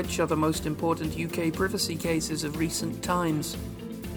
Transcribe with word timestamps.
Which 0.00 0.18
are 0.18 0.26
the 0.26 0.34
most 0.34 0.64
important 0.64 1.14
UK 1.14 1.52
privacy 1.52 1.94
cases 1.94 2.42
of 2.42 2.56
recent 2.56 3.04
times? 3.04 3.54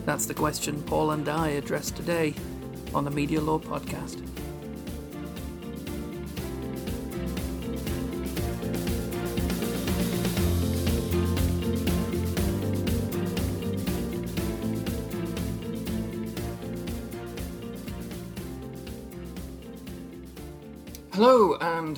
That's 0.06 0.26
the 0.26 0.34
question 0.34 0.82
Paul 0.84 1.12
and 1.12 1.28
I 1.28 1.50
address 1.50 1.92
today 1.92 2.36
on 2.96 3.04
the 3.04 3.12
Media 3.12 3.42
Law 3.42 3.60
Podcast. 3.60 4.33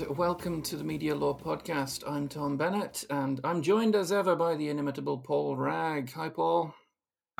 Welcome 0.09 0.61
to 0.63 0.75
the 0.75 0.83
Media 0.83 1.15
Law 1.15 1.37
Podcast. 1.37 2.03
I'm 2.07 2.27
Tom 2.27 2.57
Bennett 2.57 3.05
and 3.09 3.39
I'm 3.43 3.63
joined 3.63 3.95
as 3.95 4.11
ever 4.11 4.35
by 4.35 4.55
the 4.55 4.69
inimitable 4.69 5.17
Paul 5.17 5.57
Wragg. 5.57 6.11
Hi, 6.13 6.29
Paul. 6.29 6.75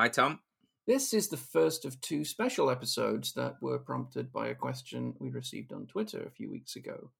Hi, 0.00 0.08
Tom. 0.08 0.40
This 0.86 1.14
is 1.14 1.28
the 1.28 1.36
first 1.36 1.84
of 1.84 2.00
two 2.00 2.24
special 2.24 2.68
episodes 2.68 3.32
that 3.34 3.54
were 3.60 3.78
prompted 3.78 4.32
by 4.32 4.48
a 4.48 4.54
question 4.54 5.14
we 5.20 5.30
received 5.30 5.72
on 5.72 5.86
Twitter 5.86 6.22
a 6.22 6.30
few 6.30 6.50
weeks 6.50 6.74
ago. 6.74 7.10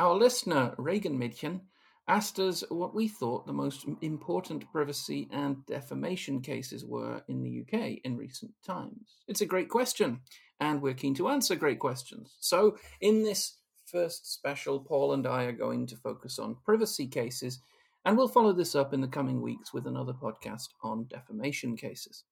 Our 0.00 0.14
listener, 0.14 0.74
Reagan 0.78 1.18
Midchen, 1.18 1.60
asked 2.08 2.40
us 2.40 2.64
what 2.68 2.94
we 2.94 3.06
thought 3.06 3.46
the 3.46 3.52
most 3.52 3.86
important 4.00 4.70
privacy 4.72 5.28
and 5.30 5.64
defamation 5.66 6.40
cases 6.40 6.84
were 6.84 7.22
in 7.28 7.42
the 7.42 7.60
UK 7.60 7.98
in 8.04 8.16
recent 8.16 8.52
times. 8.66 9.18
It's 9.28 9.42
a 9.42 9.46
great 9.46 9.68
question, 9.68 10.20
and 10.58 10.82
we're 10.82 10.94
keen 10.94 11.14
to 11.16 11.28
answer 11.28 11.54
great 11.54 11.78
questions. 11.78 12.34
So, 12.40 12.78
in 13.00 13.22
this 13.22 13.57
first 13.90 14.32
special, 14.32 14.80
Paul 14.80 15.14
and 15.14 15.26
I 15.26 15.44
are 15.44 15.52
going 15.52 15.86
to 15.86 15.96
focus 15.96 16.38
on 16.38 16.56
privacy 16.64 17.06
cases, 17.06 17.60
and 18.04 18.16
we'll 18.16 18.28
follow 18.28 18.52
this 18.52 18.74
up 18.74 18.92
in 18.92 19.00
the 19.00 19.08
coming 19.08 19.40
weeks 19.40 19.72
with 19.72 19.86
another 19.86 20.12
podcast 20.12 20.68
on 20.82 21.06
defamation 21.08 21.76
cases. 21.76 22.24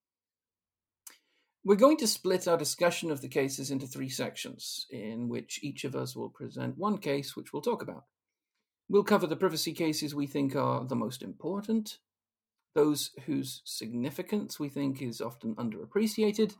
We're 1.65 1.77
going 1.77 1.97
to 1.99 2.07
split 2.07 2.47
our 2.47 2.57
discussion 2.57 3.11
of 3.11 3.21
the 3.21 3.29
cases 3.29 3.71
into 3.71 3.87
three 3.87 4.09
sections, 4.09 4.87
in 4.91 5.29
which 5.29 5.59
each 5.63 5.85
of 5.85 5.97
us 5.97 6.15
will 6.15 6.31
present 6.31 6.79
one 6.79 6.99
case 6.99 7.35
which 7.35 7.53
we'll 7.53 7.63
talk 7.63 7.83
about. 7.83 8.05
We'll 8.89 9.03
cover 9.03 9.27
the 9.27 9.35
privacy 9.35 9.73
cases 9.73 10.15
we 10.15 10.29
think 10.29 10.55
are 10.55 10.85
the 10.85 10.95
most 10.95 11.23
important, 11.23 11.99
those 12.75 13.11
whose 13.25 13.63
significance 13.65 14.61
we 14.61 14.69
think 14.69 15.03
is 15.03 15.21
often 15.21 15.57
underappreciated, 15.57 16.55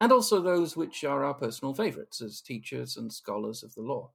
and 0.00 0.12
also 0.12 0.40
those 0.40 0.76
which 0.76 1.04
are 1.04 1.24
our 1.24 1.34
personal 1.34 1.74
favourites 1.74 2.20
as 2.20 2.40
teachers 2.40 2.96
and 2.96 3.12
scholars 3.12 3.62
of 3.62 3.74
the 3.74 3.82
law. 3.82 4.10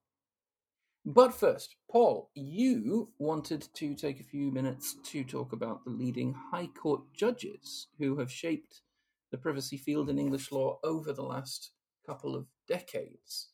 But 1.06 1.34
first, 1.34 1.75
Paul, 1.92 2.30
you 2.34 3.09
wanted 3.17 3.67
to 3.73 3.94
take 3.94 4.22
a 4.22 4.23
few 4.23 4.52
minutes 4.52 4.95
to 5.03 5.23
talk 5.25 5.52
about 5.52 5.84
the 5.84 5.92
leading 5.92 6.34
High 6.34 6.67
Court 6.67 7.02
judges 7.14 7.88
who 8.00 8.17
have 8.20 8.31
shaped 8.31 8.81
the 9.30 9.38
privacy 9.38 9.75
field 9.75 10.09
in 10.09 10.17
English 10.17 10.52
law 10.52 10.80
over 10.84 11.12
the 11.12 11.23
last 11.23 11.72
couple 12.06 12.36
of 12.36 12.45
decades. 12.70 13.50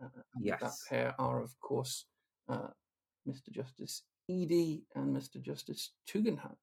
Uh, 0.00 0.08
yes. 0.40 0.60
That 0.60 0.72
pair 0.88 1.14
are, 1.18 1.42
of 1.42 1.58
course, 1.60 2.04
uh, 2.48 2.68
Mr. 3.28 3.50
Justice 3.50 4.02
Eady 4.28 4.84
and 4.94 5.14
Mr. 5.16 5.42
Justice 5.42 5.90
Tugendhat. 6.08 6.56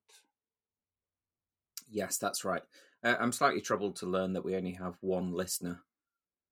Yes, 1.90 2.18
that's 2.18 2.46
right. 2.46 2.62
Uh, 3.04 3.16
I'm 3.20 3.32
slightly 3.32 3.62
troubled 3.62 3.96
to 3.98 4.06
learn 4.06 4.34
that 4.34 4.46
we 4.46 4.56
only 4.56 4.74
have 4.74 4.96
one 5.02 5.34
listener. 5.34 5.84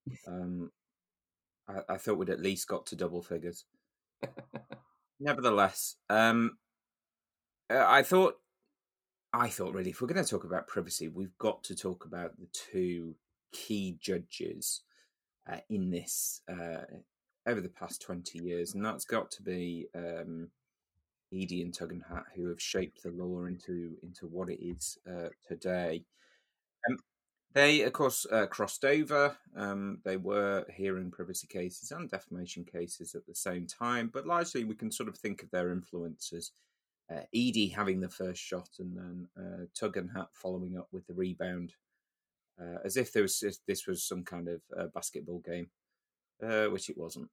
Um, 0.25 0.71
I, 1.67 1.95
I, 1.95 1.97
thought 1.97 2.17
we'd 2.17 2.29
at 2.29 2.39
least 2.39 2.69
got 2.69 2.85
to 2.85 2.95
double 2.95 3.21
figures. 3.21 3.65
Nevertheless, 5.19 5.97
um, 6.09 6.57
uh, 7.69 7.83
I 7.85 8.03
thought, 8.03 8.35
I 9.33 9.49
thought 9.49 9.73
really, 9.73 9.89
if 9.89 10.01
we're 10.01 10.07
going 10.07 10.23
to 10.23 10.29
talk 10.29 10.45
about 10.45 10.69
privacy, 10.69 11.09
we've 11.09 11.37
got 11.37 11.61
to 11.65 11.75
talk 11.75 12.05
about 12.05 12.37
the 12.37 12.47
two 12.53 13.15
key 13.51 13.97
judges 13.99 14.83
uh, 15.51 15.57
in 15.69 15.89
this 15.89 16.41
uh, 16.49 16.85
over 17.45 17.59
the 17.59 17.67
past 17.67 18.01
twenty 18.01 18.39
years, 18.39 18.73
and 18.73 18.85
that's 18.85 19.03
got 19.03 19.29
to 19.31 19.43
be 19.43 19.87
um, 19.93 20.51
Eady 21.31 21.61
and 21.61 21.73
Tugendhat, 21.73 22.23
who 22.35 22.47
have 22.49 22.61
shaped 22.61 23.03
the 23.03 23.11
law 23.11 23.45
into 23.45 23.95
into 24.03 24.27
what 24.27 24.49
it 24.49 24.63
is 24.63 24.97
uh, 25.09 25.29
today. 25.47 26.05
Um, 26.89 26.97
they, 27.53 27.81
of 27.81 27.93
course, 27.93 28.25
uh, 28.31 28.45
crossed 28.45 28.85
over. 28.85 29.35
Um, 29.55 29.99
they 30.05 30.17
were 30.17 30.65
hearing 30.75 31.11
privacy 31.11 31.47
cases 31.47 31.91
and 31.91 32.09
defamation 32.09 32.65
cases 32.65 33.15
at 33.15 33.25
the 33.25 33.35
same 33.35 33.65
time, 33.65 34.09
but 34.13 34.27
largely 34.27 34.63
we 34.63 34.75
can 34.75 34.91
sort 34.91 35.09
of 35.09 35.17
think 35.17 35.43
of 35.43 35.51
their 35.51 35.71
influences. 35.71 36.51
Uh, 37.09 37.21
Eady 37.31 37.67
having 37.67 37.99
the 37.99 38.09
first 38.09 38.41
shot, 38.41 38.69
and 38.79 38.95
then 38.95 39.27
uh, 39.37 39.91
Hat 40.13 40.27
following 40.33 40.77
up 40.77 40.89
with 40.91 41.07
the 41.07 41.13
rebound, 41.13 41.73
uh, 42.61 42.79
as 42.83 42.97
if 42.97 43.13
there 43.13 43.23
was 43.23 43.43
this 43.65 43.87
was 43.87 44.03
some 44.03 44.23
kind 44.23 44.49
of 44.49 44.61
uh, 44.77 44.87
basketball 44.93 45.39
game, 45.39 45.69
uh, 46.43 46.65
which 46.65 46.89
it 46.89 46.97
wasn't. 46.97 47.29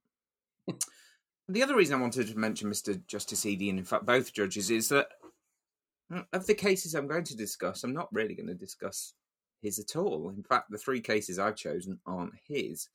The 1.47 1.61
other 1.61 1.75
reason 1.75 1.95
I 1.95 2.01
wanted 2.01 2.27
to 2.27 2.37
mention 2.37 2.71
Mr. 2.71 3.05
Justice 3.05 3.45
Eady, 3.45 3.69
and 3.69 3.77
in 3.77 3.85
fact 3.85 4.05
both 4.05 4.33
judges, 4.33 4.71
is 4.71 4.89
that 4.89 5.09
mm, 6.11 6.25
of 6.33 6.47
the 6.47 6.55
cases 6.55 6.95
I'm 6.95 7.07
going 7.07 7.23
to 7.25 7.37
discuss, 7.37 7.83
I'm 7.83 7.93
not 7.93 8.11
really 8.11 8.35
going 8.35 8.47
to 8.47 8.55
discuss 8.55 9.13
his 9.61 9.79
at 9.79 9.95
all. 9.95 10.29
In 10.29 10.43
fact, 10.43 10.71
the 10.71 10.77
three 10.77 11.01
cases 11.01 11.37
I've 11.37 11.55
chosen 11.55 11.99
aren't 12.05 12.33
his. 12.47 12.89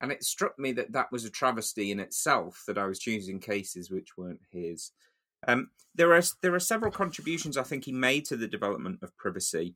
And 0.00 0.10
it 0.10 0.24
struck 0.24 0.58
me 0.58 0.72
that 0.72 0.92
that 0.92 1.12
was 1.12 1.24
a 1.24 1.30
travesty 1.30 1.90
in 1.90 2.00
itself 2.00 2.62
that 2.66 2.78
I 2.78 2.86
was 2.86 2.98
choosing 2.98 3.38
cases 3.38 3.90
which 3.90 4.16
weren't 4.16 4.40
his. 4.50 4.92
Um, 5.46 5.70
there 5.94 6.14
are 6.14 6.22
there 6.42 6.54
are 6.54 6.60
several 6.60 6.92
contributions 6.92 7.56
I 7.56 7.62
think 7.62 7.84
he 7.84 7.92
made 7.92 8.24
to 8.26 8.36
the 8.36 8.48
development 8.48 9.00
of 9.02 9.16
privacy 9.16 9.74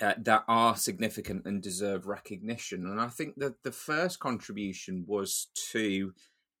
uh, 0.00 0.14
that 0.18 0.44
are 0.46 0.76
significant 0.76 1.46
and 1.46 1.62
deserve 1.62 2.06
recognition. 2.06 2.86
And 2.86 3.00
I 3.00 3.08
think 3.08 3.34
that 3.36 3.62
the 3.62 3.72
first 3.72 4.18
contribution 4.18 5.04
was 5.06 5.48
to 5.72 6.12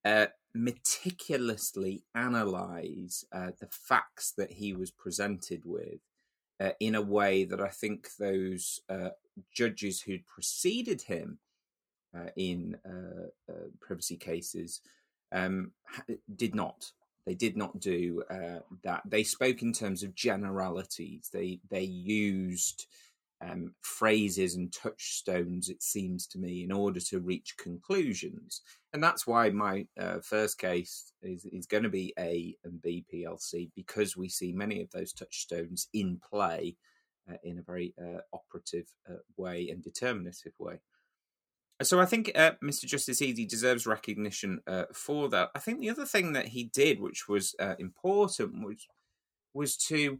uh, 0.06 0.26
meticulously 0.54 2.04
analyze 2.14 3.24
uh, 3.32 3.50
the 3.58 3.66
facts 3.68 4.32
that 4.38 4.52
he 4.52 4.72
was 4.72 4.92
presented 4.92 5.62
with 5.64 5.98
uh, 6.60 6.70
in 6.78 6.94
a 6.94 7.02
way 7.02 7.44
that 7.44 7.60
I 7.60 7.68
think 7.68 8.10
those 8.16 8.80
uh, 8.88 9.10
judges 9.52 10.00
who'd 10.00 10.24
preceded 10.24 11.02
him 11.02 11.38
uh, 12.16 12.30
in 12.36 12.76
privacy 13.80 14.16
cases 14.16 14.80
um, 15.32 15.72
did 16.36 16.54
not. 16.54 16.92
They 17.26 17.34
did 17.34 17.56
not 17.56 17.80
do 17.80 18.22
that. 18.84 19.02
They 19.04 19.24
spoke 19.24 19.60
in 19.60 19.72
terms 19.72 20.04
of 20.04 20.14
generalities. 20.14 21.30
They 21.32 21.58
they 21.68 21.82
used 21.82 22.86
um, 23.40 23.74
phrases 23.82 24.54
and 24.54 24.72
touchstones, 24.72 25.68
it 25.68 25.82
seems 25.82 26.26
to 26.28 26.38
me, 26.38 26.64
in 26.64 26.72
order 26.72 27.00
to 27.00 27.20
reach 27.20 27.56
conclusions. 27.58 28.62
And 28.92 29.02
that's 29.02 29.26
why 29.26 29.50
my 29.50 29.86
uh, 30.00 30.20
first 30.22 30.58
case 30.58 31.12
is, 31.22 31.44
is 31.46 31.66
going 31.66 31.82
to 31.82 31.90
be 31.90 32.14
A 32.18 32.56
and 32.64 32.80
B 32.80 33.04
PLC, 33.12 33.70
because 33.74 34.16
we 34.16 34.28
see 34.28 34.52
many 34.52 34.80
of 34.80 34.90
those 34.90 35.12
touchstones 35.12 35.88
in 35.92 36.18
play 36.18 36.76
uh, 37.30 37.36
in 37.42 37.58
a 37.58 37.62
very 37.62 37.92
uh, 38.00 38.20
operative 38.32 38.86
uh, 39.10 39.16
way 39.36 39.68
and 39.68 39.82
determinative 39.82 40.52
way. 40.58 40.80
So 41.82 42.00
I 42.00 42.06
think 42.06 42.32
uh, 42.34 42.52
Mr. 42.64 42.86
Justice 42.86 43.20
Eady 43.20 43.44
deserves 43.44 43.86
recognition 43.86 44.60
uh, 44.66 44.84
for 44.94 45.28
that. 45.28 45.50
I 45.54 45.58
think 45.58 45.80
the 45.80 45.90
other 45.90 46.06
thing 46.06 46.32
that 46.32 46.48
he 46.48 46.64
did, 46.64 47.00
which 47.00 47.28
was 47.28 47.54
important, 47.78 48.64
was 48.64 48.86
was 49.52 49.76
to 49.76 50.18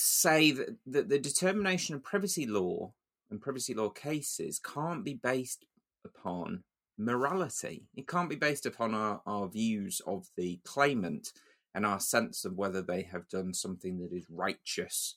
say 0.00 0.50
that, 0.52 0.76
that 0.86 1.08
the 1.08 1.18
determination 1.18 1.94
of 1.94 2.02
privacy 2.02 2.46
law 2.46 2.92
and 3.30 3.40
privacy 3.40 3.74
law 3.74 3.88
cases 3.88 4.58
can't 4.58 5.04
be 5.04 5.14
based 5.14 5.64
upon 6.04 6.64
morality. 6.98 7.84
It 7.96 8.08
can't 8.08 8.28
be 8.28 8.36
based 8.36 8.66
upon 8.66 8.94
our, 8.94 9.20
our 9.26 9.48
views 9.48 10.00
of 10.06 10.28
the 10.36 10.60
claimant 10.64 11.32
and 11.74 11.86
our 11.86 12.00
sense 12.00 12.44
of 12.44 12.56
whether 12.56 12.82
they 12.82 13.02
have 13.02 13.28
done 13.28 13.54
something 13.54 13.98
that 13.98 14.12
is 14.12 14.26
righteous 14.28 15.14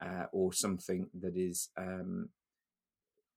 uh, 0.00 0.24
or 0.32 0.52
something 0.52 1.08
that 1.20 1.36
is 1.36 1.68
um, 1.76 2.30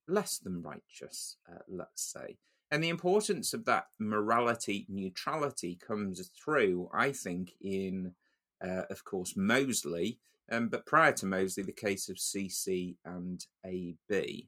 less 0.08 0.38
than 0.38 0.62
righteous, 0.62 1.38
uh, 1.52 1.60
let's 1.68 2.02
say. 2.02 2.38
And 2.72 2.84
the 2.84 2.90
importance 2.90 3.54
of 3.54 3.66
that 3.66 3.88
morality 4.00 4.86
neutrality 4.90 5.76
comes 5.76 6.28
through, 6.30 6.90
I 6.94 7.12
think, 7.12 7.54
in, 7.62 8.14
uh, 8.64 8.84
of 8.90 9.04
course, 9.04 9.36
Mosley, 9.36 10.18
um, 10.52 10.70
but 10.70 10.86
prior 10.86 11.12
to 11.14 11.26
Mosley, 11.26 11.64
the 11.64 11.72
case 11.72 12.10
of 12.10 12.18
CC 12.18 12.96
and 13.06 13.46
AB. 13.66 14.48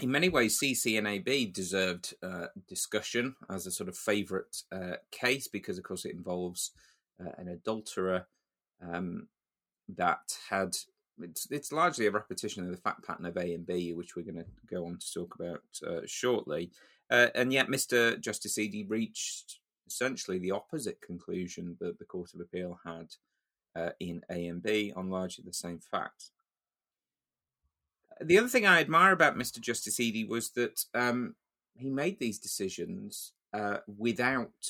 In 0.00 0.10
many 0.10 0.28
ways, 0.28 0.60
CC 0.60 0.96
and 0.98 1.08
AB 1.08 1.46
deserved 1.46 2.14
uh, 2.22 2.46
discussion 2.68 3.34
as 3.50 3.66
a 3.66 3.70
sort 3.70 3.88
of 3.88 3.96
favourite 3.96 4.62
uh, 4.70 4.96
case 5.10 5.48
because, 5.48 5.76
of 5.76 5.84
course, 5.84 6.04
it 6.04 6.14
involves 6.14 6.70
uh, 7.20 7.32
an 7.38 7.48
adulterer 7.48 8.26
um, 8.82 9.28
that 9.96 10.36
had. 10.50 10.76
It's, 11.20 11.48
it's, 11.50 11.72
largely 11.72 12.06
a 12.06 12.12
repetition 12.12 12.64
of 12.64 12.70
the 12.70 12.76
fact 12.76 13.04
pattern 13.04 13.26
of 13.26 13.36
A 13.36 13.52
and 13.54 13.66
B, 13.66 13.92
which 13.92 14.14
we're 14.14 14.22
going 14.22 14.36
to 14.36 14.46
go 14.72 14.86
on 14.86 14.98
to 14.98 15.12
talk 15.12 15.34
about 15.34 15.62
uh, 15.84 16.02
shortly. 16.06 16.70
Uh, 17.10 17.26
and 17.34 17.52
yet, 17.52 17.66
Mr. 17.66 18.20
Justice 18.20 18.56
Eady 18.56 18.84
reached 18.84 19.58
essentially 19.88 20.38
the 20.38 20.52
opposite 20.52 21.00
conclusion 21.00 21.76
that 21.80 21.98
the 21.98 22.04
Court 22.04 22.34
of 22.34 22.40
Appeal 22.40 22.78
had 22.84 23.08
uh, 23.78 23.90
in 24.00 24.22
A 24.30 24.46
and 24.46 24.62
B 24.62 24.92
on 24.94 25.10
largely 25.10 25.44
the 25.46 25.52
same 25.52 25.78
facts. 25.78 26.30
The 28.20 28.38
other 28.38 28.48
thing 28.48 28.66
I 28.66 28.80
admire 28.80 29.12
about 29.12 29.36
Mr. 29.36 29.60
Justice 29.60 30.00
Eady 30.00 30.24
was 30.24 30.50
that 30.50 30.84
um, 30.94 31.36
he 31.76 31.88
made 31.88 32.18
these 32.18 32.38
decisions 32.38 33.32
uh, 33.52 33.78
without 33.86 34.66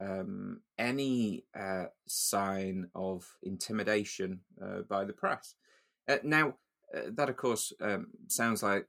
um, 0.00 0.60
any 0.78 1.44
uh, 1.58 1.86
sign 2.06 2.90
of 2.94 3.36
intimidation 3.42 4.40
uh, 4.62 4.82
by 4.88 5.04
the 5.04 5.12
press. 5.12 5.54
Uh, 6.06 6.18
now, 6.22 6.54
uh, 6.94 7.10
that 7.12 7.30
of 7.30 7.36
course 7.36 7.72
um, 7.80 8.08
sounds 8.28 8.62
like 8.62 8.86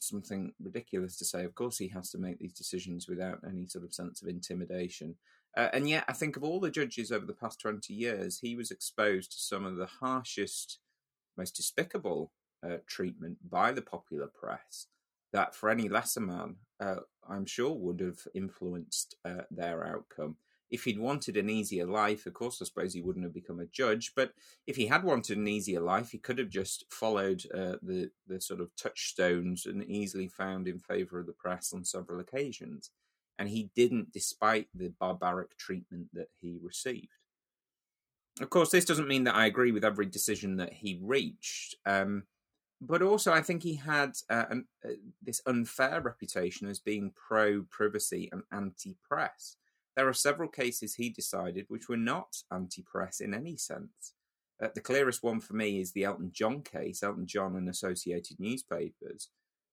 something 0.00 0.52
ridiculous 0.60 1.16
to 1.18 1.24
say. 1.24 1.44
Of 1.44 1.54
course, 1.54 1.78
he 1.78 1.88
has 1.88 2.10
to 2.10 2.18
make 2.18 2.38
these 2.40 2.52
decisions 2.52 3.08
without 3.08 3.38
any 3.48 3.66
sort 3.66 3.84
of 3.84 3.94
sense 3.94 4.20
of 4.20 4.28
intimidation. 4.28 5.14
Uh, 5.56 5.68
and 5.72 5.88
yet, 5.88 6.04
I 6.08 6.12
think 6.12 6.36
of 6.36 6.44
all 6.44 6.60
the 6.60 6.70
judges 6.70 7.12
over 7.12 7.26
the 7.26 7.34
past 7.34 7.60
20 7.60 7.92
years, 7.92 8.40
he 8.40 8.56
was 8.56 8.70
exposed 8.70 9.32
to 9.32 9.38
some 9.38 9.64
of 9.64 9.76
the 9.76 9.86
harshest, 9.86 10.78
most 11.36 11.56
despicable 11.56 12.32
uh, 12.64 12.78
treatment 12.86 13.38
by 13.48 13.72
the 13.72 13.82
popular 13.82 14.26
press 14.26 14.86
that 15.32 15.54
for 15.54 15.70
any 15.70 15.88
lesser 15.88 16.20
man, 16.20 16.56
uh, 16.78 16.96
I'm 17.28 17.46
sure 17.46 17.72
would 17.72 18.00
have 18.00 18.20
influenced 18.34 19.16
uh, 19.24 19.42
their 19.50 19.86
outcome 19.86 20.36
if 20.72 20.84
he'd 20.84 20.98
wanted 20.98 21.36
an 21.36 21.50
easier 21.50 21.84
life, 21.84 22.24
of 22.24 22.32
course, 22.32 22.60
I 22.60 22.64
suppose 22.64 22.94
he 22.94 23.02
wouldn't 23.02 23.26
have 23.26 23.34
become 23.34 23.60
a 23.60 23.66
judge. 23.66 24.12
But 24.16 24.32
if 24.66 24.76
he 24.76 24.86
had 24.86 25.04
wanted 25.04 25.36
an 25.36 25.46
easier 25.46 25.80
life, 25.80 26.10
he 26.10 26.18
could 26.18 26.38
have 26.38 26.48
just 26.48 26.86
followed 26.90 27.44
uh, 27.54 27.76
the 27.82 28.10
the 28.26 28.40
sort 28.40 28.60
of 28.60 28.74
touchstones 28.74 29.66
and 29.66 29.84
easily 29.84 30.28
found 30.28 30.66
in 30.66 30.78
favour 30.78 31.20
of 31.20 31.26
the 31.26 31.34
press 31.34 31.74
on 31.74 31.84
several 31.84 32.20
occasions. 32.20 32.90
And 33.38 33.48
he 33.48 33.70
didn't, 33.74 34.12
despite 34.12 34.68
the 34.74 34.92
barbaric 35.00 35.56
treatment 35.56 36.08
that 36.12 36.28
he 36.40 36.58
received. 36.62 37.08
Of 38.40 38.50
course, 38.50 38.70
this 38.70 38.84
doesn't 38.84 39.08
mean 39.08 39.24
that 39.24 39.34
I 39.34 39.46
agree 39.46 39.72
with 39.72 39.84
every 39.84 40.06
decision 40.06 40.56
that 40.56 40.72
he 40.72 40.98
reached. 41.02 41.76
Um, 41.84 42.24
but 42.80 43.02
also, 43.02 43.32
I 43.32 43.42
think 43.42 43.62
he 43.62 43.76
had 43.76 44.12
uh, 44.28 44.44
an, 44.50 44.64
uh, 44.84 44.90
this 45.22 45.40
unfair 45.46 46.00
reputation 46.00 46.68
as 46.68 46.80
being 46.80 47.12
pro 47.14 47.62
privacy 47.62 48.28
and 48.32 48.42
anti 48.52 48.96
press. 49.08 49.56
There 49.96 50.08
are 50.08 50.14
several 50.14 50.48
cases 50.48 50.94
he 50.94 51.10
decided 51.10 51.66
which 51.68 51.88
were 51.88 51.96
not 51.96 52.34
anti 52.50 52.82
press 52.82 53.20
in 53.20 53.34
any 53.34 53.56
sense. 53.56 54.14
Uh, 54.60 54.68
the 54.74 54.80
clearest 54.80 55.22
one 55.22 55.40
for 55.40 55.54
me 55.54 55.80
is 55.80 55.92
the 55.92 56.04
Elton 56.04 56.30
John 56.32 56.62
case, 56.62 57.02
Elton 57.02 57.26
John 57.26 57.56
and 57.56 57.68
Associated 57.68 58.40
Newspapers, 58.40 59.28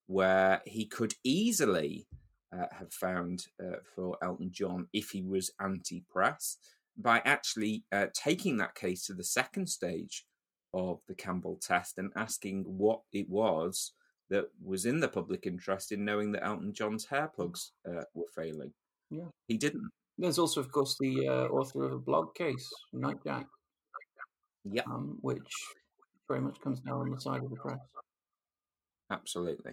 where 0.07 0.61
he 0.65 0.85
could 0.85 1.13
easily 1.23 2.07
uh, 2.53 2.65
have 2.71 2.91
found 2.91 3.47
uh, 3.61 3.77
for 3.95 4.17
Elton 4.23 4.51
John 4.51 4.87
if 4.93 5.11
he 5.11 5.21
was 5.21 5.51
anti 5.61 6.03
press 6.09 6.57
by 6.97 7.21
actually 7.25 7.83
uh, 7.91 8.07
taking 8.13 8.57
that 8.57 8.75
case 8.75 9.05
to 9.05 9.13
the 9.13 9.23
second 9.23 9.67
stage 9.67 10.25
of 10.73 10.99
the 11.07 11.15
Campbell 11.15 11.57
test 11.61 11.97
and 11.97 12.11
asking 12.15 12.63
what 12.63 13.01
it 13.13 13.29
was 13.29 13.93
that 14.29 14.45
was 14.63 14.85
in 14.85 14.99
the 14.99 15.07
public 15.07 15.47
interest 15.47 15.91
in 15.91 16.05
knowing 16.05 16.31
that 16.31 16.45
Elton 16.45 16.73
John's 16.73 17.05
hair 17.05 17.31
plugs 17.33 17.71
uh, 17.87 18.03
were 18.13 18.27
failing. 18.35 18.71
Yeah. 19.09 19.25
He 19.47 19.57
didn't. 19.57 19.89
There's 20.17 20.37
also, 20.37 20.59
of 20.59 20.71
course, 20.71 20.97
the 20.99 21.27
uh, 21.27 21.47
author 21.47 21.85
of 21.85 21.93
a 21.93 21.97
blog 21.97 22.35
case, 22.35 22.69
Nightjack. 22.93 23.45
Yeah. 24.65 24.83
Um, 24.85 25.17
which 25.21 25.51
very 26.27 26.41
much 26.41 26.59
comes 26.61 26.79
down 26.81 26.99
on 26.99 27.09
the 27.09 27.19
side 27.19 27.43
of 27.43 27.49
the 27.49 27.55
press. 27.55 27.79
Absolutely. 29.11 29.71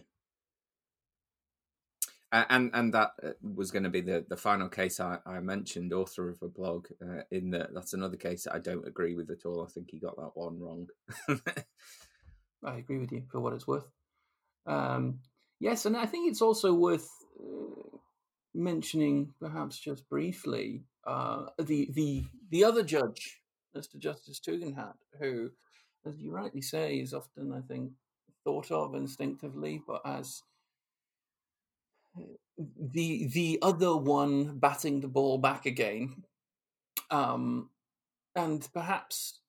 Uh, 2.33 2.45
and 2.49 2.71
and 2.75 2.93
that 2.93 3.13
uh, 3.23 3.31
was 3.41 3.71
going 3.71 3.85
to 3.85 3.91
be 3.91 4.01
the, 4.01 4.25
the 4.29 4.37
final 4.37 4.69
case 4.69 4.99
I, 4.99 5.19
I 5.25 5.39
mentioned, 5.41 5.93
author 5.93 6.29
of 6.29 6.43
a 6.43 6.49
blog. 6.49 6.89
Uh, 7.01 7.23
in 7.31 7.51
that, 7.51 7.73
that's 7.73 7.93
another 7.95 8.17
case 8.17 8.45
that 8.45 8.55
I 8.55 8.59
don't 8.59 8.87
agree 8.87 9.15
with 9.15 9.31
at 9.31 9.47
all. 9.47 9.65
I 9.65 9.71
think 9.71 9.91
he 9.91 10.01
got 10.01 10.17
that 10.17 10.33
one 10.35 10.59
wrong. 10.59 10.89
I 12.65 12.79
agree 12.79 12.99
with 12.99 13.13
you 13.13 13.23
for 13.31 13.41
what 13.41 13.53
it's 13.53 13.69
worth. 13.69 13.87
Um, 14.67 15.21
yes, 15.61 15.87
and 15.87 15.97
I 15.97 16.07
think 16.07 16.29
it's 16.29 16.43
also 16.43 16.75
worth 16.75 17.09
uh, 17.41 17.97
mentioning, 18.55 19.33
perhaps 19.41 19.79
just 19.79 20.09
briefly, 20.09 20.83
uh, 21.07 21.47
the 21.59 21.89
the 21.93 22.25
the 22.51 22.65
other 22.65 22.83
judge, 22.83 23.41
Mr. 23.77 23.99
Justice 23.99 24.41
Tugendhat, 24.41 24.95
who, 25.21 25.51
as 26.05 26.19
you 26.19 26.33
rightly 26.33 26.63
say, 26.63 26.97
is 26.97 27.15
often, 27.15 27.53
I 27.53 27.61
think, 27.61 27.93
thought 28.43 28.73
of 28.73 28.97
instinctively, 28.97 29.81
but 29.87 30.03
as 30.05 30.43
the 32.59 33.27
the 33.29 33.59
other 33.63 33.97
one 33.97 34.59
batting 34.59 35.01
the 35.01 35.09
ball 35.09 35.39
back 35.39 35.67
again, 35.67 36.25
um, 37.11 37.71
and 38.35 38.67
perhaps 38.73 39.41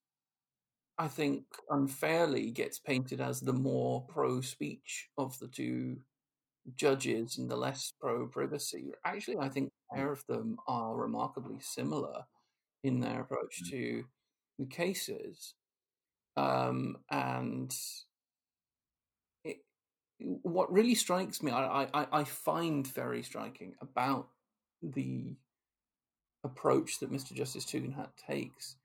I 0.98 1.08
think 1.08 1.44
unfairly 1.70 2.52
gets 2.52 2.80
painted 2.80 3.22
as 3.22 3.40
the 3.40 3.54
more 3.54 4.02
pro 4.08 4.42
speech 4.42 5.10
of 5.18 5.38
the 5.40 5.48
two 5.48 5.98
judges 6.76 7.38
and 7.38 7.50
the 7.50 7.56
less 7.56 7.94
pro 8.00 8.28
privacy. 8.28 8.94
Actually, 9.06 9.38
I 9.38 9.50
think 9.50 9.72
a 9.92 9.96
pair 9.96 10.12
of 10.12 10.26
them 10.28 10.58
are 10.68 10.96
remarkably 10.96 11.60
similar 11.60 12.24
in 12.84 13.00
their 13.00 13.22
approach 13.22 13.62
mm. 13.64 13.70
to 13.70 14.06
the 14.60 14.66
cases. 14.66 15.54
Um, 16.36 16.98
and 17.10 17.76
what 20.20 20.72
really 20.72 20.96
strikes 20.96 21.44
me, 21.44 21.52
I, 21.52 21.88
I, 21.94 22.08
I 22.12 22.24
find 22.24 22.86
very 22.88 23.24
striking 23.24 23.76
about 23.82 24.28
the 24.82 25.36
approach 26.44 27.00
that 27.00 27.12
Mr. 27.12 27.34
Justice 27.34 27.66
Tugendhat 27.66 28.10
takes 28.28 28.76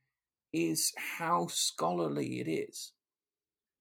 is 0.53 0.93
how 1.19 1.47
scholarly 1.49 2.41
it 2.41 2.49
is. 2.49 2.93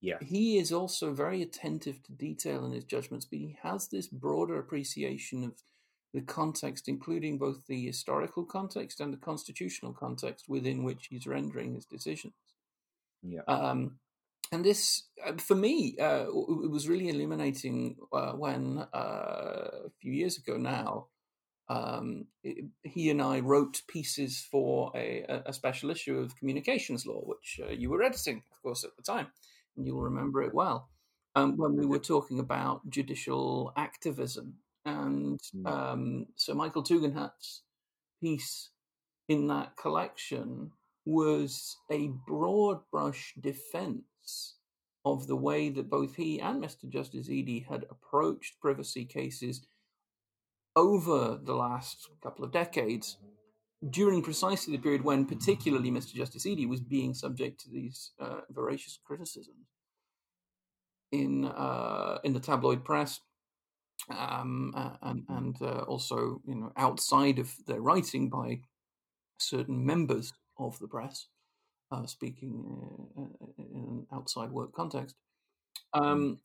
Yeah. 0.01 0.17
He 0.21 0.57
is 0.57 0.71
also 0.71 1.13
very 1.13 1.41
attentive 1.41 2.01
to 2.03 2.11
detail 2.13 2.65
in 2.65 2.71
his 2.71 2.85
judgments, 2.85 3.25
but 3.25 3.39
he 3.39 3.57
has 3.61 3.87
this 3.87 4.07
broader 4.07 4.57
appreciation 4.57 5.43
of 5.43 5.53
the 6.13 6.21
context, 6.21 6.87
including 6.87 7.37
both 7.37 7.65
the 7.67 7.85
historical 7.85 8.43
context 8.43 8.99
and 8.99 9.13
the 9.13 9.17
constitutional 9.17 9.93
context 9.93 10.45
within 10.47 10.83
which 10.83 11.07
he's 11.09 11.27
rendering 11.27 11.75
his 11.75 11.85
decisions. 11.85 12.33
Yeah. 13.21 13.41
Um, 13.47 13.99
and 14.51 14.65
this, 14.65 15.03
uh, 15.25 15.33
for 15.37 15.55
me, 15.55 15.95
uh, 15.99 16.25
it 16.27 16.69
was 16.69 16.89
really 16.89 17.09
illuminating 17.09 17.95
uh, 18.11 18.33
when 18.33 18.85
uh, 18.93 19.69
a 19.85 19.91
few 20.01 20.11
years 20.11 20.37
ago 20.37 20.57
now, 20.57 21.07
um, 21.69 22.25
it, 22.43 22.65
he 22.83 23.09
and 23.09 23.21
I 23.21 23.39
wrote 23.39 23.81
pieces 23.87 24.45
for 24.51 24.91
a, 24.93 25.23
a, 25.45 25.53
special 25.53 25.89
issue 25.89 26.17
of 26.17 26.35
communications 26.35 27.05
law, 27.05 27.21
which 27.21 27.61
uh, 27.63 27.71
you 27.71 27.89
were 27.89 28.03
editing, 28.03 28.43
of 28.51 28.61
course, 28.61 28.83
at 28.83 28.91
the 28.97 29.03
time 29.03 29.27
and 29.77 29.85
you'll 29.85 30.01
remember 30.01 30.41
it 30.41 30.53
well, 30.53 30.89
um, 31.35 31.55
when 31.55 31.77
we 31.77 31.85
were 31.85 31.99
talking 31.99 32.39
about 32.39 32.89
judicial 32.89 33.71
activism. 33.77 34.55
And 34.85 35.39
hmm. 35.53 35.65
um, 35.65 36.25
so 36.35 36.53
Michael 36.53 36.83
Tugendhat's 36.83 37.61
piece 38.19 38.69
in 39.29 39.47
that 39.47 39.77
collection 39.77 40.71
was 41.05 41.77
a 41.89 42.09
broad 42.27 42.79
brush 42.91 43.33
defense 43.39 44.03
of 45.03 45.27
the 45.27 45.35
way 45.35 45.69
that 45.69 45.89
both 45.89 46.15
he 46.15 46.39
and 46.39 46.63
Mr. 46.63 46.87
Justice 46.87 47.29
Eady 47.29 47.65
had 47.67 47.85
approached 47.89 48.59
privacy 48.59 49.05
cases 49.05 49.65
over 50.75 51.39
the 51.41 51.55
last 51.55 52.07
couple 52.21 52.45
of 52.45 52.51
decades 52.51 53.17
during 53.89 54.21
precisely 54.21 54.75
the 54.75 54.81
period 54.81 55.03
when, 55.03 55.25
particularly, 55.25 55.89
Mr. 55.89 56.13
Justice 56.13 56.45
Eady 56.45 56.65
was 56.65 56.81
being 56.81 57.13
subject 57.13 57.59
to 57.61 57.69
these 57.69 58.11
uh, 58.19 58.41
voracious 58.51 58.99
criticisms 59.03 59.67
in 61.11 61.45
uh, 61.45 62.19
in 62.23 62.33
the 62.33 62.39
tabloid 62.39 62.85
press, 62.85 63.19
um, 64.09 64.71
and, 65.01 65.25
and 65.27 65.61
uh, 65.61 65.81
also 65.87 66.41
you 66.45 66.55
know 66.55 66.71
outside 66.77 67.39
of 67.39 67.53
their 67.65 67.81
writing 67.81 68.29
by 68.29 68.61
certain 69.39 69.83
members 69.83 70.33
of 70.59 70.77
the 70.79 70.87
press, 70.87 71.27
uh, 71.91 72.05
speaking 72.05 73.07
in 73.57 73.65
an 73.75 74.07
outside 74.13 74.51
work 74.51 74.73
context. 74.73 75.15
Um, 75.93 76.39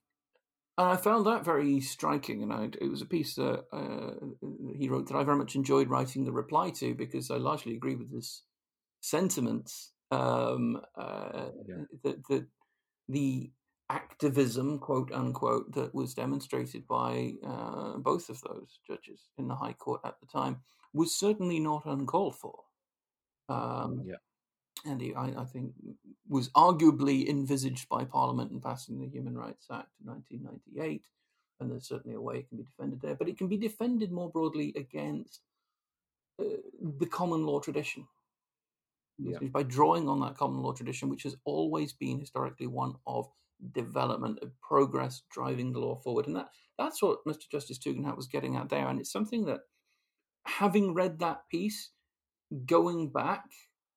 and 0.78 0.88
I 0.88 0.96
found 0.96 1.26
that 1.26 1.44
very 1.44 1.80
striking, 1.80 2.42
and 2.42 2.52
I, 2.52 2.68
it 2.80 2.90
was 2.90 3.00
a 3.00 3.06
piece 3.06 3.34
that 3.36 3.64
uh, 3.72 4.10
he 4.76 4.88
wrote 4.88 5.08
that 5.08 5.16
I 5.16 5.24
very 5.24 5.38
much 5.38 5.54
enjoyed 5.54 5.88
writing 5.88 6.24
the 6.24 6.32
reply 6.32 6.70
to 6.70 6.94
because 6.94 7.30
I 7.30 7.36
largely 7.36 7.74
agree 7.74 7.94
with 7.94 8.12
his 8.12 8.42
sentiments. 9.00 9.92
Um, 10.10 10.80
uh, 10.96 11.48
yeah. 11.66 11.84
that, 12.04 12.28
that 12.28 12.46
the 13.08 13.50
activism, 13.88 14.78
quote 14.78 15.10
unquote, 15.12 15.72
that 15.72 15.94
was 15.94 16.14
demonstrated 16.14 16.86
by 16.86 17.32
uh, 17.44 17.96
both 17.96 18.28
of 18.28 18.40
those 18.42 18.78
judges 18.86 19.28
in 19.38 19.48
the 19.48 19.54
High 19.54 19.72
Court 19.72 20.02
at 20.04 20.20
the 20.20 20.26
time 20.26 20.58
was 20.92 21.18
certainly 21.18 21.58
not 21.58 21.86
uncalled 21.86 22.36
for. 22.36 22.64
Um, 23.48 24.02
yeah 24.06 24.16
and 24.84 25.00
he, 25.00 25.14
I, 25.14 25.32
I, 25.38 25.44
think 25.44 25.72
was 26.28 26.48
arguably 26.50 27.28
envisaged 27.28 27.88
by 27.88 28.04
Parliament 28.04 28.52
in 28.52 28.60
passing 28.60 29.00
the 29.00 29.08
Human 29.08 29.36
Rights 29.36 29.66
Act 29.70 29.88
of 30.00 30.06
1998, 30.06 31.02
and 31.60 31.70
there's 31.70 31.88
certainly 31.88 32.16
a 32.16 32.20
way 32.20 32.38
it 32.38 32.48
can 32.48 32.58
be 32.58 32.64
defended 32.64 33.00
there. 33.00 33.14
But 33.14 33.28
it 33.28 33.38
can 33.38 33.48
be 33.48 33.56
defended 33.56 34.12
more 34.12 34.30
broadly 34.30 34.74
against 34.76 35.40
uh, 36.40 36.44
the 36.98 37.06
common 37.06 37.46
law 37.46 37.60
tradition. 37.60 38.06
Yeah. 39.18 39.38
By 39.50 39.62
drawing 39.62 40.10
on 40.10 40.20
that 40.20 40.36
common 40.36 40.62
law 40.62 40.74
tradition, 40.74 41.08
which 41.08 41.22
has 41.22 41.36
always 41.46 41.94
been 41.94 42.20
historically 42.20 42.66
one 42.66 42.96
of 43.06 43.30
development, 43.72 44.40
of 44.42 44.52
progress, 44.60 45.22
driving 45.32 45.72
the 45.72 45.78
law 45.78 45.96
forward, 45.96 46.26
and 46.26 46.36
that 46.36 46.50
that's 46.78 47.00
what 47.00 47.24
Mr. 47.26 47.48
Justice 47.50 47.78
Tugendhat 47.78 48.16
was 48.16 48.26
getting 48.26 48.56
at 48.56 48.68
there, 48.68 48.86
and 48.86 49.00
it's 49.00 49.10
something 49.10 49.46
that, 49.46 49.60
having 50.46 50.92
read 50.92 51.18
that 51.20 51.48
piece, 51.50 51.92
going 52.66 53.10
back 53.10 53.44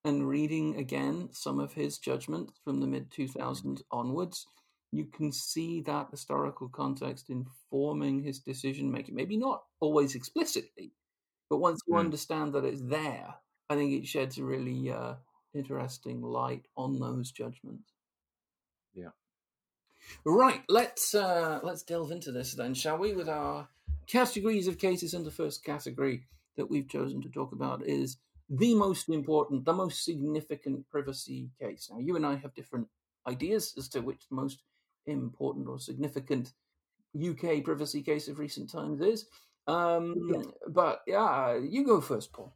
and 0.04 0.28
reading 0.28 0.76
again 0.76 1.32
some 1.32 1.58
of 1.60 1.74
his 1.74 1.98
judgments 1.98 2.58
from 2.64 2.80
the 2.80 2.86
mid 2.86 3.10
2000s 3.10 3.82
onwards, 3.90 4.46
you 4.92 5.06
can 5.06 5.32
see 5.32 5.80
that 5.82 6.10
historical 6.10 6.68
context 6.68 7.30
informing 7.30 8.22
his 8.22 8.40
decision 8.40 8.90
making. 8.90 9.14
Maybe 9.14 9.36
not 9.36 9.64
always 9.80 10.14
explicitly, 10.14 10.94
but 11.50 11.58
once 11.58 11.80
you 11.86 11.96
Mm. 11.96 11.98
understand 11.98 12.54
that 12.54 12.64
it's 12.64 12.82
there, 12.82 13.36
I 13.70 13.76
think 13.76 13.92
it 13.92 14.06
sheds 14.08 14.38
a 14.38 14.44
really 14.44 14.90
uh, 14.90 15.16
interesting 15.54 16.22
light 16.22 16.66
on 16.76 16.98
those 17.00 17.32
judgments. 17.32 17.92
Yeah. 18.94 19.10
Right, 20.24 20.62
let's 20.68 21.14
uh, 21.14 21.60
let's 21.62 21.82
delve 21.82 22.10
into 22.10 22.32
this 22.32 22.54
then, 22.54 22.74
shall 22.74 22.98
we? 22.98 23.12
With 23.14 23.28
our 23.28 23.68
categories 24.06 24.66
of 24.66 24.78
cases, 24.78 25.14
and 25.14 25.24
the 25.24 25.30
first 25.30 25.64
category 25.64 26.26
that 26.56 26.70
we've 26.70 26.88
chosen 26.88 27.22
to 27.22 27.28
talk 27.28 27.52
about 27.52 27.86
is 27.86 28.16
the 28.50 28.74
most 28.74 29.08
important, 29.08 29.64
the 29.64 29.72
most 29.72 30.04
significant 30.04 30.88
privacy 30.90 31.50
case. 31.60 31.88
Now, 31.90 32.00
you 32.00 32.16
and 32.16 32.26
I 32.26 32.34
have 32.34 32.52
different 32.54 32.88
ideas 33.26 33.74
as 33.78 33.88
to 33.90 34.00
which 34.00 34.28
the 34.28 34.34
most 34.34 34.62
important 35.06 35.68
or 35.68 35.78
significant 35.78 36.52
UK 37.16 37.62
privacy 37.64 38.02
case 38.02 38.26
of 38.28 38.38
recent 38.38 38.70
times 38.70 39.00
is. 39.00 39.26
Um, 39.66 40.14
Yeah. 40.28 40.42
But 40.68 41.02
yeah, 41.06 41.56
you 41.56 41.84
go 41.84 42.00
first, 42.00 42.32
Paul. 42.32 42.52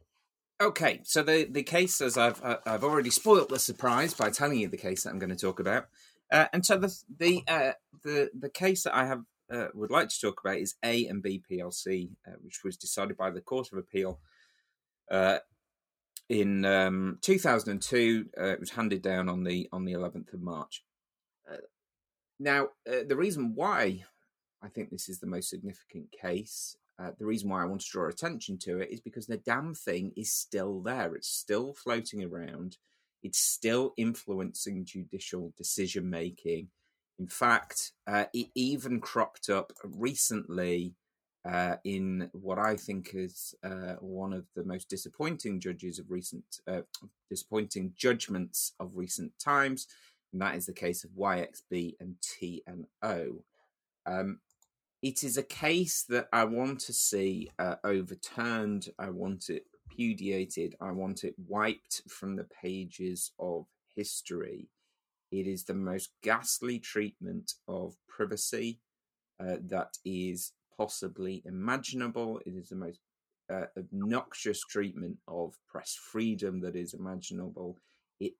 Okay, 0.61 1.01
so 1.03 1.21
the 1.21 1.45
the 1.49 1.63
case, 1.63 1.99
as 2.01 2.17
I've 2.17 2.41
uh, 2.43 2.57
I've 2.65 2.83
already 2.83 3.09
spoiled 3.09 3.49
the 3.49 3.59
surprise 3.59 4.13
by 4.13 4.29
telling 4.29 4.59
you 4.59 4.69
the 4.69 4.77
case 4.77 5.03
that 5.03 5.09
I'm 5.09 5.19
going 5.19 5.35
to 5.35 5.35
talk 5.35 5.59
about, 5.59 5.87
uh, 6.31 6.47
and 6.53 6.65
so 6.65 6.77
the 6.77 6.95
the 7.17 7.43
uh, 7.47 7.73
the 8.03 8.29
the 8.37 8.49
case 8.49 8.83
that 8.83 8.95
I 8.95 9.05
have 9.05 9.23
uh, 9.51 9.67
would 9.73 9.91
like 9.91 10.07
to 10.09 10.19
talk 10.19 10.39
about 10.39 10.57
is 10.57 10.75
A 10.83 11.07
and 11.07 11.21
B 11.21 11.43
PLC, 11.49 12.11
uh, 12.25 12.37
which 12.41 12.63
was 12.63 12.77
decided 12.77 13.17
by 13.17 13.31
the 13.31 13.41
Court 13.41 13.67
of 13.71 13.77
Appeal 13.77 14.19
uh, 15.11 15.39
in 16.29 16.65
um, 16.65 17.17
2002. 17.21 18.25
Uh, 18.37 18.45
it 18.45 18.59
was 18.59 18.71
handed 18.71 19.01
down 19.01 19.29
on 19.29 19.43
the 19.43 19.67
on 19.71 19.85
the 19.85 19.93
11th 19.93 20.33
of 20.33 20.41
March. 20.41 20.83
Uh, 21.49 21.57
now, 22.39 22.69
uh, 22.89 23.03
the 23.07 23.15
reason 23.15 23.53
why 23.55 24.03
I 24.61 24.69
think 24.69 24.89
this 24.89 25.09
is 25.09 25.19
the 25.19 25.27
most 25.27 25.49
significant 25.49 26.11
case 26.11 26.77
uh, 26.97 27.11
the 27.19 27.25
reason 27.25 27.49
why 27.49 27.61
I 27.61 27.65
want 27.65 27.81
to 27.81 27.89
draw 27.89 28.07
attention 28.07 28.57
to 28.59 28.79
it 28.79 28.89
is 28.89 29.01
because 29.01 29.27
the 29.27 29.37
damn 29.37 29.73
thing 29.73 30.13
is 30.15 30.31
still 30.31 30.79
there. 30.79 31.15
It's 31.15 31.27
still 31.27 31.73
floating 31.73 32.23
around. 32.23 32.77
It's 33.21 33.39
still 33.39 33.93
influencing 33.97 34.85
judicial 34.85 35.53
decision 35.57 36.09
making. 36.09 36.69
In 37.19 37.27
fact, 37.27 37.91
uh, 38.07 38.25
it 38.33 38.47
even 38.55 39.01
cropped 39.01 39.49
up 39.49 39.73
recently 39.83 40.93
uh, 41.45 41.75
in 41.83 42.29
what 42.33 42.57
I 42.57 42.75
think 42.75 43.11
is 43.13 43.53
uh, 43.63 43.95
one 43.99 44.33
of 44.33 44.45
the 44.55 44.63
most 44.63 44.89
disappointing 44.89 45.59
judges 45.59 45.99
of 45.99 46.09
recent, 46.09 46.43
uh, 46.67 46.81
disappointing 47.29 47.93
judgments 47.95 48.73
of 48.79 48.95
recent 48.95 49.37
times, 49.37 49.87
and 50.33 50.41
that 50.41 50.55
is 50.55 50.65
the 50.65 50.73
case 50.73 51.03
of 51.03 51.11
YXB 51.11 51.95
and 51.99 52.15
TNO. 52.21 53.43
Um, 54.07 54.39
it 55.01 55.23
is 55.23 55.37
a 55.37 55.43
case 55.43 56.03
that 56.09 56.27
I 56.33 56.45
want 56.45 56.79
to 56.81 56.93
see 56.93 57.51
uh, 57.59 57.75
overturned. 57.83 58.89
I 58.97 59.11
want 59.11 59.49
it 59.49 59.65
repudiated. 59.87 60.75
I 60.81 60.91
want 60.91 61.23
it 61.23 61.35
wiped 61.47 62.01
from 62.09 62.35
the 62.35 62.47
pages 62.61 63.31
of 63.39 63.67
history. 63.95 64.67
It 65.31 65.45
is 65.45 65.63
the 65.63 65.75
most 65.75 66.09
ghastly 66.23 66.79
treatment 66.79 67.53
of 67.67 67.95
privacy 68.07 68.79
uh, 69.39 69.57
that 69.67 69.97
is 70.03 70.53
possibly 70.77 71.41
imaginable. 71.45 72.39
It 72.45 72.55
is 72.55 72.69
the 72.69 72.75
most 72.75 72.99
uh, 73.51 73.65
obnoxious 73.77 74.61
treatment 74.61 75.17
of 75.27 75.55
press 75.67 75.95
freedom 75.95 76.61
that 76.61 76.75
is 76.75 76.93
imaginable. 76.93 77.77
It 78.19 78.33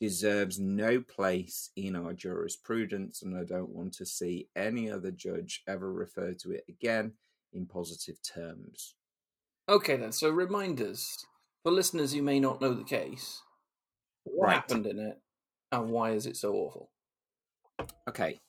deserves 0.00 0.58
no 0.58 1.00
place 1.00 1.70
in 1.76 1.94
our 1.96 2.12
jurisprudence, 2.12 3.22
and 3.22 3.36
I 3.36 3.44
don't 3.44 3.70
want 3.70 3.92
to 3.94 4.06
see 4.06 4.48
any 4.56 4.90
other 4.90 5.10
judge 5.10 5.62
ever 5.68 5.92
refer 5.92 6.34
to 6.34 6.52
it 6.52 6.64
again 6.68 7.12
in 7.52 7.66
positive 7.66 8.16
terms. 8.22 8.94
Okay, 9.68 9.96
then. 9.96 10.12
So, 10.12 10.30
reminders 10.30 11.16
for 11.62 11.70
listeners 11.70 12.12
who 12.12 12.22
may 12.22 12.40
not 12.40 12.60
know 12.60 12.74
the 12.74 12.84
case. 12.84 13.42
What 14.24 14.46
Right. 14.48 14.54
happened 14.54 14.86
in 14.86 14.98
it, 14.98 15.20
and 15.72 15.90
why 15.90 16.12
is 16.12 16.26
it 16.26 16.36
so 16.36 16.54
awful? 16.54 16.90
Okay. 18.08 18.40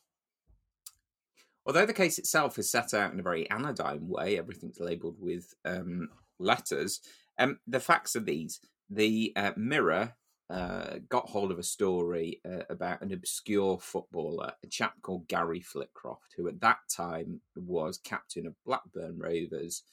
Although 1.66 1.86
the 1.86 1.94
case 1.94 2.18
itself 2.18 2.58
is 2.58 2.72
set 2.72 2.94
out 2.94 3.14
in 3.14 3.20
a 3.20 3.24
very 3.24 3.50
anodyne 3.50 4.08
way, 4.08 4.38
everything's 4.38 4.80
labelled 4.80 5.18
with 5.20 5.54
um, 5.66 6.10
letters. 6.40 7.02
Um, 7.38 7.60
the 7.68 7.80
facts 7.80 8.16
are 8.16 8.22
these: 8.22 8.60
the 8.90 9.34
uh, 9.36 9.52
Mirror 9.56 10.14
uh, 10.50 10.96
got 11.08 11.30
hold 11.30 11.52
of 11.52 11.60
a 11.60 11.64
story 11.64 12.42
uh, 12.46 12.64
about 12.70 13.02
an 13.02 13.14
obscure 13.14 13.80
footballer, 13.80 14.52
a 14.64 14.68
chap 14.68 14.94
called 15.02 15.28
Gary 15.28 15.62
Flitcroft, 15.62 16.34
who 16.36 16.48
at 16.48 16.60
that 16.62 16.80
time 16.94 17.40
was 17.56 18.00
captain 18.00 18.46
of 18.46 18.56
Blackburn 18.66 19.18
Rovers, 19.18 19.84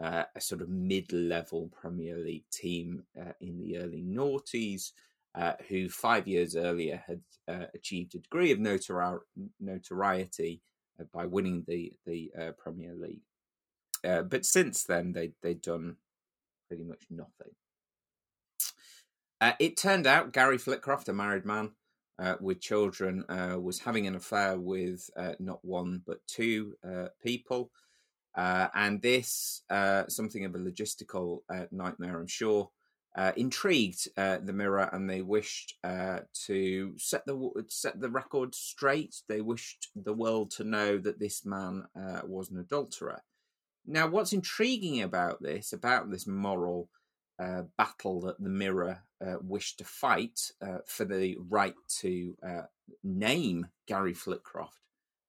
uh, 0.00 0.24
a 0.36 0.40
sort 0.40 0.60
of 0.60 0.68
mid-level 0.68 1.70
Premier 1.80 2.18
League 2.18 2.48
team 2.52 3.02
uh, 3.20 3.32
in 3.40 3.58
the 3.58 3.78
early 3.78 4.04
noughties 4.06 4.92
uh, 5.34 5.54
who 5.68 5.88
five 5.88 6.28
years 6.28 6.56
earlier 6.56 7.02
had 7.06 7.20
uh, 7.48 7.66
achieved 7.74 8.14
a 8.14 8.18
degree 8.18 8.52
of 8.52 8.58
notori- 8.58 9.18
notoriety 9.60 10.62
by 11.12 11.26
winning 11.26 11.64
the 11.66 11.92
the 12.06 12.30
uh, 12.38 12.52
Premier 12.52 12.94
League. 12.94 13.22
Uh, 14.04 14.22
but 14.22 14.44
since 14.44 14.84
then, 14.84 15.12
they 15.12 15.32
they'd 15.42 15.62
done 15.62 15.96
pretty 16.68 16.84
much 16.84 17.04
nothing. 17.10 17.54
Uh, 19.40 19.52
it 19.58 19.76
turned 19.76 20.06
out 20.06 20.32
Gary 20.32 20.58
Flitcroft, 20.58 21.08
a 21.08 21.12
married 21.12 21.44
man 21.44 21.72
uh, 22.18 22.36
with 22.40 22.60
children, 22.60 23.24
uh, 23.28 23.58
was 23.60 23.80
having 23.80 24.06
an 24.06 24.16
affair 24.16 24.58
with 24.58 25.10
uh, 25.16 25.32
not 25.38 25.64
one 25.64 26.02
but 26.06 26.26
two 26.26 26.74
uh, 26.82 27.08
people. 27.22 27.70
Uh, 28.34 28.68
and 28.74 29.00
this, 29.00 29.62
uh, 29.70 30.04
something 30.08 30.44
of 30.44 30.54
a 30.54 30.58
logistical 30.58 31.40
uh, 31.48 31.64
nightmare, 31.70 32.18
I'm 32.18 32.26
sure, 32.26 32.70
uh, 33.16 33.32
intrigued 33.36 34.08
uh, 34.18 34.38
the 34.44 34.52
Mirror, 34.52 34.90
and 34.92 35.08
they 35.08 35.22
wished 35.22 35.74
uh, 35.82 36.20
to 36.46 36.92
set 36.98 37.24
the 37.24 37.50
set 37.68 37.98
the 37.98 38.10
record 38.10 38.54
straight. 38.54 39.22
They 39.26 39.40
wished 39.40 39.88
the 39.96 40.12
world 40.12 40.50
to 40.52 40.64
know 40.64 40.98
that 40.98 41.18
this 41.18 41.44
man 41.46 41.84
uh, 41.98 42.20
was 42.24 42.50
an 42.50 42.58
adulterer. 42.58 43.22
Now, 43.86 44.06
what's 44.06 44.34
intriguing 44.34 45.02
about 45.02 45.42
this, 45.42 45.72
about 45.72 46.10
this 46.10 46.26
moral 46.26 46.90
uh, 47.38 47.62
battle 47.78 48.20
that 48.22 48.38
the 48.38 48.50
Mirror 48.50 49.02
uh, 49.24 49.36
wished 49.40 49.78
to 49.78 49.84
fight 49.84 50.52
for 50.86 51.04
the 51.06 51.36
right 51.48 51.74
to 52.00 52.34
name 53.02 53.68
Gary 53.86 54.14
Flitcroft 54.14 54.80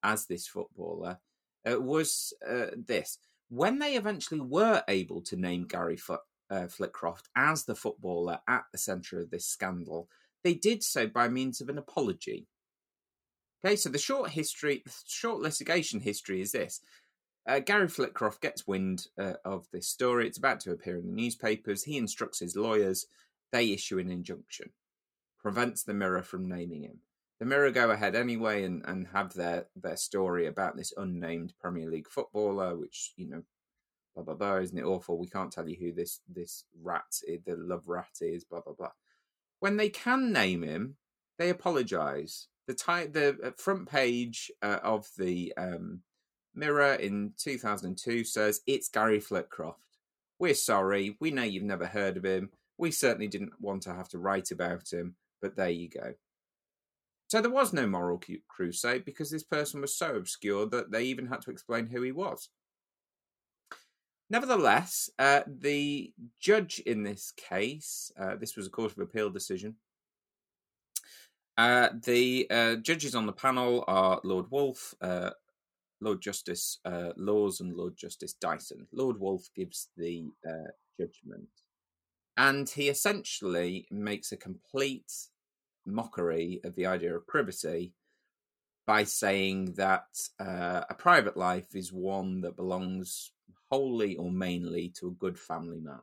as 0.04 0.26
this 0.26 0.48
footballer, 0.48 1.20
was 1.66 2.34
this. 2.76 3.20
When 3.50 3.80
they 3.80 3.96
eventually 3.96 4.42
were 4.42 4.84
able 4.90 5.22
to 5.22 5.38
name 5.38 5.68
Gary 5.68 5.96
uh, 6.50 6.68
Flitcroft 6.68 7.30
as 7.36 7.66
the 7.66 7.76
footballer 7.76 8.40
at 8.48 8.64
the 8.72 8.78
centre 8.78 9.22
of 9.22 9.30
this 9.30 9.46
scandal, 9.46 10.08
they 10.44 10.54
did 10.54 10.84
so 10.84 11.08
by 11.08 11.28
means 11.28 11.62
of 11.62 11.70
an 11.70 11.78
apology. 11.78 12.48
Okay, 13.66 13.76
so 13.76 13.90
the 13.90 13.98
short 13.98 14.32
history, 14.32 14.82
the 14.86 14.94
short 15.06 15.42
litigation 15.42 16.00
history 16.00 16.42
is 16.42 16.52
this. 16.52 16.80
Uh, 17.48 17.60
Gary 17.60 17.88
Flitcroft 17.88 18.42
gets 18.42 18.68
wind 18.68 19.08
uh, 19.20 19.34
of 19.46 19.68
this 19.72 19.88
story. 19.88 20.28
It's 20.28 20.38
about 20.38 20.60
to 20.62 20.72
appear 20.72 20.98
in 20.98 21.08
the 21.08 21.14
newspapers. 21.14 21.84
He 21.84 21.98
instructs 21.98 22.40
his 22.40 22.56
lawyers. 22.56 23.06
They 23.52 23.72
issue 23.72 24.00
an 24.00 24.12
injunction, 24.12 24.72
prevents 25.40 25.84
the 25.84 25.94
Mirror 25.94 26.24
from 26.24 26.48
naming 26.48 26.84
him. 26.84 27.00
The 27.40 27.46
Mirror 27.46 27.72
go 27.72 27.92
ahead 27.92 28.16
anyway 28.16 28.64
and, 28.64 28.84
and 28.86 29.08
have 29.14 29.34
their, 29.34 29.68
their 29.76 29.96
story 29.96 30.48
about 30.48 30.76
this 30.76 30.94
unnamed 30.98 31.54
Premier 31.60 31.90
League 31.90 32.10
footballer, 32.10 32.76
which, 32.76 33.14
you 33.16 33.30
know, 33.30 33.44
blah, 34.18 34.36
blah, 34.36 34.36
blah. 34.36 34.58
Isn't 34.58 34.78
it 34.78 34.86
awful? 34.86 35.18
We 35.18 35.28
can't 35.28 35.52
tell 35.52 35.68
you 35.68 35.76
who 35.80 35.94
this, 35.94 36.22
this 36.28 36.66
rat, 36.82 37.22
is, 37.28 37.40
the 37.46 37.56
love 37.56 37.88
rat 37.88 38.18
is, 38.22 38.44
blah, 38.44 38.62
blah, 38.62 38.74
blah. 38.74 38.92
When 39.60 39.78
they 39.78 39.90
can 39.90 40.32
name 40.32 40.64
him, 40.64 40.96
they 41.38 41.50
apologise. 41.50 42.48
The, 42.68 42.74
ti- 42.74 43.12
the 43.12 43.38
uh, 43.44 43.52
front 43.58 43.90
page 43.90 44.52
uh, 44.62 44.80
of 44.84 45.08
the 45.18 45.54
um, 45.58 46.02
Mirror 46.54 46.96
in 46.96 47.34
2002 47.38 48.24
says, 48.24 48.62
It's 48.66 48.90
Gary 48.90 49.20
Flitcroft. 49.20 49.76
We're 50.40 50.54
sorry. 50.54 51.16
We 51.20 51.32
know 51.32 51.44
you've 51.44 51.64
never 51.64 51.86
heard 51.86 52.18
of 52.18 52.26
him. 52.26 52.50
We 52.78 52.92
certainly 52.92 53.28
didn't 53.28 53.54
want 53.60 53.84
to 53.84 53.94
have 53.94 54.10
to 54.10 54.20
write 54.20 54.52
about 54.52 54.92
him, 54.92 55.16
but 55.42 55.56
there 55.56 55.70
you 55.70 55.90
go. 55.90 56.14
So 57.28 57.42
there 57.42 57.52
was 57.52 57.74
no 57.74 57.88
moral 57.88 58.22
crusade 58.48 59.04
because 59.04 59.30
this 59.30 59.44
person 59.44 59.82
was 59.82 59.98
so 59.98 60.16
obscure 60.16 60.66
that 60.68 60.92
they 60.92 61.04
even 61.04 61.28
had 61.28 61.42
to 61.42 61.52
explain 61.52 61.88
who 61.88 62.02
he 62.02 62.12
was. 62.12 62.50
Nevertheless, 64.30 65.10
uh, 65.18 65.42
the 65.48 66.14
judge 66.40 66.80
in 66.86 67.04
this 67.04 67.32
case, 67.32 68.12
uh, 68.20 68.36
this 68.36 68.58
was 68.58 68.68
a 68.68 68.70
Court 68.70 68.92
of 68.92 69.00
Appeal 69.00 69.30
decision. 69.30 69.76
Uh, 71.58 71.90
the 72.04 72.46
uh, 72.52 72.76
judges 72.76 73.16
on 73.16 73.26
the 73.26 73.32
panel 73.32 73.86
are 73.88 74.20
Lord 74.24 74.52
Woolf, 74.52 74.94
uh, 75.02 75.32
Lord 76.02 76.22
Justice 76.22 76.80
uh, 76.84 77.14
Laws, 77.16 77.62
and 77.62 77.74
Lord 77.74 77.96
Justice 77.96 78.34
Dyson. 78.34 78.86
Lord 78.92 79.18
Woolf 79.20 79.50
gives 79.56 79.88
the 79.96 80.26
judgment, 81.00 81.48
and 82.36 82.70
he 82.70 82.90
essentially 82.90 83.88
makes 83.90 84.32
a 84.34 84.38
complete 84.38 85.12
mockery 85.86 86.60
of 86.66 86.76
the 86.76 86.86
idea 86.86 87.16
of 87.16 87.26
privacy 87.26 87.94
by 88.86 89.06
saying 89.06 89.74
that 89.78 90.06
a 90.40 90.96
private 90.96 91.38
life 91.38 91.76
is 91.76 91.92
one 91.92 92.42
that 92.42 92.56
belongs 92.56 93.32
wholly 93.70 94.16
or 94.16 94.32
mainly 94.32 94.90
to 95.00 95.08
a 95.08 95.12
good 95.12 95.38
family 95.38 95.80
man. 95.80 96.02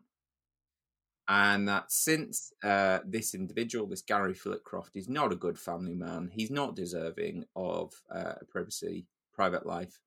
And 1.26 1.68
that 1.68 1.90
since 1.90 2.52
uh, 2.62 2.98
this 3.06 3.34
individual, 3.34 3.86
this 3.86 4.02
Gary 4.02 4.34
Flitcroft, 4.34 4.94
is 4.94 5.08
not 5.08 5.32
a 5.32 5.36
good 5.36 5.58
family 5.58 5.94
man, 5.94 6.30
he's 6.32 6.50
not 6.50 6.76
deserving 6.76 7.46
of 7.56 7.94
uh, 8.14 8.34
privacy, 8.50 9.06
private 9.32 9.64
life. 9.64 10.00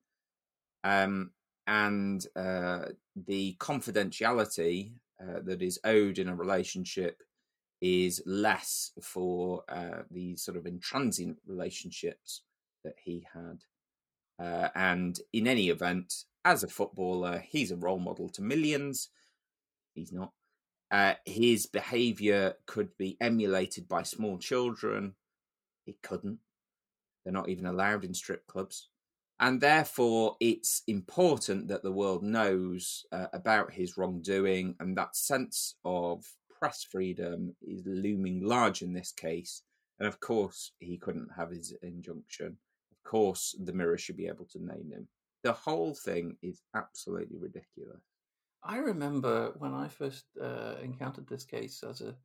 Um, 0.83 1.31
and 1.65 2.25
uh, 2.35 2.85
the 3.15 3.55
confidentiality 3.59 4.93
uh, 5.19 5.39
that 5.43 5.61
is 5.61 5.79
owed 5.83 6.19
in 6.19 6.29
a 6.29 6.35
relationship 6.35 7.23
is 7.81 8.21
less 8.25 8.91
for 9.01 9.63
uh, 9.69 10.03
these 10.09 10.43
sort 10.43 10.57
of 10.57 10.63
intransient 10.63 11.37
relationships 11.45 12.43
that 12.83 12.95
he 13.03 13.25
had. 13.33 13.63
Uh, 14.39 14.69
and 14.75 15.19
in 15.33 15.47
any 15.47 15.69
event, 15.69 16.25
as 16.45 16.63
a 16.63 16.67
footballer, 16.67 17.43
he's 17.47 17.71
a 17.71 17.77
role 17.77 17.99
model 17.99 18.29
to 18.29 18.41
millions. 18.41 19.09
He's 19.93 20.11
not. 20.11 20.31
Uh, 20.89 21.15
his 21.25 21.65
behaviour 21.65 22.53
could 22.65 22.95
be 22.97 23.17
emulated 23.19 23.89
by 23.89 24.03
small 24.03 24.37
children. 24.37 25.15
It 25.85 26.01
couldn't. 26.01 26.39
They're 27.23 27.33
not 27.33 27.49
even 27.49 27.65
allowed 27.65 28.05
in 28.05 28.13
strip 28.13 28.47
clubs. 28.47 28.89
And 29.39 29.61
therefore, 29.61 30.37
it's 30.39 30.81
important 30.87 31.67
that 31.67 31.83
the 31.83 31.91
world 31.91 32.23
knows 32.23 33.05
uh, 33.11 33.27
about 33.33 33.73
his 33.73 33.97
wrongdoing, 33.97 34.75
and 34.79 34.97
that 34.97 35.15
sense 35.15 35.75
of 35.83 36.25
press 36.59 36.83
freedom 36.89 37.55
is 37.61 37.83
looming 37.85 38.43
large 38.43 38.81
in 38.81 38.93
this 38.93 39.11
case. 39.11 39.61
And 39.99 40.07
of 40.07 40.19
course, 40.19 40.71
he 40.79 40.97
couldn't 40.97 41.29
have 41.35 41.51
his 41.51 41.73
injunction. 41.81 42.57
Of 43.07 43.11
course, 43.11 43.55
the 43.63 43.73
Mirror 43.73 43.97
should 43.97 44.17
be 44.17 44.27
able 44.27 44.45
to 44.51 44.59
name 44.59 44.91
him 44.91 45.07
the 45.43 45.53
whole 45.53 45.93
thing 45.93 46.35
is 46.41 46.61
absolutely 46.75 47.37
ridiculous. 47.37 48.01
I 48.63 48.77
remember 48.77 49.53
when 49.59 49.73
I 49.73 49.87
first 49.87 50.25
uh, 50.41 50.75
encountered 50.83 51.27
this 51.27 51.45
case 51.45 51.83
as 51.87 52.01
a 52.01 52.15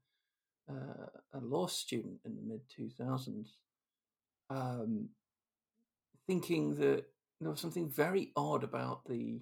uh, 0.70 1.06
a 1.34 1.40
law 1.40 1.66
student 1.66 2.18
in 2.24 2.36
the 2.36 2.42
mid 2.42 2.60
two 2.68 2.88
thousands, 2.88 3.58
um, 4.50 5.08
thinking 6.26 6.74
that 6.76 7.04
there 7.40 7.50
was 7.50 7.60
something 7.60 7.90
very 7.90 8.32
odd 8.36 8.64
about 8.64 9.04
the 9.06 9.40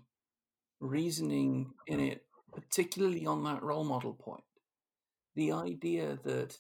reasoning 0.80 1.73
in 1.87 2.00
it, 2.00 2.25
particularly 2.52 3.26
on 3.26 3.44
that 3.44 3.62
role 3.62 3.85
model 3.85 4.14
point. 4.14 4.44
The 5.37 5.53
idea 5.53 6.18
that 6.24 6.59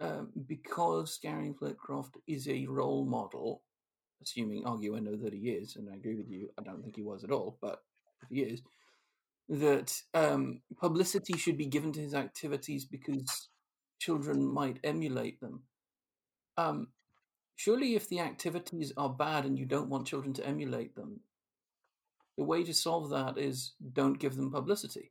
um, 0.00 0.30
because 0.46 1.18
Gary 1.22 1.52
Flitcroft 1.52 2.16
is 2.26 2.48
a 2.48 2.66
role 2.66 3.04
model, 3.04 3.62
assuming 4.22 4.64
arguendo 4.64 5.20
that 5.22 5.32
he 5.32 5.50
is, 5.50 5.76
and 5.76 5.88
I 5.90 5.94
agree 5.94 6.14
with 6.14 6.28
you, 6.28 6.50
I 6.58 6.62
don't 6.62 6.82
think 6.82 6.96
he 6.96 7.02
was 7.02 7.24
at 7.24 7.30
all, 7.30 7.58
but 7.60 7.82
if 8.22 8.28
he 8.28 8.42
is, 8.42 8.62
that 9.48 10.00
um, 10.14 10.60
publicity 10.80 11.36
should 11.36 11.56
be 11.56 11.66
given 11.66 11.92
to 11.92 12.00
his 12.00 12.14
activities 12.14 12.84
because 12.84 13.48
children 13.98 14.46
might 14.46 14.78
emulate 14.84 15.40
them. 15.40 15.62
Um, 16.56 16.88
surely, 17.56 17.94
if 17.96 18.08
the 18.08 18.20
activities 18.20 18.92
are 18.96 19.08
bad 19.08 19.44
and 19.44 19.58
you 19.58 19.66
don't 19.66 19.88
want 19.88 20.06
children 20.06 20.32
to 20.34 20.46
emulate 20.46 20.94
them, 20.94 21.20
the 22.38 22.44
way 22.44 22.62
to 22.62 22.72
solve 22.72 23.10
that 23.10 23.38
is 23.38 23.72
don't 23.92 24.18
give 24.18 24.36
them 24.36 24.50
publicity. 24.50 25.10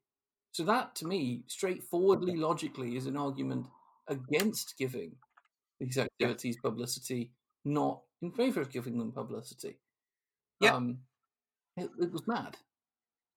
So, 0.52 0.64
that 0.64 0.96
to 0.96 1.06
me, 1.06 1.44
straightforwardly, 1.48 2.36
logically, 2.36 2.96
is 2.96 3.06
an 3.06 3.18
argument 3.18 3.68
against 4.08 4.78
giving 4.78 5.12
these 5.80 5.98
activities 5.98 6.58
publicity, 6.58 7.32
not 7.66 8.02
in 8.22 8.32
favor 8.32 8.62
of 8.62 8.72
giving 8.72 8.98
them 8.98 9.12
publicity. 9.12 9.78
Yeah. 10.60 10.76
Um, 10.76 11.00
it, 11.78 11.90
it, 12.00 12.12
was 12.12 12.28
mad. 12.28 12.58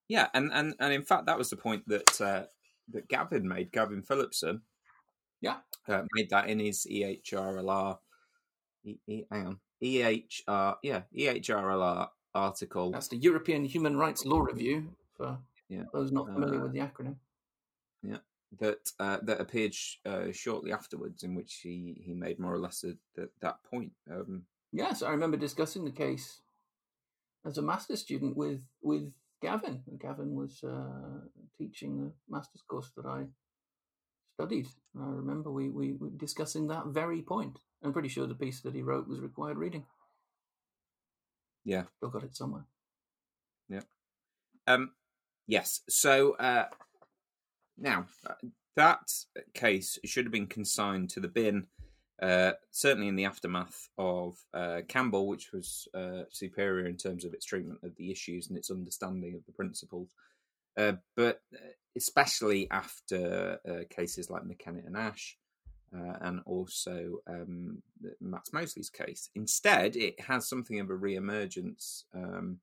Yeah, 0.08 0.28
and, 0.34 0.50
and, 0.52 0.74
and 0.80 0.92
in 0.92 1.02
fact, 1.02 1.26
that 1.26 1.38
was 1.38 1.50
the 1.50 1.56
point 1.56 1.86
that 1.88 2.20
uh, 2.20 2.44
that 2.92 3.08
Gavin 3.08 3.46
made, 3.46 3.72
Gavin 3.72 4.02
Phillipson. 4.02 4.62
Yeah. 5.40 5.56
Uh, 5.88 6.02
made 6.14 6.30
that 6.30 6.48
in 6.48 6.58
his 6.58 6.86
EHRLR. 6.90 7.98
E, 8.84 8.96
e, 9.06 9.24
hang 9.30 9.46
on. 9.46 9.60
EHR, 9.82 10.76
yeah, 10.82 11.02
EHRLR 11.16 12.08
article. 12.34 12.90
That's 12.90 13.08
the 13.08 13.16
European 13.16 13.64
Human 13.64 13.96
Rights 13.96 14.24
Law 14.24 14.40
Review 14.40 14.92
for 15.16 15.38
yeah. 15.68 15.82
those 15.92 16.12
not 16.12 16.26
familiar 16.32 16.60
uh, 16.60 16.62
with 16.64 16.72
the 16.72 16.80
acronym. 16.80 17.16
Yeah, 18.02 18.18
that 18.60 18.90
uh, 19.00 19.18
that 19.22 19.40
appeared 19.40 19.74
sh- 19.74 19.96
uh, 20.06 20.32
shortly 20.32 20.72
afterwards, 20.72 21.24
in 21.24 21.34
which 21.34 21.60
he, 21.62 22.00
he 22.04 22.14
made 22.14 22.38
more 22.38 22.54
or 22.54 22.58
less 22.58 22.84
a, 22.84 22.94
that 23.16 23.30
that 23.40 23.62
point. 23.64 23.92
Um, 24.10 24.44
Yes, 24.72 25.02
I 25.02 25.10
remember 25.10 25.36
discussing 25.36 25.84
the 25.84 25.90
case 25.90 26.40
as 27.44 27.58
a 27.58 27.62
master's 27.62 28.00
student 28.00 28.36
with 28.36 28.60
with 28.82 29.12
Gavin. 29.42 29.82
Gavin 30.00 30.34
was 30.34 30.62
uh, 30.64 31.26
teaching 31.58 31.98
the 31.98 32.12
master's 32.28 32.62
course 32.66 32.90
that 32.96 33.04
I 33.04 33.24
studied. 34.34 34.66
I 34.98 35.04
remember 35.04 35.50
we, 35.50 35.68
we 35.68 35.92
were 35.92 36.10
discussing 36.16 36.68
that 36.68 36.86
very 36.86 37.20
point. 37.20 37.58
I'm 37.84 37.92
pretty 37.92 38.08
sure 38.08 38.26
the 38.26 38.34
piece 38.34 38.60
that 38.62 38.74
he 38.74 38.82
wrote 38.82 39.08
was 39.08 39.20
required 39.20 39.58
reading. 39.58 39.84
Yeah, 41.64 41.84
still 41.98 42.08
got 42.08 42.24
it 42.24 42.34
somewhere. 42.34 42.64
Yeah. 43.68 43.82
Um. 44.66 44.92
Yes. 45.46 45.80
So 45.88 46.32
uh, 46.36 46.66
now 47.76 48.06
uh, 48.26 48.34
that 48.76 49.10
case 49.52 49.98
should 50.04 50.24
have 50.24 50.32
been 50.32 50.46
consigned 50.46 51.10
to 51.10 51.20
the 51.20 51.28
bin 51.28 51.66
uh, 52.22 52.52
certainly 52.70 53.08
in 53.08 53.16
the 53.16 53.24
aftermath 53.24 53.88
of 53.98 54.36
uh, 54.54 54.82
Campbell, 54.86 55.26
which 55.26 55.52
was 55.52 55.88
uh, 55.92 56.22
superior 56.30 56.86
in 56.86 56.96
terms 56.96 57.24
of 57.24 57.34
its 57.34 57.44
treatment 57.44 57.80
of 57.82 57.96
the 57.96 58.12
issues 58.12 58.48
and 58.48 58.56
its 58.56 58.70
understanding 58.70 59.34
of 59.34 59.44
the 59.44 59.52
principles, 59.52 60.14
uh, 60.78 60.92
but 61.16 61.42
uh, 61.52 61.58
especially 61.96 62.70
after 62.70 63.58
cases 63.90 64.30
like 64.30 64.44
McKennitt 64.44 64.86
and 64.86 64.96
Ash, 64.96 65.36
and 65.90 66.40
also 66.46 67.18
um, 67.26 67.82
Max 68.20 68.52
Mosley's 68.52 68.88
case. 68.88 69.28
Instead, 69.34 69.96
it 69.96 70.18
has 70.20 70.48
something 70.48 70.78
of 70.78 70.90
a 70.90 70.94
re-emergence 70.94 72.04
um, 72.14 72.60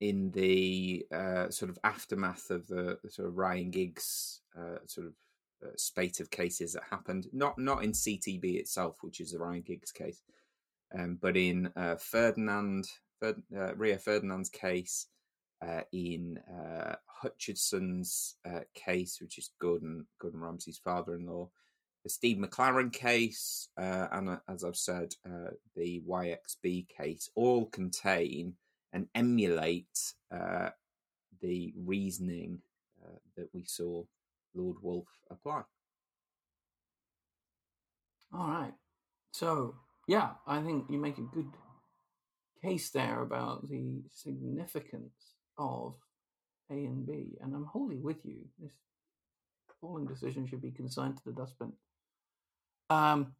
in 0.00 0.30
the 0.32 1.06
sort 1.48 1.70
of 1.70 1.78
aftermath 1.82 2.50
of 2.50 2.68
the, 2.68 2.98
the 3.02 3.10
sort 3.10 3.26
of 3.26 3.38
Ryan 3.38 3.70
Giggs 3.70 4.42
sort 4.86 5.06
of 5.06 5.14
spate 5.76 6.20
of 6.20 6.30
cases 6.30 6.72
that 6.72 6.82
happened, 6.90 7.26
not 7.32 7.58
not 7.58 7.84
in 7.84 7.92
CTB 7.92 8.56
itself, 8.56 8.98
which 9.02 9.20
is 9.20 9.32
the 9.32 9.38
Ryan 9.38 9.62
Giggs 9.62 9.92
case, 9.92 10.22
um, 10.98 11.18
but 11.20 11.36
in 11.36 11.70
uh, 11.76 11.96
Ferdinand, 11.96 12.86
Ferd, 13.20 13.42
uh, 13.56 13.72
Ferdinand's 13.98 14.50
case, 14.50 15.06
uh, 15.66 15.82
in 15.92 16.38
uh, 16.50 16.94
Hutcheson's 17.06 18.36
uh, 18.44 18.60
case, 18.74 19.18
which 19.20 19.38
is 19.38 19.50
Gordon 19.60 20.06
Gordon 20.20 20.40
Ramsay's 20.40 20.78
father-in-law, 20.78 21.48
the 22.02 22.10
Steve 22.10 22.38
McClaren 22.38 22.92
case, 22.92 23.68
and 23.76 24.38
as 24.48 24.64
I've 24.64 24.76
said, 24.76 25.14
the 25.76 26.02
YXB 26.08 26.88
case, 26.88 27.30
all 27.36 27.66
contain 27.66 28.54
and 28.92 29.06
emulate 29.14 30.14
the 31.40 31.72
reasoning 31.76 32.58
that 33.36 33.48
we 33.52 33.64
saw 33.64 34.02
Lord 34.54 34.76
Woolf 34.82 35.06
apply. 35.30 35.62
All 38.34 38.48
right. 38.48 38.72
So, 39.32 39.74
yeah, 40.06 40.30
I 40.46 40.62
think 40.62 40.86
you 40.88 40.98
make 40.98 41.18
a 41.18 41.22
good 41.22 41.50
case 42.62 42.90
there 42.90 43.20
about 43.22 43.68
the 43.68 44.02
significance 44.10 45.34
of 45.58 45.94
A 46.70 46.74
and 46.74 47.06
B, 47.06 47.38
and 47.40 47.54
I'm 47.54 47.64
wholly 47.64 47.98
with 47.98 48.24
you. 48.24 48.38
This 48.58 48.72
falling 49.80 50.06
decision 50.06 50.46
should 50.46 50.62
be 50.62 50.70
consigned 50.70 51.16
to 51.16 51.22
the 51.26 51.32
dustbin. 51.32 51.72
Um, 52.88 53.34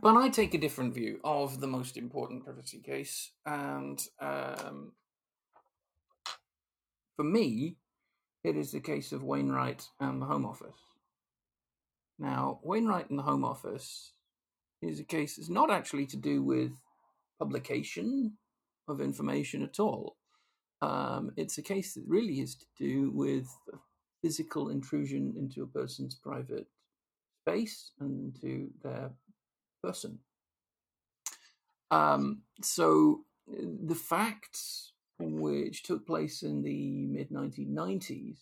but 0.00 0.16
I 0.16 0.28
take 0.28 0.54
a 0.54 0.58
different 0.58 0.94
view 0.94 1.20
of 1.24 1.60
the 1.60 1.66
most 1.66 1.96
important 1.96 2.44
privacy 2.44 2.80
case, 2.80 3.32
and 3.44 4.00
um, 4.20 4.92
for 7.16 7.24
me, 7.24 7.76
it 8.46 8.56
is 8.56 8.70
the 8.70 8.80
case 8.80 9.10
of 9.10 9.24
Wainwright 9.24 9.88
and 9.98 10.22
the 10.22 10.26
Home 10.26 10.46
Office. 10.46 10.78
Now, 12.16 12.60
Wainwright 12.62 13.10
and 13.10 13.18
the 13.18 13.24
Home 13.24 13.44
Office 13.44 14.12
is 14.80 15.00
a 15.00 15.04
case 15.04 15.34
that's 15.34 15.50
not 15.50 15.68
actually 15.68 16.06
to 16.06 16.16
do 16.16 16.44
with 16.44 16.70
publication 17.40 18.38
of 18.86 19.00
information 19.00 19.64
at 19.64 19.80
all. 19.80 20.16
Um, 20.80 21.32
it's 21.36 21.58
a 21.58 21.62
case 21.62 21.94
that 21.94 22.04
really 22.06 22.34
is 22.34 22.54
to 22.54 22.66
do 22.78 23.10
with 23.12 23.48
physical 24.22 24.68
intrusion 24.68 25.34
into 25.36 25.64
a 25.64 25.66
person's 25.66 26.14
private 26.14 26.68
space 27.42 27.90
and 27.98 28.32
into 28.32 28.70
their 28.84 29.10
person. 29.82 30.20
Um, 31.90 32.42
so 32.62 33.24
the 33.48 33.96
facts 33.96 34.92
which 35.18 35.82
took 35.82 36.06
place 36.06 36.42
in 36.42 36.62
the 36.62 37.06
mid 37.06 37.30
1990s 37.30 38.38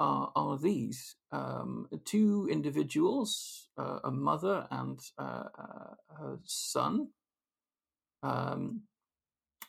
are, 0.00 0.32
are 0.34 0.58
these 0.58 1.16
um, 1.32 1.88
two 2.04 2.48
individuals, 2.50 3.68
uh, 3.78 4.00
a 4.04 4.10
mother 4.10 4.66
and 4.70 5.00
uh, 5.18 5.44
uh, 5.58 5.94
her 6.18 6.38
son, 6.44 7.08
um, 8.22 8.82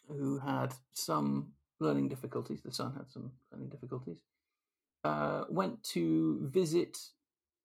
who 0.07 0.39
had 0.39 0.73
some 0.93 1.51
learning 1.79 2.09
difficulties. 2.09 2.61
The 2.63 2.71
son 2.71 2.93
had 2.95 3.09
some 3.09 3.31
learning 3.51 3.69
difficulties. 3.69 4.17
Uh, 5.03 5.43
went 5.49 5.83
to 5.83 6.39
visit 6.51 6.97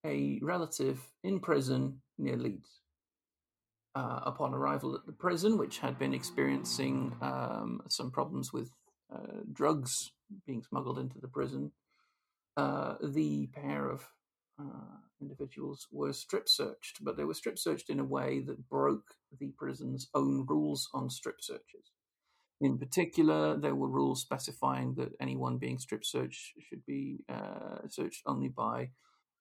a 0.05 0.39
relative 0.43 1.01
in 1.25 1.41
prison 1.41 2.01
near 2.19 2.37
Leeds. 2.37 2.80
Uh, 3.93 4.21
upon 4.25 4.55
arrival 4.55 4.95
at 4.95 5.05
the 5.05 5.13
prison, 5.13 5.59
which 5.59 5.81
had 5.81 5.99
been 5.99 6.15
experiencing 6.15 7.13
um, 7.21 7.83
some 7.89 8.09
problems 8.09 8.53
with 8.53 8.71
uh, 9.13 9.43
drugs 9.53 10.13
being 10.47 10.63
smuggled 10.63 10.97
into 10.97 11.19
the 11.19 11.27
prison, 11.27 11.73
uh, 12.57 12.95
the 13.03 13.49
pair 13.49 13.91
of 13.91 14.07
uh, 14.61 14.99
individuals 15.21 15.89
were 15.91 16.13
strip 16.13 16.49
searched, 16.49 17.03
but 17.03 17.17
they 17.17 17.25
were 17.25 17.35
strip 17.35 17.59
searched 17.59 17.91
in 17.91 17.99
a 17.99 18.05
way 18.05 18.39
that 18.39 18.69
broke 18.69 19.15
the 19.41 19.51
prison's 19.59 20.09
own 20.15 20.47
rules 20.49 20.89
on 20.95 21.11
strip 21.11 21.41
searches. 21.41 21.91
In 22.61 22.79
particular, 22.79 23.57
there 23.57 23.75
were 23.75 23.89
rules 23.89 24.21
specifying 24.21 24.95
that 24.95 25.13
anyone 25.19 25.57
being 25.57 25.79
strip 25.79 26.05
searched 26.05 26.53
should 26.69 26.85
be 26.87 27.25
uh, 27.29 27.89
searched 27.89 28.23
only 28.27 28.49
by 28.49 28.91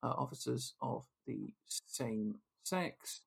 uh, 0.02 0.08
officers 0.08 0.74
of 0.82 1.06
the 1.28 1.54
same 1.68 2.36
sex, 2.64 3.22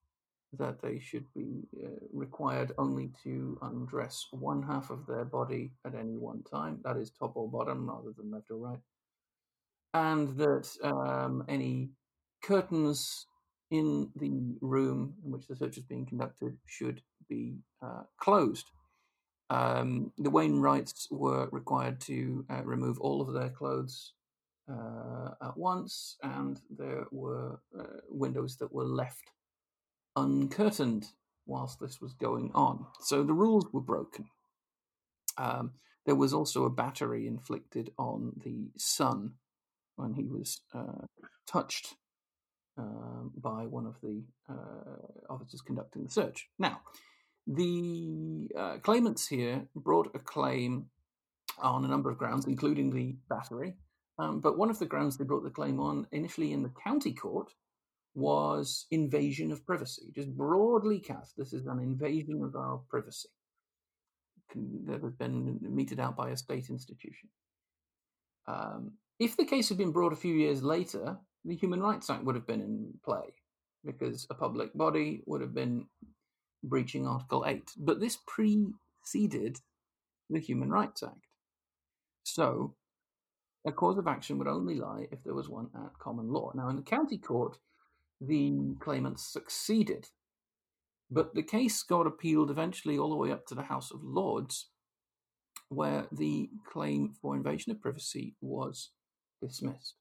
that 0.59 0.83
they 0.83 0.99
should 0.99 1.25
be 1.35 1.67
uh, 1.83 1.89
required 2.13 2.73
only 2.79 3.11
to 3.25 3.59
undress 3.63 4.27
one 4.33 4.63
half 4.63 4.91
of 4.91 5.07
their 5.07 5.25
body 5.25 5.73
at 5.87 5.95
any 5.95 6.17
one 6.17 6.43
time, 6.43 6.79
that 6.85 6.97
is, 6.97 7.11
top 7.11 7.37
or 7.37 7.49
bottom 7.49 7.89
rather 7.89 8.13
than 8.17 8.31
left 8.31 8.51
or 8.51 8.57
right, 8.57 8.81
and 9.95 10.37
that 10.37 10.69
um, 10.83 11.45
any 11.49 11.91
curtains 12.43 13.27
in 13.71 14.11
the 14.17 14.57
room 14.61 15.15
in 15.25 15.33
which 15.33 15.47
the 15.47 15.57
search 15.57 15.79
is 15.79 15.85
being 15.85 16.05
conducted 16.05 16.57
should 16.67 17.01
be 17.29 17.57
uh, 17.83 18.03
closed. 18.19 18.67
Um, 19.49 20.13
the 20.19 20.31
Wainwrights 20.31 21.11
were 21.11 21.49
required 21.51 22.01
to 22.03 22.45
uh, 22.51 22.63
remove 22.65 22.99
all 23.01 23.23
of 23.23 23.33
their 23.33 23.51
clothes 23.51 24.13
uh, 24.71 25.31
at 25.43 25.57
once, 25.57 26.17
and 26.23 26.61
there 26.71 27.07
were 27.11 27.59
uh, 27.79 28.01
windows 28.09 28.57
that 28.59 28.73
were 28.73 28.85
left 28.85 29.25
uncurtained 30.17 31.07
whilst 31.47 31.81
this 31.81 32.01
was 32.01 32.13
going 32.15 32.51
on. 32.55 32.87
So 33.01 33.23
the 33.23 33.33
rules 33.33 33.67
were 33.73 33.81
broken. 33.81 34.27
Um, 35.39 35.73
there 36.07 36.15
was 36.15 36.35
also 36.35 36.65
a 36.65 36.71
battery 36.71 37.27
inflicted 37.27 37.93
on 37.99 38.33
the 38.45 38.71
son 38.77 39.35
when 39.97 40.15
he 40.15 40.25
was 40.25 40.61
uh, 40.75 41.07
touched 41.47 41.95
um, 42.77 43.33
by 43.37 43.67
one 43.67 43.87
of 43.87 43.97
the 44.03 44.25
uh, 44.49 45.33
officers 45.33 45.61
conducting 45.61 46.05
the 46.05 46.11
search. 46.11 46.49
Now, 46.59 46.81
the 47.47 48.49
uh, 48.57 48.79
claimants 48.79 49.29
here 49.29 49.67
brought 49.75 50.15
a 50.15 50.19
claim 50.19 50.87
on 51.59 51.85
a 51.85 51.89
number 51.89 52.11
of 52.11 52.19
grounds, 52.19 52.47
including 52.47 52.91
the 52.91 53.17
battery. 53.29 53.75
Um, 54.19 54.41
but 54.41 54.59
one 54.59 54.71
of 54.71 54.79
the 54.79 54.87
grounds 54.87 55.17
they 55.17 55.25
brought 55.25 55.45
the 55.45 55.51
claim 55.51 55.81
on 55.81 56.07
initially 56.13 56.53
in 56.53 56.63
the 56.63 56.73
county 56.85 57.13
court 57.13 57.53
was 58.15 58.87
invasion 58.91 59.53
of 59.53 59.65
privacy. 59.65 60.03
Just 60.15 60.31
broadly 60.37 61.01
cast, 61.01 61.37
this 61.37 61.53
is 61.53 61.67
an 61.67 61.79
invasion 61.79 62.43
of 62.43 62.55
our 62.57 62.81
privacy 62.89 63.29
that 64.87 65.03
has 65.03 65.15
been 65.15 65.59
meted 65.63 65.99
out 65.99 66.17
by 66.17 66.31
a 66.31 66.37
state 66.37 66.69
institution. 66.69 67.29
Um, 68.47 68.93
if 69.19 69.37
the 69.37 69.45
case 69.45 69.69
had 69.69 69.79
been 69.79 69.93
brought 69.93 70.13
a 70.13 70.17
few 70.17 70.35
years 70.35 70.63
later, 70.63 71.17
the 71.45 71.57
Human 71.57 71.81
Rights 71.81 72.11
Act 72.11 72.25
would 72.25 72.35
have 72.35 72.47
been 72.47 72.61
in 72.61 72.93
play 73.05 73.33
because 73.85 74.27
a 74.31 74.35
public 74.35 74.75
body 74.75 75.23
would 75.27 75.41
have 75.41 75.55
been 75.55 75.87
breaching 76.63 77.07
Article 77.07 77.45
8. 77.47 77.71
But 77.79 78.01
this 78.01 78.19
preceded 78.27 79.59
the 80.31 80.41
Human 80.41 80.71
Rights 80.71 81.03
Act. 81.03 81.27
So, 82.25 82.75
a 83.67 83.73
cause 83.73 83.99
of 83.99 84.07
action 84.07 84.39
would 84.39 84.49
only 84.49 84.77
lie 84.77 85.07
if 85.11 85.23
there 85.25 85.35
was 85.35 85.49
one 85.49 85.69
at 85.75 85.99
common 85.99 86.29
law. 86.29 86.53
Now, 86.55 86.69
in 86.69 86.77
the 86.77 86.83
county 86.83 87.19
court, 87.19 87.59
the 88.27 88.75
claimants 88.81 89.25
succeeded, 89.25 90.09
but 91.11 91.35
the 91.35 91.43
case 91.43 91.83
got 91.83 92.07
appealed 92.07 92.51
eventually 92.51 92.99
all 92.99 93.11
the 93.11 93.17
way 93.17 93.33
up 93.33 93.47
to 93.47 93.55
the 93.55 93.63
House 93.63 93.91
of 93.91 94.03
Lords, 94.03 94.69
where 95.69 96.07
the 96.13 96.51
claim 96.71 97.15
for 97.21 97.35
invasion 97.35 97.73
of 97.73 97.81
privacy 97.81 98.35
was 98.41 98.91
dismissed. 99.41 99.97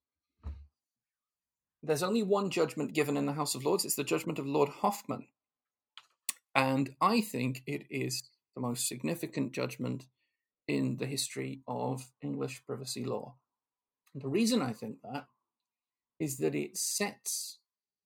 There's 1.83 2.03
only 2.03 2.21
one 2.21 2.51
judgment 2.51 2.93
given 2.93 3.17
in 3.17 3.25
the 3.25 3.33
House 3.33 3.55
of 3.55 3.65
Lords. 3.65 3.85
It's 3.85 3.95
the 3.95 4.03
judgment 4.03 4.37
of 4.37 4.45
Lord 4.45 4.69
Hoffmann. 4.69 5.27
And 6.53 6.95
I 7.01 7.21
think 7.21 7.63
it 7.65 7.85
is 7.89 8.23
the 8.55 8.61
most 8.61 8.87
significant 8.87 9.51
judgment 9.51 10.05
in 10.67 10.97
the 10.97 11.07
history 11.07 11.61
of 11.67 12.11
English 12.21 12.63
privacy 12.67 13.03
law. 13.03 13.35
And 14.13 14.21
the 14.21 14.29
reason 14.29 14.61
I 14.61 14.73
think 14.73 14.97
that 15.01 15.25
is 16.19 16.37
that 16.37 16.53
it 16.53 16.77
sets 16.77 17.57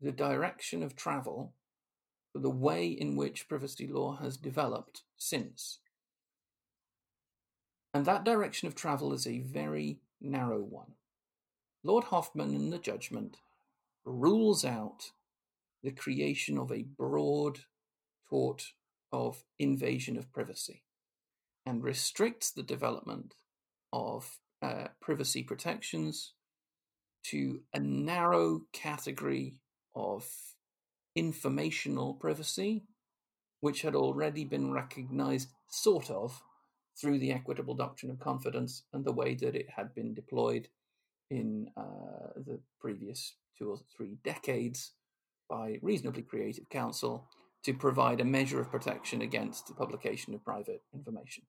the 0.01 0.11
direction 0.11 0.83
of 0.83 0.95
travel 0.95 1.53
for 2.33 2.39
the 2.39 2.49
way 2.49 2.87
in 2.87 3.15
which 3.15 3.47
privacy 3.47 3.87
law 3.87 4.17
has 4.17 4.37
developed 4.37 5.03
since. 5.17 5.79
And 7.93 8.05
that 8.05 8.25
direction 8.25 8.67
of 8.67 8.75
travel 8.75 9.13
is 9.13 9.25
a 9.25 9.39
very 9.39 9.99
narrow 10.19 10.61
one. 10.61 10.95
Lord 11.83 12.05
Hoffmann, 12.05 12.53
in 12.53 12.71
the 12.71 12.77
judgment, 12.77 13.37
rules 14.03 14.65
out 14.65 15.11
the 15.81 15.91
creation 15.91 16.57
of 16.57 16.71
a 16.71 16.81
broad 16.83 17.59
tort 18.29 18.73
of 19.11 19.43
invasion 19.59 20.17
of 20.17 20.33
privacy 20.33 20.83
and 21.65 21.83
restricts 21.83 22.51
the 22.51 22.63
development 22.63 23.35
of 23.93 24.39
uh, 24.61 24.87
privacy 24.99 25.43
protections 25.43 26.33
to 27.23 27.61
a 27.73 27.79
narrow 27.79 28.63
category 28.73 29.59
of 29.95 30.27
informational 31.15 32.13
privacy, 32.15 32.83
which 33.61 33.81
had 33.81 33.95
already 33.95 34.43
been 34.43 34.71
recognized, 34.71 35.49
sort 35.69 36.11
of, 36.11 36.41
through 36.99 37.19
the 37.19 37.31
equitable 37.31 37.73
doctrine 37.73 38.11
of 38.11 38.19
confidence 38.19 38.83
and 38.93 39.03
the 39.03 39.11
way 39.11 39.35
that 39.35 39.55
it 39.55 39.67
had 39.75 39.93
been 39.93 40.13
deployed 40.13 40.67
in 41.29 41.67
uh, 41.75 42.33
the 42.45 42.59
previous 42.79 43.35
two 43.57 43.69
or 43.69 43.77
three 43.95 44.17
decades 44.23 44.93
by 45.49 45.79
reasonably 45.81 46.21
creative 46.21 46.69
counsel 46.69 47.27
to 47.63 47.73
provide 47.73 48.21
a 48.21 48.25
measure 48.25 48.61
of 48.61 48.71
protection 48.71 49.21
against 49.21 49.67
the 49.67 49.73
publication 49.73 50.33
of 50.33 50.43
private 50.43 50.83
information. 50.93 51.43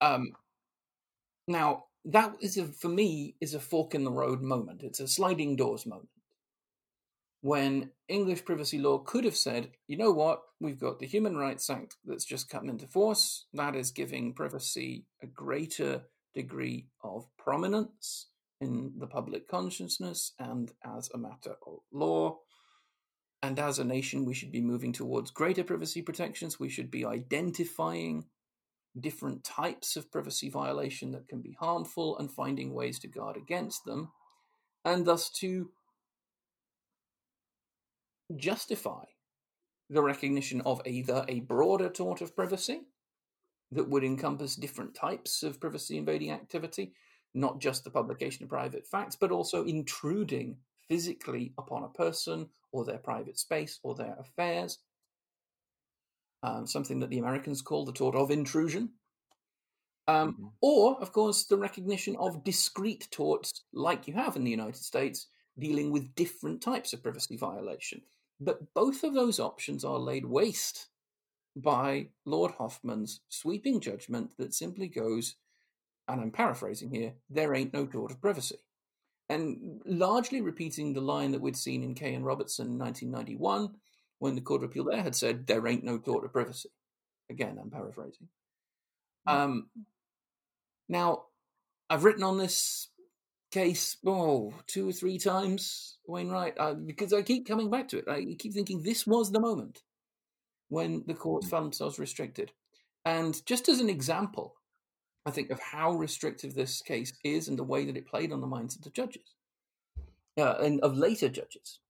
Um, 0.00 0.32
now, 1.46 1.84
that 2.04 2.34
is 2.40 2.56
a, 2.56 2.66
for 2.66 2.88
me 2.88 3.34
is 3.40 3.54
a 3.54 3.60
fork 3.60 3.94
in 3.94 4.04
the 4.04 4.12
road 4.12 4.42
moment. 4.42 4.82
It's 4.82 5.00
a 5.00 5.08
sliding 5.08 5.56
doors 5.56 5.86
moment 5.86 6.10
when 7.40 7.90
English 8.08 8.44
privacy 8.44 8.78
law 8.78 8.98
could 8.98 9.24
have 9.24 9.36
said, 9.36 9.70
you 9.86 9.96
know 9.96 10.10
what, 10.10 10.40
we've 10.60 10.80
got 10.80 10.98
the 10.98 11.06
Human 11.06 11.36
Rights 11.36 11.70
Act 11.70 11.96
that's 12.04 12.24
just 12.24 12.48
come 12.48 12.68
into 12.68 12.86
force. 12.86 13.46
That 13.52 13.76
is 13.76 13.90
giving 13.90 14.34
privacy 14.34 15.06
a 15.22 15.26
greater 15.26 16.02
degree 16.34 16.88
of 17.02 17.26
prominence 17.38 18.26
in 18.60 18.92
the 18.98 19.06
public 19.06 19.48
consciousness 19.48 20.32
and 20.38 20.72
as 20.84 21.10
a 21.14 21.18
matter 21.18 21.54
of 21.66 21.78
law. 21.92 22.38
And 23.40 23.58
as 23.60 23.78
a 23.78 23.84
nation, 23.84 24.24
we 24.24 24.34
should 24.34 24.50
be 24.50 24.60
moving 24.60 24.92
towards 24.92 25.30
greater 25.30 25.62
privacy 25.62 26.02
protections. 26.02 26.58
We 26.58 26.68
should 26.68 26.90
be 26.90 27.04
identifying 27.04 28.24
different 28.98 29.44
types 29.44 29.94
of 29.94 30.10
privacy 30.10 30.50
violation 30.50 31.12
that 31.12 31.28
can 31.28 31.40
be 31.40 31.56
harmful 31.60 32.18
and 32.18 32.32
finding 32.32 32.74
ways 32.74 32.98
to 32.98 33.06
guard 33.06 33.36
against 33.36 33.84
them, 33.84 34.10
and 34.84 35.06
thus 35.06 35.30
to 35.30 35.70
justify 38.36 39.04
the 39.90 40.02
recognition 40.02 40.60
of 40.62 40.82
either 40.86 41.24
a 41.28 41.40
broader 41.40 41.88
tort 41.88 42.20
of 42.20 42.36
privacy 42.36 42.82
that 43.72 43.88
would 43.88 44.04
encompass 44.04 44.56
different 44.56 44.94
types 44.94 45.42
of 45.42 45.60
privacy 45.60 45.96
invading 45.96 46.30
activity, 46.30 46.94
not 47.34 47.58
just 47.58 47.84
the 47.84 47.90
publication 47.90 48.42
of 48.42 48.48
private 48.48 48.86
facts, 48.86 49.16
but 49.16 49.30
also 49.30 49.64
intruding 49.64 50.56
physically 50.88 51.52
upon 51.58 51.84
a 51.84 51.88
person 51.88 52.48
or 52.72 52.84
their 52.84 52.98
private 52.98 53.38
space 53.38 53.78
or 53.82 53.94
their 53.94 54.16
affairs. 54.18 54.78
Um, 56.42 56.66
something 56.66 57.00
that 57.00 57.10
the 57.10 57.18
Americans 57.18 57.62
call 57.62 57.84
the 57.84 57.92
tort 57.92 58.14
of 58.14 58.30
intrusion. 58.30 58.90
Um, 60.06 60.34
Mhm. 60.34 60.52
Or, 60.62 61.00
of 61.02 61.12
course, 61.12 61.44
the 61.44 61.58
recognition 61.58 62.16
of 62.16 62.44
discrete 62.44 63.08
torts, 63.10 63.64
like 63.72 64.08
you 64.08 64.14
have 64.14 64.36
in 64.36 64.44
the 64.44 64.50
United 64.50 64.76
States, 64.76 65.26
dealing 65.58 65.90
with 65.90 66.14
different 66.14 66.62
types 66.62 66.92
of 66.92 67.02
privacy 67.02 67.36
violation. 67.36 68.02
But 68.40 68.72
both 68.74 69.02
of 69.02 69.14
those 69.14 69.40
options 69.40 69.84
are 69.84 69.98
laid 69.98 70.24
waste 70.24 70.88
by 71.56 72.08
Lord 72.24 72.52
Hoffmann's 72.52 73.20
sweeping 73.28 73.80
judgment 73.80 74.32
that 74.38 74.54
simply 74.54 74.86
goes, 74.86 75.34
and 76.06 76.20
I'm 76.20 76.30
paraphrasing 76.30 76.90
here, 76.90 77.14
there 77.28 77.54
ain't 77.54 77.74
no 77.74 77.86
tort 77.86 78.12
of 78.12 78.20
privacy. 78.20 78.58
And 79.28 79.82
largely 79.84 80.40
repeating 80.40 80.92
the 80.92 81.00
line 81.00 81.32
that 81.32 81.40
we'd 81.40 81.56
seen 81.56 81.82
in 81.82 81.94
Kaye 81.94 82.14
and 82.14 82.24
Robertson 82.24 82.66
in 82.66 82.78
1991, 82.78 83.74
when 84.20 84.34
the 84.34 84.40
Court 84.40 84.62
of 84.62 84.70
Appeal 84.70 84.84
there 84.84 85.02
had 85.02 85.14
said, 85.14 85.46
there 85.46 85.66
ain't 85.66 85.84
no 85.84 85.98
tort 85.98 86.24
of 86.24 86.32
privacy. 86.32 86.70
Again, 87.28 87.58
I'm 87.60 87.70
paraphrasing. 87.70 88.28
Mm. 89.28 89.32
Um, 89.32 89.68
now, 90.88 91.24
I've 91.90 92.04
written 92.04 92.22
on 92.22 92.38
this 92.38 92.88
case, 93.50 93.96
oh, 94.06 94.52
two 94.66 94.88
or 94.88 94.92
three 94.92 95.18
times, 95.18 95.98
Wainwright, 96.06 96.54
uh, 96.58 96.74
because 96.74 97.12
I 97.12 97.22
keep 97.22 97.46
coming 97.46 97.70
back 97.70 97.88
to 97.88 97.98
it. 97.98 98.08
I 98.08 98.36
keep 98.38 98.52
thinking 98.52 98.82
this 98.82 99.06
was 99.06 99.30
the 99.30 99.40
moment 99.40 99.82
when 100.68 101.04
the 101.06 101.14
courts 101.14 101.46
Mm. 101.46 101.50
found 101.50 101.64
themselves 101.66 101.98
restricted. 101.98 102.52
And 103.04 103.44
just 103.46 103.68
as 103.68 103.80
an 103.80 103.88
example, 103.88 104.56
I 105.24 105.30
think, 105.30 105.50
of 105.50 105.60
how 105.60 105.92
restrictive 105.92 106.54
this 106.54 106.82
case 106.82 107.12
is 107.24 107.48
and 107.48 107.58
the 107.58 107.64
way 107.64 107.84
that 107.86 107.96
it 107.96 108.06
played 108.06 108.32
on 108.32 108.40
the 108.40 108.46
minds 108.46 108.76
of 108.76 108.82
the 108.82 108.90
judges 108.90 109.34
uh, 110.36 110.56
and 110.60 110.80
of 110.80 110.96
later 110.96 111.28
judges. 111.28 111.80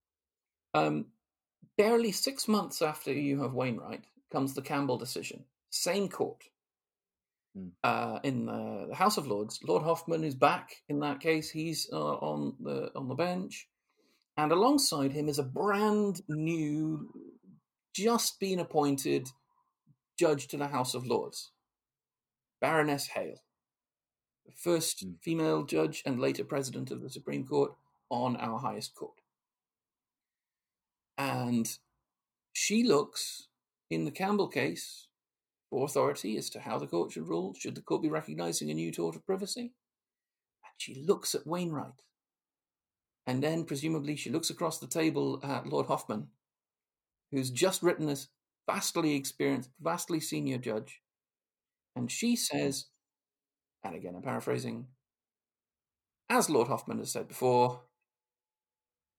Um, 0.74 1.06
barely 1.76 2.12
six 2.12 2.46
months 2.48 2.82
after 2.82 3.12
you 3.12 3.42
have 3.42 3.52
Wainwright 3.54 4.04
comes 4.30 4.54
the 4.54 4.62
Campbell 4.62 4.98
decision. 4.98 5.44
Same 5.70 6.08
court. 6.08 6.44
Mm. 7.58 7.70
Uh, 7.82 8.18
in 8.22 8.46
the, 8.46 8.86
the 8.88 8.94
House 8.94 9.16
of 9.16 9.26
Lords, 9.26 9.58
Lord 9.66 9.82
Hoffmann 9.82 10.24
is 10.24 10.34
back 10.34 10.70
in 10.88 11.00
that 11.00 11.20
case. 11.20 11.50
He's 11.50 11.88
uh, 11.92 11.96
on 11.96 12.54
the 12.60 12.90
on 12.94 13.08
the 13.08 13.14
bench, 13.14 13.68
and 14.36 14.52
alongside 14.52 15.12
him 15.12 15.28
is 15.28 15.38
a 15.38 15.42
brand 15.42 16.22
new, 16.28 17.10
just 17.94 18.38
been 18.38 18.60
appointed 18.60 19.28
judge 20.18 20.48
to 20.48 20.56
the 20.56 20.68
House 20.68 20.94
of 20.94 21.06
Lords, 21.06 21.52
Baroness 22.60 23.08
Hale, 23.08 23.42
the 24.46 24.52
first 24.52 25.04
Mm. 25.04 25.22
female 25.22 25.64
judge 25.64 26.02
and 26.06 26.20
later 26.20 26.44
president 26.44 26.90
of 26.90 27.02
the 27.02 27.10
Supreme 27.10 27.46
Court 27.46 27.72
on 28.10 28.36
our 28.36 28.58
highest 28.58 28.94
court. 28.94 29.20
And 31.16 31.66
she 32.52 32.84
looks 32.84 33.48
in 33.90 34.04
the 34.04 34.10
Campbell 34.12 34.48
case 34.48 35.07
authority 35.72 36.36
as 36.36 36.50
to 36.50 36.60
how 36.60 36.78
the 36.78 36.86
court 36.86 37.12
should 37.12 37.28
rule. 37.28 37.54
Should 37.54 37.74
the 37.74 37.82
court 37.82 38.02
be 38.02 38.08
recognizing 38.08 38.70
a 38.70 38.74
new 38.74 38.90
tort 38.92 39.16
of 39.16 39.26
privacy? 39.26 39.60
And 39.62 40.74
she 40.78 41.02
looks 41.06 41.34
at 41.34 41.46
Wainwright. 41.46 42.02
And 43.26 43.42
then, 43.42 43.64
presumably, 43.64 44.16
she 44.16 44.30
looks 44.30 44.48
across 44.48 44.78
the 44.78 44.86
table 44.86 45.40
at 45.42 45.66
Lord 45.66 45.86
Hoffmann, 45.86 46.28
who's 47.30 47.50
just 47.50 47.82
written 47.82 48.08
as 48.08 48.28
vastly 48.66 49.14
experienced, 49.14 49.70
vastly 49.80 50.20
senior 50.20 50.58
judge. 50.58 51.02
And 51.94 52.10
she 52.10 52.36
says, 52.36 52.86
and 53.84 53.94
again, 53.94 54.14
I'm 54.16 54.22
paraphrasing, 54.22 54.86
as 56.30 56.48
Lord 56.48 56.68
Hoffmann 56.68 56.98
has 56.98 57.12
said 57.12 57.28
before, 57.28 57.82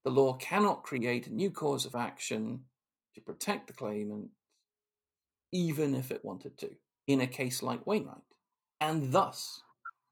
the 0.03 0.12
law 0.12 0.33
cannot 0.33 0.83
create 0.83 1.27
a 1.27 1.33
new 1.33 1.51
cause 1.51 1.85
of 1.85 1.95
action 1.95 2.62
to 3.15 3.21
protect 3.21 3.67
the 3.67 3.73
claimant, 3.73 4.29
even 5.51 5.95
if 5.95 6.12
it 6.12 6.23
wanted 6.23 6.57
to, 6.59 6.69
in 7.07 7.21
a 7.21 7.27
case 7.27 7.63
like 7.63 7.85
Wainwright. 7.88 8.17
And 8.81 9.12
thus, 9.12 9.62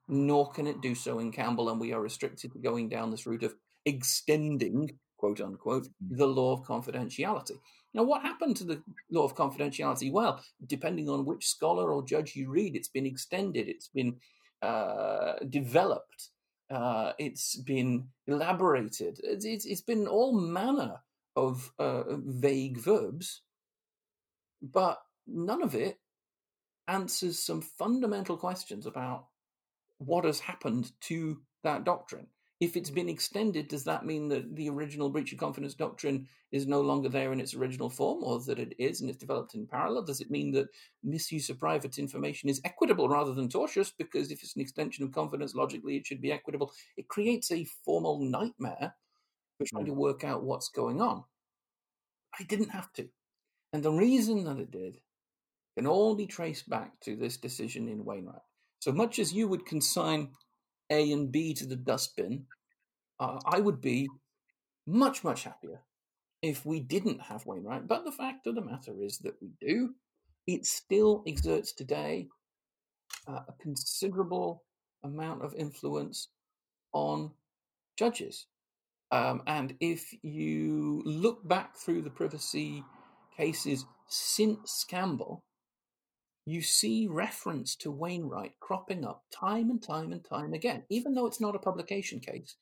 nor 0.08 0.52
can 0.52 0.68
it 0.68 0.82
do 0.82 0.96
so 0.96 1.20
in 1.20 1.32
Campbell, 1.32 1.70
and 1.70 1.80
we 1.80 1.94
are 1.94 2.02
restricted 2.02 2.52
to 2.52 2.60
going 2.60 2.90
down 2.90 3.12
this 3.12 3.26
route 3.26 3.44
of 3.44 3.56
extending, 3.86 4.98
quote 5.18 5.42
unquote, 5.42 5.88
the 6.02 6.28
law 6.28 6.54
of 6.54 6.64
confidentiality. 6.64 7.58
Now, 7.94 8.04
what 8.04 8.22
happened 8.22 8.58
to 8.58 8.64
the 8.64 8.82
law 9.12 9.24
of 9.24 9.36
confidentiality? 9.36 10.12
Well, 10.12 10.44
depending 10.66 11.10
on 11.10 11.26
which 11.26 11.48
scholar 11.48 11.92
or 11.92 12.04
judge 12.04 12.36
you 12.36 12.50
read, 12.50 12.76
it's 12.76 12.90
been 12.90 13.06
extended, 13.06 13.68
it's 13.68 13.88
been 13.88 14.18
uh, 14.62 15.34
developed, 15.50 16.30
uh, 16.70 17.14
it's 17.18 17.56
been 17.56 18.08
elaborated, 18.28 19.20
it's, 19.24 19.46
it's, 19.46 19.66
it's 19.66 19.82
been 19.82 20.08
all 20.08 20.40
manner 20.40 21.02
of 21.36 21.72
uh, 21.80 22.04
vague 22.18 22.78
verbs, 22.78 23.42
but 24.62 25.00
none 25.28 25.62
of 25.62 25.76
it 25.76 26.00
answers 26.88 27.40
some 27.40 27.62
fundamental 27.62 28.38
questions 28.38 28.86
about 28.86 29.28
what 30.00 30.26
has 30.26 30.40
happened 30.40 30.92
to 31.02 31.42
that 31.64 31.84
doctrine. 31.84 32.28
If 32.60 32.76
it's 32.76 32.90
been 32.90 33.10
extended, 33.10 33.68
does 33.68 33.84
that 33.84 34.06
mean 34.06 34.30
that 34.30 34.56
the 34.56 34.70
original 34.70 35.10
breach 35.10 35.32
of 35.32 35.38
confidence 35.38 35.76
doctrine 35.76 36.28
is 36.52 36.66
no 36.66 36.82
longer 36.82 37.08
there 37.08 37.32
in 37.32 37.40
its 37.40 37.54
original 37.54 37.90
form, 37.90 38.24
or 38.24 38.40
that 38.40 38.58
it 38.58 38.74
is 38.80 39.02
and 39.02 39.10
it's 39.12 39.20
developed 39.20 39.54
in 39.54 39.68
parallel? 39.68 40.04
Does 40.04 40.22
it 40.22 40.32
mean 40.32 40.52
that 40.54 40.68
misuse 41.04 41.52
of 41.52 41.60
private 41.60 42.00
information 42.00 42.50
is 42.50 42.62
equitable 42.64 43.10
rather 43.10 43.34
than 43.34 43.48
tortious? 43.48 43.92
Because 43.96 44.32
if 44.32 44.42
it's 44.42 44.56
an 44.56 44.62
extension 44.62 45.04
of 45.04 45.12
confidence, 45.12 45.54
logically 45.54 45.98
it 45.98 46.08
should 46.08 46.22
be 46.22 46.32
equitable. 46.32 46.72
It 46.96 47.08
creates 47.10 47.52
a 47.52 47.68
formal 47.86 48.22
nightmare 48.22 48.96
for 49.60 49.66
trying 49.66 49.86
to 49.86 49.94
work 49.94 50.24
out 50.24 50.44
what's 50.44 50.70
going 50.70 51.00
on. 51.00 51.24
I 52.40 52.44
didn't 52.44 52.70
have 52.70 52.92
to. 52.94 53.08
And 53.74 53.84
the 53.84 53.92
reason 53.92 54.44
that 54.46 54.58
it 54.58 54.72
did 54.72 54.98
can 55.78 55.86
all 55.86 56.16
be 56.16 56.26
traced 56.26 56.68
back 56.68 57.00
to 57.02 57.16
this 57.16 57.38
decision 57.38 57.88
in 57.88 58.04
Wainwright. 58.04 58.42
So 58.80 58.92
much 58.92 59.20
as 59.20 59.32
you 59.32 59.48
would 59.48 59.68
consign 59.68 60.32
A 60.90 61.12
and 61.12 61.32
B 61.32 61.54
to 61.54 61.68
the 61.68 61.76
dustbin, 61.76 62.46
uh, 63.20 63.40
I 63.46 63.60
would 63.60 63.80
be 63.80 64.10
much, 64.88 65.24
much 65.24 65.44
happier 65.44 65.84
if 66.42 66.66
we 66.66 66.80
didn't 66.80 67.22
have 67.22 67.46
Wainwright. 67.46 67.88
But 67.88 68.06
the 68.06 68.12
fact 68.12 68.48
of 68.48 68.56
the 68.56 68.62
matter 68.62 69.04
is 69.04 69.20
that 69.20 69.36
we 69.40 69.52
do. 69.62 69.94
It 70.48 70.66
still 70.66 71.24
exerts 71.28 71.74
today 71.74 72.28
uh, 73.28 73.42
a 73.48 73.54
considerable 73.62 74.64
amount 75.04 75.44
of 75.44 75.54
influence 75.54 76.30
on 76.92 77.30
judges. 77.98 78.48
Um, 79.12 79.44
and 79.46 79.76
if 79.80 80.12
you 80.24 81.04
look 81.06 81.48
back 81.48 81.78
through 81.78 82.02
the 82.02 82.10
privacy 82.10 82.84
cases 83.38 83.86
since 84.08 84.84
Campbell, 84.84 85.44
you 86.48 86.62
see 86.64 87.08
reference 87.08 87.76
to 87.78 87.92
Wainwright 87.92 88.54
cropping 88.62 89.06
up 89.06 89.24
time 89.32 89.72
and 89.72 89.84
time 89.84 90.14
and 90.14 90.26
time 90.26 90.54
again, 90.54 90.84
even 90.90 91.14
though 91.16 91.28
it's 91.28 91.42
not 91.42 91.56
a 91.56 91.60
publication 91.60 92.22
case, 92.22 92.58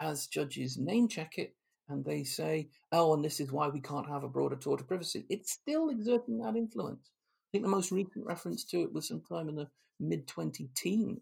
as 0.00 0.28
judges 0.28 0.78
name 0.78 1.08
check 1.08 1.38
it 1.38 1.54
and 1.90 2.04
they 2.04 2.24
say, 2.24 2.68
oh, 2.92 3.14
and 3.14 3.24
this 3.24 3.40
is 3.40 3.52
why 3.52 3.68
we 3.68 3.80
can't 3.80 4.08
have 4.08 4.24
a 4.24 4.28
broader 4.28 4.56
tort 4.56 4.80
of 4.80 4.88
privacy. 4.88 5.26
It's 5.30 5.52
still 5.52 5.90
exerting 5.90 6.38
that 6.38 6.56
influence. 6.56 7.10
I 7.12 7.48
think 7.52 7.64
the 7.64 7.70
most 7.70 7.92
recent 7.92 8.26
reference 8.26 8.64
to 8.66 8.82
it 8.82 8.94
was 8.94 9.08
sometime 9.08 9.50
in 9.50 9.56
the 9.56 9.68
mid 10.00 10.28
20 10.28 10.70
teens, 10.76 11.20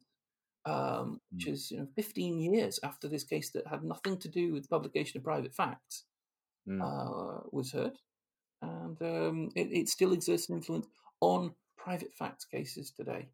um, 0.66 1.20
which 1.32 1.48
is 1.48 1.70
you 1.72 1.78
know 1.78 1.88
15 1.96 2.40
years 2.40 2.80
after 2.84 3.08
this 3.08 3.24
case 3.24 3.50
that 3.52 3.66
had 3.68 3.84
nothing 3.84 4.18
to 4.20 4.28
do 4.28 4.52
with 4.52 4.70
publication 4.70 5.18
of 5.18 5.24
private 5.24 5.54
facts 5.54 6.04
Mm. 6.68 6.80
uh, 6.82 7.40
was 7.52 7.72
heard. 7.72 7.98
And 8.62 9.00
um, 9.02 9.50
it, 9.56 9.68
it 9.72 9.88
still 9.88 10.12
exerts 10.12 10.48
an 10.48 10.56
influence 10.56 10.86
on 11.20 11.54
private 11.82 12.12
facts 12.12 12.44
cases 12.44 12.90
today. 12.90 13.28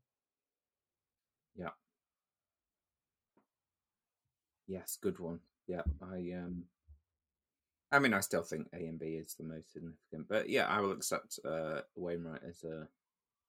Yeah. 1.56 1.70
Yes, 4.66 4.98
good 5.00 5.18
one. 5.18 5.40
Yeah, 5.66 5.82
I 6.02 6.32
um, 6.37 6.64
I 7.90 7.98
mean, 7.98 8.14
I 8.14 8.20
still 8.20 8.42
think 8.42 8.68
A 8.72 8.87
and 8.87 8.98
B 8.98 9.06
is 9.06 9.34
the 9.34 9.44
most 9.44 9.72
significant, 9.72 10.28
but 10.28 10.48
yeah, 10.48 10.66
I 10.66 10.80
will 10.80 10.92
accept 10.92 11.38
uh, 11.44 11.80
Wainwright 11.94 12.42
as 12.48 12.62
a, 12.64 12.87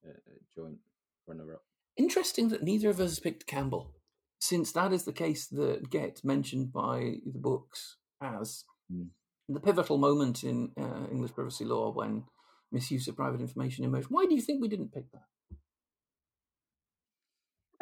a, 0.07 0.11
joint 0.55 0.77
runner-up. 1.27 1.63
Interesting 1.97 2.49
that 2.49 2.63
neither 2.63 2.89
of 2.89 3.01
us 3.01 3.19
picked 3.19 3.47
Campbell, 3.47 3.91
since 4.39 4.71
that 4.71 4.93
is 4.93 5.03
the 5.03 5.13
case 5.13 5.47
that 5.47 5.89
gets 5.89 6.23
mentioned 6.23 6.71
by 6.71 7.15
the 7.25 7.39
books 7.39 7.97
as 8.21 8.63
Mm. 8.91 9.09
the 9.47 9.59
pivotal 9.59 9.99
moment 9.99 10.43
in 10.43 10.71
uh, 10.75 11.05
English 11.11 11.33
privacy 11.33 11.63
law 11.63 11.91
when 11.91 12.23
misuse 12.71 13.07
of 13.07 13.15
private 13.15 13.41
information 13.41 13.85
emerged. 13.85 14.07
Why 14.09 14.25
do 14.25 14.35
you 14.35 14.41
think 14.41 14.61
we 14.61 14.67
didn't 14.67 14.93
pick 14.93 15.11
that? 15.11 15.23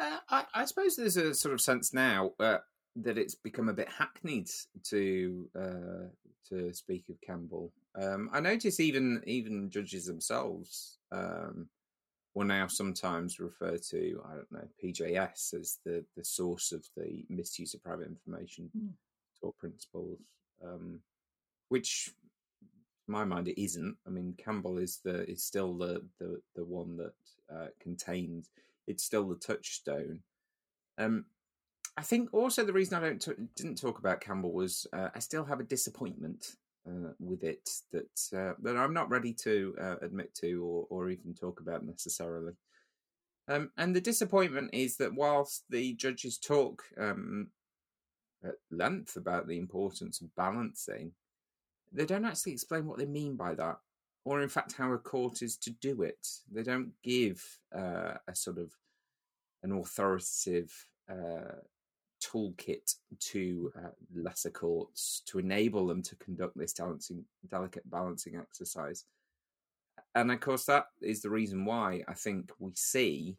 Uh, 0.00 0.18
I, 0.30 0.44
I 0.54 0.64
suppose 0.64 0.96
there's 0.96 1.16
a 1.16 1.34
sort 1.34 1.54
of 1.54 1.60
sense 1.60 1.92
now 1.92 2.32
uh, 2.38 2.58
that 2.96 3.18
it's 3.18 3.34
become 3.34 3.68
a 3.68 3.74
bit 3.74 3.88
hackneyed 3.88 4.48
to 4.84 5.48
uh, 5.58 6.08
to 6.48 6.72
speak 6.72 7.04
of 7.08 7.20
Campbell. 7.20 7.72
Um, 8.00 8.30
I 8.32 8.40
notice 8.40 8.78
even 8.80 9.22
even 9.26 9.70
judges 9.70 10.06
themselves 10.06 10.98
um, 11.10 11.68
will 12.34 12.44
now 12.46 12.68
sometimes 12.68 13.40
refer 13.40 13.76
to 13.90 14.22
I 14.24 14.34
don't 14.34 14.52
know 14.52 14.68
PJS 14.82 15.54
as 15.54 15.78
the 15.84 16.04
the 16.16 16.24
source 16.24 16.70
of 16.70 16.84
the 16.96 17.24
misuse 17.28 17.74
of 17.74 17.82
private 17.82 18.06
information 18.06 18.70
Hmm. 18.76 18.90
or 19.42 19.52
principles, 19.54 20.20
um, 20.64 21.00
which 21.70 22.12
my 23.08 23.24
mind, 23.24 23.48
it 23.48 23.60
isn't. 23.60 23.96
I 24.06 24.10
mean, 24.10 24.34
Campbell 24.42 24.78
is 24.78 25.00
the 25.04 25.28
is 25.28 25.44
still 25.44 25.76
the 25.76 26.04
the 26.18 26.40
the 26.54 26.64
one 26.64 26.96
that 26.96 27.14
uh, 27.52 27.68
contained. 27.80 28.48
It's 28.86 29.04
still 29.04 29.28
the 29.28 29.36
touchstone. 29.36 30.20
Um, 30.98 31.26
I 31.96 32.02
think 32.02 32.32
also 32.32 32.64
the 32.64 32.72
reason 32.72 32.96
I 32.96 33.00
don't 33.00 33.20
t- 33.20 33.32
didn't 33.56 33.80
talk 33.80 33.98
about 33.98 34.20
Campbell 34.20 34.52
was 34.52 34.86
uh, 34.92 35.08
I 35.14 35.18
still 35.18 35.44
have 35.44 35.60
a 35.60 35.64
disappointment 35.64 36.56
uh, 36.86 37.12
with 37.18 37.42
it 37.42 37.68
that 37.92 38.20
uh, 38.36 38.54
that 38.62 38.76
I'm 38.76 38.94
not 38.94 39.10
ready 39.10 39.32
to 39.44 39.74
uh, 39.80 39.96
admit 40.02 40.34
to 40.36 40.64
or 40.64 40.86
or 40.90 41.10
even 41.10 41.34
talk 41.34 41.60
about 41.60 41.84
necessarily. 41.84 42.52
Um, 43.48 43.70
and 43.78 43.96
the 43.96 44.00
disappointment 44.00 44.70
is 44.74 44.98
that 44.98 45.14
whilst 45.14 45.64
the 45.70 45.94
judges 45.94 46.38
talk 46.38 46.84
um, 46.98 47.48
at 48.44 48.56
length 48.70 49.16
about 49.16 49.48
the 49.48 49.56
importance 49.56 50.20
of 50.20 50.34
balancing, 50.36 51.12
they 51.92 52.06
don't 52.06 52.24
actually 52.24 52.52
explain 52.52 52.86
what 52.86 52.98
they 52.98 53.06
mean 53.06 53.36
by 53.36 53.54
that, 53.54 53.76
or 54.24 54.42
in 54.42 54.48
fact 54.48 54.72
how 54.72 54.92
a 54.92 54.98
court 54.98 55.42
is 55.42 55.56
to 55.58 55.70
do 55.70 56.02
it. 56.02 56.26
They 56.52 56.62
don't 56.62 56.92
give 57.02 57.42
uh, 57.74 58.14
a 58.26 58.34
sort 58.34 58.58
of 58.58 58.72
an 59.62 59.72
authoritative 59.72 60.72
uh, 61.10 61.56
toolkit 62.22 62.94
to 63.18 63.72
uh, 63.76 63.90
lesser 64.14 64.50
courts 64.50 65.22
to 65.26 65.38
enable 65.38 65.86
them 65.86 66.02
to 66.02 66.16
conduct 66.16 66.56
this 66.56 66.74
balancing, 66.74 67.24
delicate 67.50 67.88
balancing 67.90 68.36
exercise. 68.36 69.04
And 70.14 70.32
of 70.32 70.40
course, 70.40 70.64
that 70.66 70.86
is 71.00 71.22
the 71.22 71.30
reason 71.30 71.64
why 71.64 72.02
I 72.08 72.14
think 72.14 72.50
we 72.58 72.72
see 72.74 73.36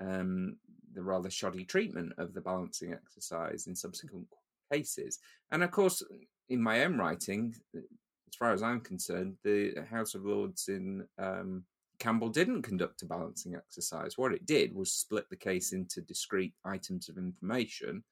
um, 0.00 0.56
the 0.94 1.02
rather 1.02 1.30
shoddy 1.30 1.64
treatment 1.64 2.12
of 2.18 2.34
the 2.34 2.40
balancing 2.40 2.92
exercise 2.92 3.66
in 3.66 3.74
subsequent 3.74 4.26
cases. 4.72 5.18
And 5.50 5.62
of 5.62 5.70
course, 5.70 6.02
in 6.48 6.62
my 6.62 6.84
own 6.84 6.96
writing, 6.96 7.54
as 7.74 8.36
far 8.38 8.52
as 8.52 8.62
I'm 8.62 8.80
concerned, 8.80 9.36
the 9.44 9.74
House 9.90 10.14
of 10.14 10.24
Lords 10.24 10.68
in 10.68 11.06
um, 11.18 11.64
Campbell 11.98 12.28
didn't 12.28 12.62
conduct 12.62 13.02
a 13.02 13.06
balancing 13.06 13.54
exercise. 13.54 14.16
What 14.16 14.32
it 14.32 14.46
did 14.46 14.74
was 14.74 14.92
split 14.92 15.28
the 15.30 15.36
case 15.36 15.72
into 15.72 16.00
discrete 16.00 16.54
items 16.64 17.08
of 17.08 17.18
information 17.18 18.04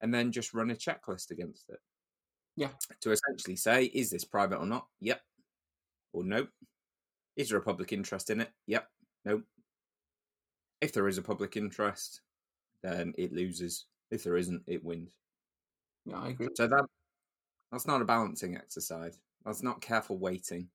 and 0.00 0.12
then 0.12 0.32
just 0.32 0.54
run 0.54 0.70
a 0.70 0.74
checklist 0.74 1.30
against 1.30 1.68
it. 1.68 1.78
Yeah. 2.56 2.70
To 3.02 3.12
essentially 3.12 3.56
say, 3.56 3.84
is 3.84 4.10
this 4.10 4.24
private 4.24 4.58
or 4.58 4.66
not? 4.66 4.86
Yep. 5.00 5.20
Or 6.12 6.24
nope. 6.24 6.48
Is 7.36 7.50
there 7.50 7.58
a 7.58 7.62
public 7.62 7.92
interest 7.92 8.30
in 8.30 8.40
it? 8.40 8.50
Yep. 8.66 8.86
Nope. 9.24 9.42
If 10.80 10.92
there 10.92 11.08
is 11.08 11.18
a 11.18 11.22
public 11.22 11.56
interest, 11.56 12.22
then 12.82 13.12
it 13.18 13.32
loses. 13.32 13.86
If 14.10 14.24
there 14.24 14.36
isn't, 14.36 14.62
it 14.66 14.84
wins. 14.84 15.10
Yeah, 16.06 16.20
I 16.20 16.28
agree. 16.28 16.48
So 16.54 16.66
that 16.66 16.84
that's 17.70 17.86
not 17.86 18.02
a 18.02 18.04
balancing 18.04 18.56
exercise. 18.56 19.18
That's 19.44 19.62
not 19.62 19.80
careful 19.80 20.18
weighting. 20.18 20.68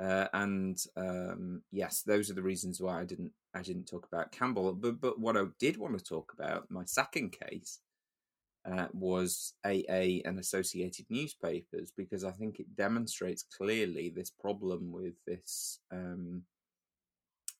Uh, 0.00 0.26
and 0.32 0.82
um, 0.96 1.62
yes, 1.70 2.02
those 2.02 2.30
are 2.30 2.34
the 2.34 2.42
reasons 2.42 2.80
why 2.80 3.00
I 3.00 3.04
didn't 3.04 3.32
I 3.54 3.62
didn't 3.62 3.86
talk 3.86 4.06
about 4.06 4.32
Campbell. 4.32 4.72
But 4.72 5.00
but 5.00 5.20
what 5.20 5.36
I 5.36 5.44
did 5.58 5.76
want 5.76 5.98
to 5.98 6.04
talk 6.04 6.32
about, 6.36 6.70
my 6.70 6.84
second 6.84 7.32
case, 7.32 7.80
uh, 8.70 8.86
was 8.92 9.54
AA 9.64 10.22
and 10.24 10.38
Associated 10.38 11.06
Newspapers 11.10 11.92
because 11.96 12.24
I 12.24 12.30
think 12.30 12.58
it 12.58 12.76
demonstrates 12.76 13.44
clearly 13.56 14.08
this 14.08 14.30
problem 14.30 14.92
with 14.92 15.14
this 15.26 15.80
um, 15.92 16.42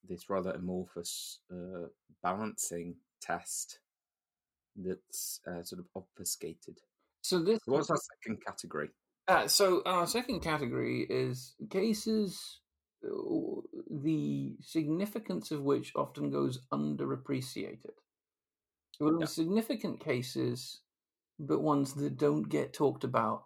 this 0.08 0.28
rather 0.28 0.50
amorphous 0.52 1.40
uh, 1.52 1.86
balancing 2.22 2.96
test 3.20 3.78
that's 4.76 5.40
uh, 5.46 5.62
sort 5.62 5.80
of 5.80 5.86
obfuscated. 5.94 6.80
So 7.22 7.42
this 7.42 7.60
What's 7.66 7.90
our 7.90 7.96
second 7.96 8.44
category? 8.44 8.90
Uh, 9.28 9.46
so 9.46 9.82
our 9.86 10.06
second 10.06 10.40
category 10.40 11.06
is 11.08 11.54
cases 11.70 12.60
uh, 13.04 13.08
the 13.90 14.56
significance 14.60 15.50
of 15.50 15.62
which 15.62 15.92
often 15.96 16.30
goes 16.30 16.58
underappreciated. 16.72 17.94
Well, 19.00 19.20
Yeah. 19.20 19.26
significant 19.26 20.00
cases, 20.00 20.80
but 21.38 21.60
ones 21.60 21.94
that 21.94 22.16
don't 22.16 22.48
get 22.48 22.72
talked 22.72 23.04
about 23.04 23.44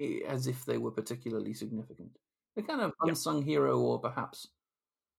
eh, 0.00 0.20
as 0.26 0.46
if 0.46 0.64
they 0.64 0.78
were 0.78 0.90
particularly 0.92 1.54
significant. 1.54 2.18
The 2.56 2.62
kind 2.62 2.80
of 2.82 2.92
Yeah. 3.02 3.10
unsung 3.10 3.42
hero 3.42 3.80
or 3.80 3.98
perhaps 3.98 4.48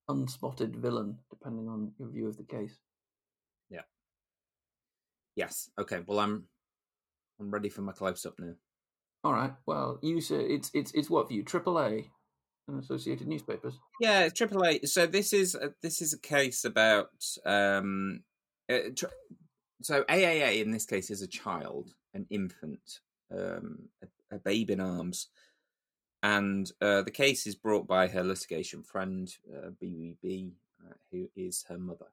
unspotted 0.09 0.75
villain, 0.75 1.19
depending 1.29 1.67
on 1.67 1.93
your 1.97 2.09
view 2.09 2.27
of 2.27 2.37
the 2.37 2.43
case. 2.43 2.79
Yeah. 3.69 3.83
Yes. 5.35 5.69
Okay. 5.79 6.01
Well, 6.05 6.19
I'm 6.19 6.47
I'm 7.39 7.51
ready 7.51 7.69
for 7.69 7.81
my 7.81 7.91
close 7.91 8.25
up 8.25 8.35
now. 8.39 8.53
All 9.23 9.33
right. 9.33 9.53
Well, 9.65 9.99
you 10.01 10.21
say 10.21 10.43
it's 10.43 10.69
it's 10.73 10.91
it's 10.91 11.09
what 11.09 11.27
for 11.27 11.33
you? 11.33 11.43
AAA 11.43 12.09
and 12.67 12.81
Associated 12.81 13.27
Newspapers. 13.27 13.79
Yeah, 13.99 14.27
AAA. 14.27 14.87
So 14.87 15.05
this 15.05 15.33
is 15.33 15.55
a, 15.55 15.73
this 15.81 16.01
is 16.01 16.13
a 16.13 16.19
case 16.19 16.65
about 16.65 17.11
um, 17.45 18.21
uh, 18.69 18.89
tr- 18.95 19.05
so 19.81 20.03
AAA 20.03 20.61
in 20.61 20.71
this 20.71 20.85
case 20.85 21.09
is 21.09 21.21
a 21.21 21.27
child, 21.27 21.93
an 22.13 22.25
infant, 22.29 22.99
um, 23.31 23.89
a, 24.01 24.35
a 24.35 24.39
babe 24.39 24.69
in 24.69 24.79
arms, 24.79 25.27
and 26.21 26.71
uh, 26.81 27.01
the 27.01 27.11
case 27.11 27.47
is 27.47 27.55
brought 27.55 27.87
by 27.87 28.07
her 28.07 28.23
litigation 28.23 28.83
friend 28.83 29.33
uh, 29.53 29.69
BBB, 29.81 30.51
uh, 30.85 30.93
who 31.11 31.29
is 31.35 31.65
her 31.69 31.77
mother. 31.77 32.07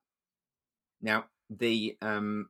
Now 1.03 1.27
the 1.49 1.97
um, 2.03 2.49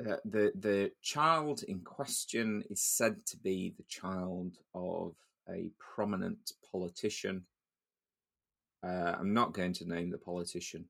uh, 0.00 0.16
the 0.24 0.52
the 0.54 0.92
child 1.02 1.62
in 1.64 1.80
question 1.80 2.62
is 2.70 2.82
said 2.82 3.24
to 3.26 3.36
be 3.36 3.74
the 3.76 3.84
child 3.84 4.58
of 4.74 5.14
a 5.48 5.70
prominent 5.78 6.52
politician. 6.70 7.44
Uh, 8.84 9.16
I'm 9.18 9.34
not 9.34 9.54
going 9.54 9.72
to 9.74 9.88
name 9.88 10.10
the 10.10 10.18
politician. 10.18 10.88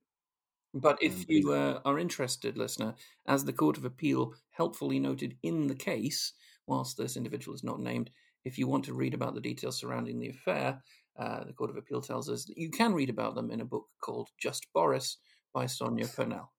But 0.75 1.03
if 1.03 1.21
Um, 1.21 1.25
you 1.29 1.53
uh, 1.53 1.81
are 1.85 1.99
interested, 1.99 2.59
listener, 2.59 2.95
as 3.27 3.45
the 3.45 3.53
Court 3.55 3.79
of 3.79 3.87
Appeal 3.87 4.35
helpfully 4.51 4.99
noted 4.99 5.39
in 5.43 5.67
the 5.67 5.75
case, 5.75 6.35
whilst 6.67 6.97
this 6.97 7.17
individual 7.17 7.55
is 7.55 7.65
not 7.65 7.81
named, 7.81 8.11
if 8.45 8.59
you 8.59 8.69
want 8.69 8.85
to 8.85 8.95
read 8.95 9.15
about 9.15 9.35
the 9.35 9.41
details 9.41 9.79
surrounding 9.79 10.19
the 10.19 10.29
affair, 10.29 10.83
uh, 11.19 11.45
the 11.45 11.55
Court 11.55 11.71
of 11.71 11.77
Appeal 11.77 12.03
tells 12.03 12.29
us 12.29 12.45
that 12.45 12.59
you 12.59 12.71
can 12.71 12.93
read 12.93 13.09
about 13.09 13.35
them 13.35 13.51
in 13.51 13.63
a 13.63 13.65
book 13.65 13.87
called 14.01 14.29
Just 14.39 14.67
Boris 14.75 15.17
by 15.55 15.65
Sonia 15.67 16.07
Purnell. 16.07 16.53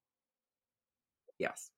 Yes. 1.37 1.69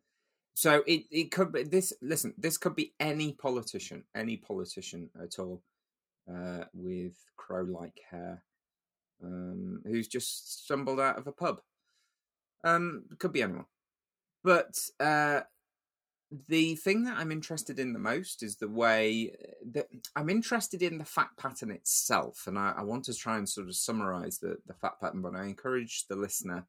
So 0.54 0.84
it, 0.86 1.06
it 1.10 1.32
could 1.32 1.52
be 1.52 1.64
this. 1.64 1.94
Listen, 2.02 2.34
this 2.38 2.58
could 2.58 2.76
be 2.76 2.94
any 3.00 3.34
politician, 3.34 4.04
any 4.16 4.38
politician 4.38 5.10
at 5.22 5.40
all, 5.40 5.64
uh, 6.32 6.66
with 6.74 7.14
crow-like 7.38 8.00
hair, 8.10 8.44
um, 9.24 9.82
who's 9.86 10.08
just 10.08 10.64
stumbled 10.64 11.00
out 11.00 11.18
of 11.18 11.28
a 11.28 11.32
pub. 11.32 11.62
Um, 12.64 13.06
could 13.18 13.34
be 13.34 13.42
anyone. 13.42 13.66
But 14.44 14.78
uh, 15.00 15.42
the 16.48 16.76
thing 16.76 17.04
that 17.06 17.18
I'm 17.18 17.32
interested 17.32 17.80
in 17.80 17.94
the 17.94 18.00
most 18.00 18.44
is 18.44 18.56
the 18.56 18.68
way 18.68 19.36
that 19.72 19.88
I'm 20.16 20.30
interested 20.30 20.82
in 20.82 20.98
the 20.98 21.06
fact 21.06 21.38
pattern 21.38 21.72
itself, 21.72 22.44
and 22.48 22.58
I, 22.58 22.74
I 22.78 22.84
want 22.84 23.06
to 23.06 23.14
try 23.14 23.38
and 23.38 23.48
sort 23.48 23.68
of 23.68 23.76
summarize 23.76 24.38
the 24.38 24.58
the 24.68 24.74
fact 24.74 25.02
pattern. 25.02 25.22
But 25.22 25.36
I 25.36 25.46
encourage 25.46 26.06
the 26.08 26.16
listener, 26.16 26.68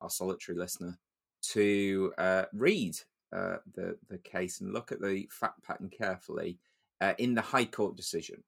our 0.00 0.10
solitary 0.10 0.56
listener, 0.56 0.98
to 1.42 2.12
uh, 2.18 2.44
read 2.52 2.96
uh, 3.34 3.56
the 3.74 3.96
the 4.08 4.18
case 4.18 4.60
and 4.60 4.72
look 4.72 4.92
at 4.92 5.00
the 5.00 5.28
fact 5.30 5.62
pattern 5.62 5.90
carefully 5.90 6.58
uh, 7.00 7.14
in 7.18 7.34
the 7.34 7.42
High 7.42 7.66
Court 7.66 7.96
decision. 7.96 8.42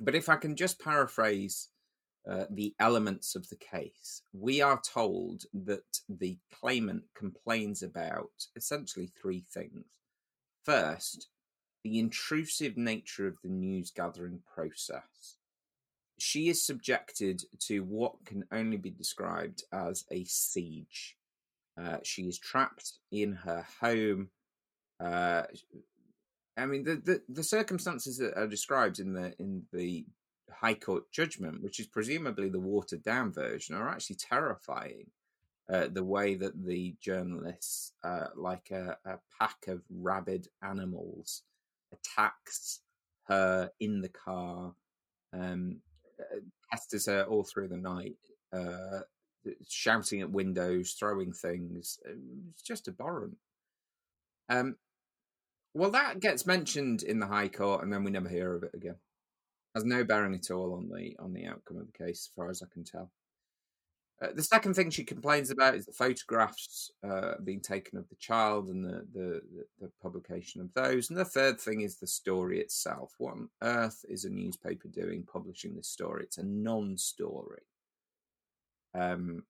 But 0.00 0.14
if 0.14 0.28
I 0.28 0.36
can 0.36 0.56
just 0.56 0.80
paraphrase 0.80 1.68
uh, 2.28 2.44
the 2.50 2.74
elements 2.78 3.34
of 3.34 3.48
the 3.48 3.56
case, 3.56 4.22
we 4.32 4.62
are 4.62 4.80
told 4.80 5.44
that 5.52 5.98
the 6.08 6.38
claimant 6.60 7.02
complains 7.14 7.82
about 7.82 8.30
essentially 8.56 9.10
three 9.20 9.44
things. 9.52 9.84
First, 10.64 11.28
the 11.84 11.98
intrusive 11.98 12.76
nature 12.76 13.26
of 13.26 13.36
the 13.42 13.48
news 13.50 13.90
gathering 13.90 14.40
process. 14.54 15.36
She 16.18 16.48
is 16.48 16.64
subjected 16.64 17.42
to 17.66 17.80
what 17.80 18.24
can 18.24 18.44
only 18.52 18.76
be 18.76 18.90
described 18.90 19.64
as 19.72 20.04
a 20.10 20.24
siege. 20.24 21.16
Uh, 21.82 21.98
she 22.02 22.22
is 22.22 22.38
trapped 22.38 22.92
in 23.10 23.32
her 23.32 23.66
home. 23.80 24.30
Uh, 25.00 25.42
I 26.56 26.66
mean, 26.66 26.84
the, 26.84 26.96
the 26.96 27.22
the 27.28 27.42
circumstances 27.42 28.18
that 28.18 28.38
are 28.38 28.46
described 28.46 28.98
in 28.98 29.14
the 29.14 29.34
in 29.38 29.64
the 29.72 30.06
High 30.50 30.74
Court 30.74 31.10
judgment, 31.10 31.62
which 31.62 31.80
is 31.80 31.86
presumably 31.86 32.48
the 32.48 32.60
watered 32.60 33.02
down 33.02 33.32
version, 33.32 33.74
are 33.74 33.88
actually 33.88 34.16
terrifying. 34.16 35.06
Uh, 35.72 35.86
the 35.90 36.04
way 36.04 36.34
that 36.34 36.66
the 36.66 36.94
journalists, 37.00 37.92
uh, 38.04 38.26
like 38.36 38.70
a, 38.72 38.98
a 39.06 39.18
pack 39.38 39.68
of 39.68 39.80
rabid 39.90 40.48
animals, 40.60 41.44
attacks 41.92 42.80
her 43.28 43.70
in 43.80 44.02
the 44.02 44.08
car, 44.08 44.74
um, 45.32 45.80
uh, 46.20 46.40
pesters 46.70 47.06
her 47.06 47.22
all 47.22 47.44
through 47.44 47.68
the 47.68 47.76
night, 47.76 48.16
uh, 48.52 49.00
shouting 49.68 50.20
at 50.20 50.30
windows, 50.30 50.92
throwing 50.92 51.32
things. 51.32 51.98
It's 52.50 52.62
just 52.62 52.88
abhorrent. 52.88 53.36
Um, 54.48 54.76
Well, 55.74 55.90
that 55.92 56.20
gets 56.20 56.46
mentioned 56.46 57.02
in 57.02 57.18
the 57.18 57.26
High 57.26 57.48
Court, 57.48 57.82
and 57.82 57.92
then 57.92 58.04
we 58.04 58.10
never 58.10 58.28
hear 58.28 58.54
of 58.54 58.62
it 58.64 58.74
again. 58.74 58.96
Has 59.74 59.84
no 59.84 60.04
bearing 60.04 60.34
at 60.34 60.50
all 60.50 60.74
on 60.74 60.88
the 60.88 61.16
on 61.18 61.32
the 61.32 61.46
outcome 61.46 61.78
of 61.78 61.86
the 61.86 62.04
case, 62.04 62.28
as 62.28 62.34
far 62.34 62.50
as 62.50 62.62
I 62.62 62.66
can 62.72 62.84
tell. 62.84 63.10
Uh, 64.22 64.28
the 64.34 64.42
second 64.42 64.74
thing 64.74 64.90
she 64.90 65.02
complains 65.02 65.50
about 65.50 65.74
is 65.74 65.86
the 65.86 65.92
photographs 65.92 66.90
uh, 67.02 67.34
being 67.42 67.60
taken 67.60 67.98
of 67.98 68.08
the 68.08 68.16
child 68.16 68.68
and 68.68 68.84
the, 68.84 69.04
the, 69.12 69.42
the, 69.80 69.90
publication 70.00 70.60
of 70.60 70.72
those. 70.74 71.10
And 71.10 71.18
the 71.18 71.24
third 71.24 71.60
thing 71.60 71.80
is 71.80 71.96
the 71.96 72.06
story 72.06 72.60
itself. 72.60 73.14
What 73.18 73.32
on 73.32 73.48
earth 73.62 74.04
is 74.08 74.24
a 74.24 74.30
newspaper 74.30 74.86
doing 74.86 75.24
publishing 75.24 75.74
this 75.74 75.88
story? 75.88 76.22
It's 76.24 76.38
a 76.38 76.44
non 76.44 76.98
story. 76.98 77.62
Um, 78.94 79.44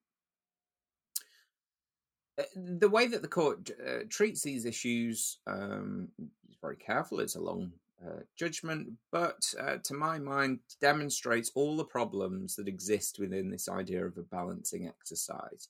uh, 2.39 2.45
the 2.55 2.89
way 2.89 3.07
that 3.07 3.23
the 3.23 3.29
court 3.29 3.71
uh, 3.87 4.05
treats 4.09 4.43
these 4.43 4.65
issues 4.65 5.39
um, 5.47 6.09
is 6.49 6.57
very 6.61 6.77
careful. 6.77 7.21
It's 7.21 7.37
a 7.37 7.41
long 7.41 7.73
uh, 8.05 8.21
judgment, 8.37 8.89
but 9.11 9.43
uh, 9.61 9.77
to 9.85 9.95
my 9.95 10.19
mind, 10.19 10.61
demonstrates 10.81 11.53
all 11.55 11.77
the 11.77 11.85
problems 11.85 12.57
that 12.57 12.69
exist 12.69 13.19
within 13.19 13.51
this 13.51 13.69
idea 13.69 14.05
of 14.05 14.17
a 14.17 14.23
balancing 14.23 14.89
exercise. 14.89 15.69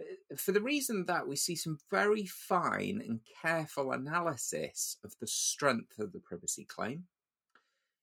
Uh, 0.00 0.36
for 0.36 0.52
the 0.52 0.60
reason 0.60 1.04
that 1.06 1.28
we 1.28 1.36
see 1.36 1.54
some 1.54 1.78
very 1.90 2.26
fine 2.26 3.02
and 3.06 3.20
careful 3.42 3.92
analysis 3.92 4.96
of 5.04 5.14
the 5.20 5.26
strength 5.26 5.98
of 5.98 6.12
the 6.12 6.20
privacy 6.20 6.64
claim. 6.64 7.04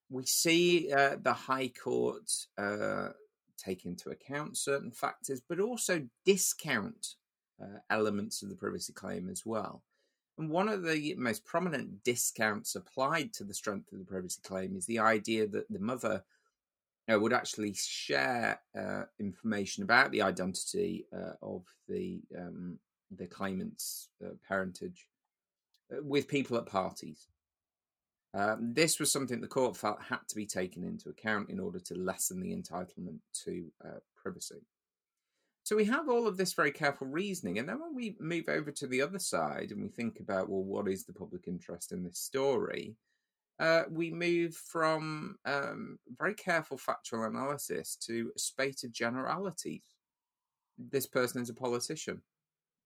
We 0.10 0.26
see 0.26 0.94
uh, 0.94 1.18
the 1.22 1.34
High 1.34 1.70
Court 1.70 2.32
uh, 2.58 3.10
take 3.58 3.86
into 3.86 4.10
account 4.10 4.58
certain 4.58 4.92
factors, 4.92 5.42
but 5.48 5.60
also 5.60 6.08
discount 6.26 7.16
uh, 7.62 7.80
elements 7.90 8.42
of 8.42 8.50
the 8.50 8.56
privacy 8.56 8.94
claim 8.94 9.30
as 9.30 9.46
well. 9.46 9.84
And 10.38 10.50
one 10.50 10.68
of 10.68 10.84
the 10.84 11.16
most 11.18 11.46
prominent 11.46 12.04
discounts 12.04 12.76
applied 12.76 13.34
to 13.34 13.44
the 13.44 13.54
strength 13.54 13.92
of 13.94 14.00
the 14.00 14.06
privacy 14.06 14.42
claim 14.44 14.76
is 14.76 14.86
the 14.86 15.00
idea 15.00 15.48
that 15.48 15.66
the 15.70 15.80
mother 15.80 16.24
uh, 17.12 17.20
would 17.20 17.34
actually 17.34 17.74
share 17.74 18.60
uh, 18.78 19.04
information 19.20 19.84
about 19.84 20.12
the 20.12 20.22
identity 20.22 21.06
uh, 21.16 21.34
of 21.42 21.64
the 21.88 22.22
um, 22.38 22.80
the 23.16 23.28
claimant's 23.28 24.10
uh, 24.26 24.32
parentage 24.48 25.08
uh, 25.94 26.02
with 26.02 26.28
people 26.28 26.58
at 26.58 26.66
parties. 26.66 27.28
Um, 28.36 28.74
this 28.74 29.00
was 29.00 29.12
something 29.12 29.40
the 29.40 29.48
court 29.48 29.78
felt 29.78 30.02
had 30.02 30.28
to 30.28 30.36
be 30.36 30.46
taken 30.46 30.84
into 30.84 31.08
account 31.08 31.50
in 31.50 31.60
order 31.60 31.80
to 31.80 31.96
lessen 31.96 32.42
the 32.42 32.54
entitlement 32.54 33.20
to 33.46 33.72
uh, 33.84 34.00
privacy. 34.16 34.66
So 35.64 35.76
we 35.76 35.86
have 35.86 36.10
all 36.10 36.28
of 36.28 36.38
this 36.38 36.54
very 36.54 36.72
careful 36.72 37.08
reasoning. 37.08 37.58
And 37.58 37.68
then 37.68 37.80
when 37.80 37.96
we 37.96 38.18
move 38.20 38.50
over 38.50 38.72
to 38.72 38.88
the 38.88 39.02
other 39.02 39.20
side 39.20 39.72
and 39.72 39.82
we 39.82 39.88
think 39.88 40.20
about, 40.20 40.50
well, 40.50 40.64
what 40.64 40.88
is 40.88 41.06
the 41.06 41.14
public 41.14 41.48
interest 41.48 41.92
in 41.92 42.04
this 42.04 42.20
story? 42.20 42.98
Uh, 43.58 43.84
we 43.90 44.12
move 44.12 44.54
from 44.54 45.38
um, 45.46 45.98
very 46.20 46.34
careful 46.34 46.78
factual 46.78 47.24
analysis 47.24 47.96
to 48.02 48.32
a 48.36 48.40
spate 48.40 48.84
of 48.84 48.92
generalities. 48.92 49.86
This 50.78 51.08
person 51.08 51.42
is 51.42 51.50
a 51.50 51.54
politician. 51.54 52.22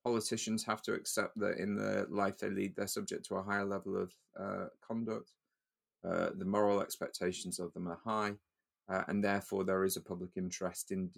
Politicians 0.05 0.63
have 0.63 0.83
to 0.83 0.93
accept 0.93 1.37
that 1.39 1.57
in 1.57 1.75
the 1.75 2.05
life 2.09 2.37
they 2.37 2.49
lead, 2.49 2.75
they're 2.75 2.87
subject 2.87 3.25
to 3.25 3.35
a 3.35 3.43
higher 3.43 3.65
level 3.65 3.97
of 3.97 4.13
uh, 4.39 4.67
conduct. 4.87 5.31
Uh, 6.07 6.29
the 6.35 6.45
moral 6.45 6.81
expectations 6.81 7.59
of 7.59 7.73
them 7.73 7.87
are 7.87 7.99
high, 8.03 8.33
uh, 8.87 9.03
and 9.07 9.23
therefore 9.23 9.63
there 9.63 9.83
is 9.83 9.97
a 9.97 10.01
public 10.01 10.31
interest 10.37 10.91
in 10.91 11.09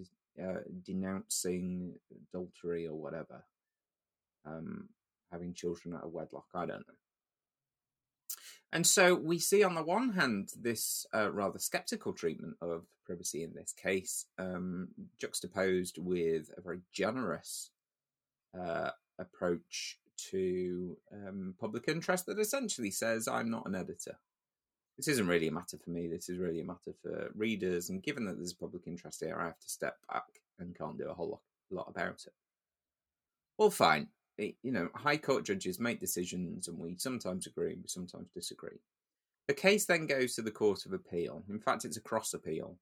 uh, 0.42 0.60
denouncing 0.84 1.94
adultery 2.10 2.86
or 2.86 2.94
whatever, 2.94 3.44
um, 4.44 4.88
having 5.30 5.54
children 5.54 5.94
out 5.94 6.04
of 6.04 6.12
wedlock. 6.12 6.46
I 6.54 6.66
don't 6.66 6.86
know. 6.88 6.94
And 8.72 8.86
so 8.86 9.14
we 9.14 9.38
see, 9.38 9.62
on 9.62 9.74
the 9.74 9.82
one 9.82 10.14
hand, 10.14 10.48
this 10.58 11.04
uh, 11.14 11.30
rather 11.30 11.58
skeptical 11.58 12.14
treatment 12.14 12.56
of 12.62 12.86
privacy 13.04 13.44
in 13.44 13.52
this 13.54 13.72
case, 13.72 14.24
um, 14.38 14.88
juxtaposed 15.18 15.98
with 15.98 16.50
a 16.56 16.62
very 16.62 16.80
generous 16.92 17.70
uh, 18.58 18.90
approach 19.18 19.98
to 20.30 20.96
um, 21.12 21.54
public 21.60 21.84
interest 21.86 22.26
that 22.26 22.38
essentially 22.38 22.90
says, 22.90 23.28
I'm 23.28 23.50
not 23.50 23.66
an 23.66 23.74
editor 23.74 24.18
this 25.02 25.14
isn't 25.14 25.26
really 25.26 25.48
a 25.48 25.52
matter 25.52 25.76
for 25.76 25.90
me. 25.90 26.06
This 26.06 26.28
is 26.28 26.38
really 26.38 26.60
a 26.60 26.64
matter 26.64 26.92
for 27.02 27.32
readers. 27.34 27.90
And 27.90 28.02
given 28.04 28.24
that 28.26 28.36
there's 28.36 28.52
public 28.52 28.86
interest 28.86 29.18
here, 29.20 29.36
I 29.36 29.46
have 29.46 29.58
to 29.58 29.68
step 29.68 29.96
back 30.08 30.22
and 30.60 30.78
can't 30.78 30.96
do 30.96 31.08
a 31.08 31.14
whole 31.14 31.40
lot, 31.70 31.88
about 31.88 32.22
it. 32.24 32.32
Well, 33.58 33.70
fine. 33.70 34.06
It, 34.38 34.54
you 34.62 34.70
know, 34.70 34.90
high 34.94 35.16
court 35.16 35.44
judges 35.44 35.80
make 35.80 35.98
decisions, 35.98 36.68
and 36.68 36.78
we 36.78 36.94
sometimes 36.98 37.48
agree, 37.48 37.72
and 37.72 37.82
we 37.82 37.88
sometimes 37.88 38.28
disagree. 38.32 38.78
The 39.48 39.54
case 39.54 39.86
then 39.86 40.06
goes 40.06 40.34
to 40.34 40.42
the 40.42 40.52
Court 40.52 40.86
of 40.86 40.92
Appeal. 40.92 41.42
In 41.50 41.58
fact, 41.58 41.84
it's 41.84 41.96
a 41.96 42.02
cross 42.02 42.32
appeal. 42.32 42.76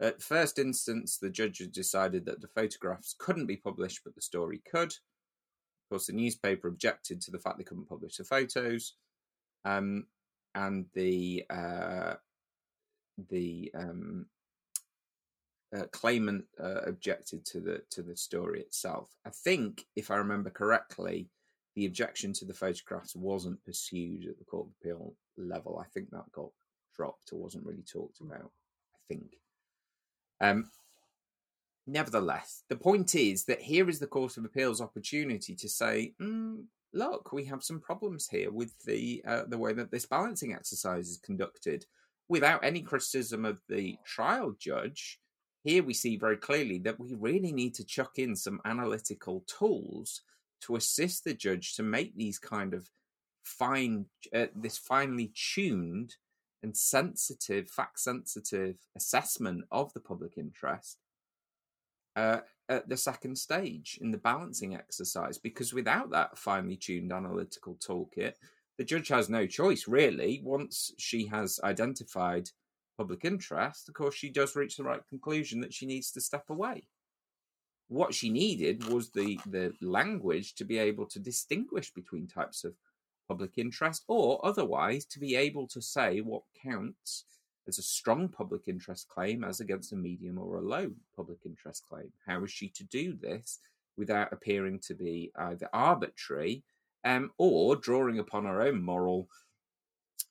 At 0.00 0.22
first 0.22 0.60
instance, 0.60 1.18
the 1.18 1.30
judge 1.30 1.62
decided 1.72 2.24
that 2.26 2.40
the 2.40 2.48
photographs 2.48 3.16
couldn't 3.18 3.46
be 3.46 3.56
published, 3.56 4.02
but 4.04 4.14
the 4.14 4.22
story 4.22 4.62
could. 4.70 4.92
Of 4.92 5.90
course, 5.90 6.06
the 6.06 6.12
newspaper 6.12 6.68
objected 6.68 7.20
to 7.22 7.32
the 7.32 7.40
fact 7.40 7.58
they 7.58 7.64
couldn't 7.64 7.88
publish 7.88 8.16
the 8.16 8.24
photos. 8.24 8.94
Um, 9.64 10.06
and 10.54 10.86
the 10.94 11.44
uh, 11.50 12.14
the 13.28 13.70
um, 13.74 14.26
uh, 15.76 15.84
claimant 15.92 16.44
uh, 16.62 16.82
objected 16.86 17.44
to 17.46 17.60
the 17.60 17.82
to 17.90 18.02
the 18.02 18.16
story 18.16 18.60
itself. 18.60 19.10
I 19.24 19.30
think, 19.30 19.86
if 19.96 20.10
I 20.10 20.16
remember 20.16 20.50
correctly, 20.50 21.28
the 21.76 21.86
objection 21.86 22.32
to 22.34 22.44
the 22.44 22.54
photographs 22.54 23.14
wasn't 23.14 23.64
pursued 23.64 24.26
at 24.26 24.38
the 24.38 24.44
Court 24.44 24.66
of 24.66 24.72
Appeal 24.80 25.14
level. 25.36 25.78
I 25.78 25.88
think 25.88 26.10
that 26.10 26.32
got 26.32 26.50
dropped 26.96 27.32
or 27.32 27.38
wasn't 27.38 27.66
really 27.66 27.84
talked 27.90 28.18
hmm. 28.18 28.26
about. 28.26 28.50
I 28.94 28.98
think. 29.08 29.36
Um, 30.40 30.70
nevertheless, 31.86 32.64
the 32.68 32.76
point 32.76 33.14
is 33.14 33.44
that 33.44 33.60
here 33.60 33.88
is 33.88 33.98
the 33.98 34.06
Court 34.06 34.36
of 34.36 34.44
Appeal's 34.44 34.80
opportunity 34.80 35.54
to 35.54 35.68
say, 35.68 36.14
mm, 36.20 36.64
look, 36.92 37.32
we 37.32 37.44
have 37.44 37.62
some 37.62 37.80
problems 37.80 38.28
here 38.28 38.50
with 38.50 38.72
the 38.84 39.22
uh, 39.26 39.42
the 39.46 39.58
way 39.58 39.72
that 39.72 39.90
this 39.90 40.06
balancing 40.06 40.52
exercise 40.52 41.08
is 41.08 41.18
conducted, 41.18 41.86
without 42.28 42.64
any 42.64 42.80
criticism 42.80 43.44
of 43.44 43.60
the 43.68 43.96
trial 44.06 44.54
judge. 44.58 45.18
Here 45.62 45.82
we 45.82 45.92
see 45.92 46.16
very 46.16 46.38
clearly 46.38 46.78
that 46.78 46.98
we 46.98 47.14
really 47.14 47.52
need 47.52 47.74
to 47.74 47.84
chuck 47.84 48.12
in 48.16 48.34
some 48.34 48.60
analytical 48.64 49.44
tools 49.46 50.22
to 50.62 50.76
assist 50.76 51.24
the 51.24 51.34
judge 51.34 51.74
to 51.74 51.82
make 51.82 52.16
these 52.16 52.38
kind 52.38 52.72
of 52.72 52.88
fine, 53.42 54.06
uh, 54.34 54.46
this 54.54 54.78
finely 54.78 55.32
tuned 55.34 56.14
and 56.62 56.76
sensitive, 56.76 57.68
fact 57.68 57.98
sensitive 57.98 58.76
assessment 58.96 59.64
of 59.70 59.92
the 59.92 60.00
public 60.00 60.38
interest 60.38 60.98
uh, 62.16 62.40
at 62.70 62.88
the 62.88 62.96
second 62.96 63.36
stage 63.36 63.98
in 64.00 64.12
the 64.12 64.18
balancing 64.18 64.74
exercise 64.74 65.36
because 65.36 65.74
without 65.74 66.08
that 66.10 66.38
finely 66.38 66.76
tuned 66.76 67.12
analytical 67.12 67.74
toolkit, 67.74 68.34
the 68.78 68.84
judge 68.84 69.08
has 69.08 69.28
no 69.28 69.44
choice 69.44 69.88
really. 69.88 70.40
Once 70.44 70.92
she 70.96 71.26
has 71.26 71.58
identified 71.64 72.48
public 72.96 73.24
interest, 73.24 73.88
of 73.88 73.94
course, 73.94 74.14
she 74.14 74.30
does 74.30 74.54
reach 74.54 74.76
the 74.76 74.84
right 74.84 75.06
conclusion 75.08 75.60
that 75.60 75.74
she 75.74 75.84
needs 75.84 76.12
to 76.12 76.20
step 76.20 76.44
away. 76.48 76.86
What 77.88 78.14
she 78.14 78.30
needed 78.30 78.86
was 78.86 79.10
the, 79.10 79.40
the 79.46 79.74
language 79.80 80.54
to 80.54 80.64
be 80.64 80.78
able 80.78 81.06
to 81.06 81.18
distinguish 81.18 81.92
between 81.92 82.28
types 82.28 82.62
of 82.62 82.74
public 83.26 83.58
interest 83.58 84.04
or 84.06 84.44
otherwise 84.46 85.04
to 85.06 85.18
be 85.18 85.34
able 85.34 85.66
to 85.68 85.82
say 85.82 86.20
what 86.20 86.42
counts 86.62 87.24
as 87.70 87.78
a 87.78 87.82
strong 87.82 88.28
public 88.28 88.62
interest 88.66 89.08
claim 89.08 89.44
as 89.44 89.60
against 89.60 89.92
a 89.92 89.96
medium 89.96 90.38
or 90.38 90.56
a 90.56 90.60
low 90.60 90.90
public 91.14 91.38
interest 91.46 91.84
claim. 91.88 92.12
How 92.26 92.42
is 92.42 92.50
she 92.50 92.68
to 92.70 92.84
do 92.84 93.14
this 93.14 93.60
without 93.96 94.32
appearing 94.32 94.80
to 94.80 94.94
be 94.94 95.30
either 95.36 95.68
arbitrary 95.72 96.64
um, 97.04 97.30
or 97.38 97.76
drawing 97.76 98.18
upon 98.18 98.44
her 98.44 98.60
own 98.60 98.82
moral 98.82 99.28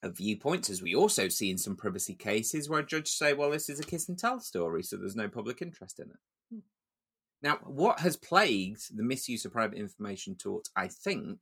uh, 0.03 0.09
viewpoints, 0.09 0.69
as 0.69 0.81
we 0.81 0.93
also 0.93 1.29
see 1.29 1.49
in 1.49 1.57
some 1.57 1.77
privacy 1.77 2.13
cases 2.13 2.69
where 2.69 2.83
judges 2.83 3.17
say, 3.17 3.33
well, 3.33 3.51
this 3.51 3.69
is 3.69 3.79
a 3.79 3.83
kiss 3.83 4.09
and 4.09 4.19
tell 4.19 4.39
story, 4.41 4.83
so 4.83 4.97
there's 4.97 5.15
no 5.15 5.29
public 5.29 5.61
interest 5.61 5.99
in 5.99 6.09
it. 6.09 6.19
Hmm. 6.51 6.59
Now, 7.41 7.59
what 7.63 8.01
has 8.01 8.17
plagued 8.17 8.95
the 8.95 9.03
misuse 9.03 9.45
of 9.45 9.53
private 9.53 9.77
information 9.77 10.35
tort, 10.35 10.67
I 10.75 10.89
think, 10.89 11.39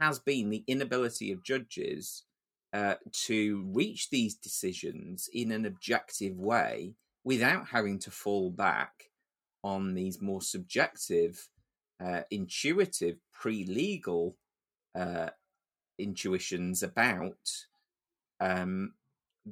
has 0.00 0.18
been 0.18 0.50
the 0.50 0.64
inability 0.66 1.32
of 1.32 1.42
judges 1.42 2.24
uh, 2.72 2.94
to 3.12 3.64
reach 3.72 4.10
these 4.10 4.34
decisions 4.34 5.28
in 5.32 5.50
an 5.52 5.66
objective 5.66 6.38
way 6.38 6.94
without 7.24 7.66
having 7.66 7.98
to 7.98 8.10
fall 8.10 8.50
back 8.50 9.10
on 9.62 9.94
these 9.94 10.22
more 10.22 10.40
subjective, 10.40 11.48
uh, 12.04 12.22
intuitive, 12.30 13.16
pre 13.32 13.64
legal 13.64 14.36
uh, 14.94 15.28
intuitions 15.98 16.82
about 16.82 17.38
um, 18.40 18.94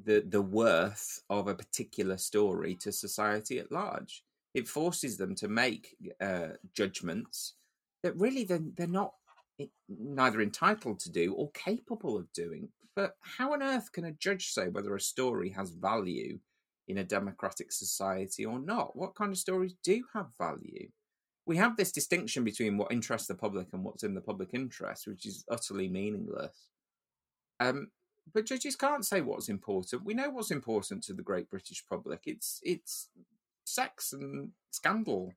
the, 0.04 0.24
the 0.28 0.42
worth 0.42 1.22
of 1.28 1.48
a 1.48 1.54
particular 1.54 2.16
story 2.16 2.74
to 2.76 2.92
society 2.92 3.58
at 3.58 3.72
large. 3.72 4.24
It 4.54 4.66
forces 4.66 5.16
them 5.16 5.34
to 5.36 5.48
make 5.48 5.96
uh, 6.20 6.48
judgments 6.74 7.54
that 8.02 8.16
really 8.16 8.44
they're, 8.44 8.62
they're 8.76 8.86
not 8.86 9.12
neither 9.88 10.40
entitled 10.40 11.00
to 11.00 11.10
do 11.10 11.34
or 11.34 11.50
capable 11.52 12.16
of 12.16 12.32
doing. 12.32 12.68
But 12.98 13.14
how 13.20 13.52
on 13.52 13.62
earth 13.62 13.92
can 13.92 14.06
a 14.06 14.10
judge 14.10 14.48
say 14.48 14.66
whether 14.66 14.92
a 14.96 15.00
story 15.00 15.50
has 15.50 15.70
value 15.70 16.40
in 16.88 16.98
a 16.98 17.04
democratic 17.04 17.70
society 17.70 18.44
or 18.44 18.58
not? 18.58 18.96
What 18.96 19.14
kind 19.14 19.30
of 19.30 19.38
stories 19.38 19.76
do 19.84 20.02
have 20.14 20.26
value? 20.36 20.88
We 21.46 21.58
have 21.58 21.76
this 21.76 21.92
distinction 21.92 22.42
between 22.42 22.76
what 22.76 22.90
interests 22.90 23.28
the 23.28 23.36
public 23.36 23.68
and 23.72 23.84
what's 23.84 24.02
in 24.02 24.14
the 24.14 24.20
public 24.20 24.48
interest, 24.52 25.06
which 25.06 25.26
is 25.26 25.44
utterly 25.48 25.86
meaningless. 25.86 26.70
Um, 27.60 27.92
but 28.34 28.46
judges 28.46 28.74
can't 28.74 29.06
say 29.06 29.20
what's 29.20 29.48
important. 29.48 30.04
We 30.04 30.14
know 30.14 30.30
what's 30.30 30.50
important 30.50 31.04
to 31.04 31.12
the 31.12 31.22
great 31.22 31.48
British 31.48 31.84
public. 31.88 32.22
It's 32.24 32.58
it's 32.64 33.10
sex 33.62 34.12
and 34.12 34.50
scandal. 34.72 35.34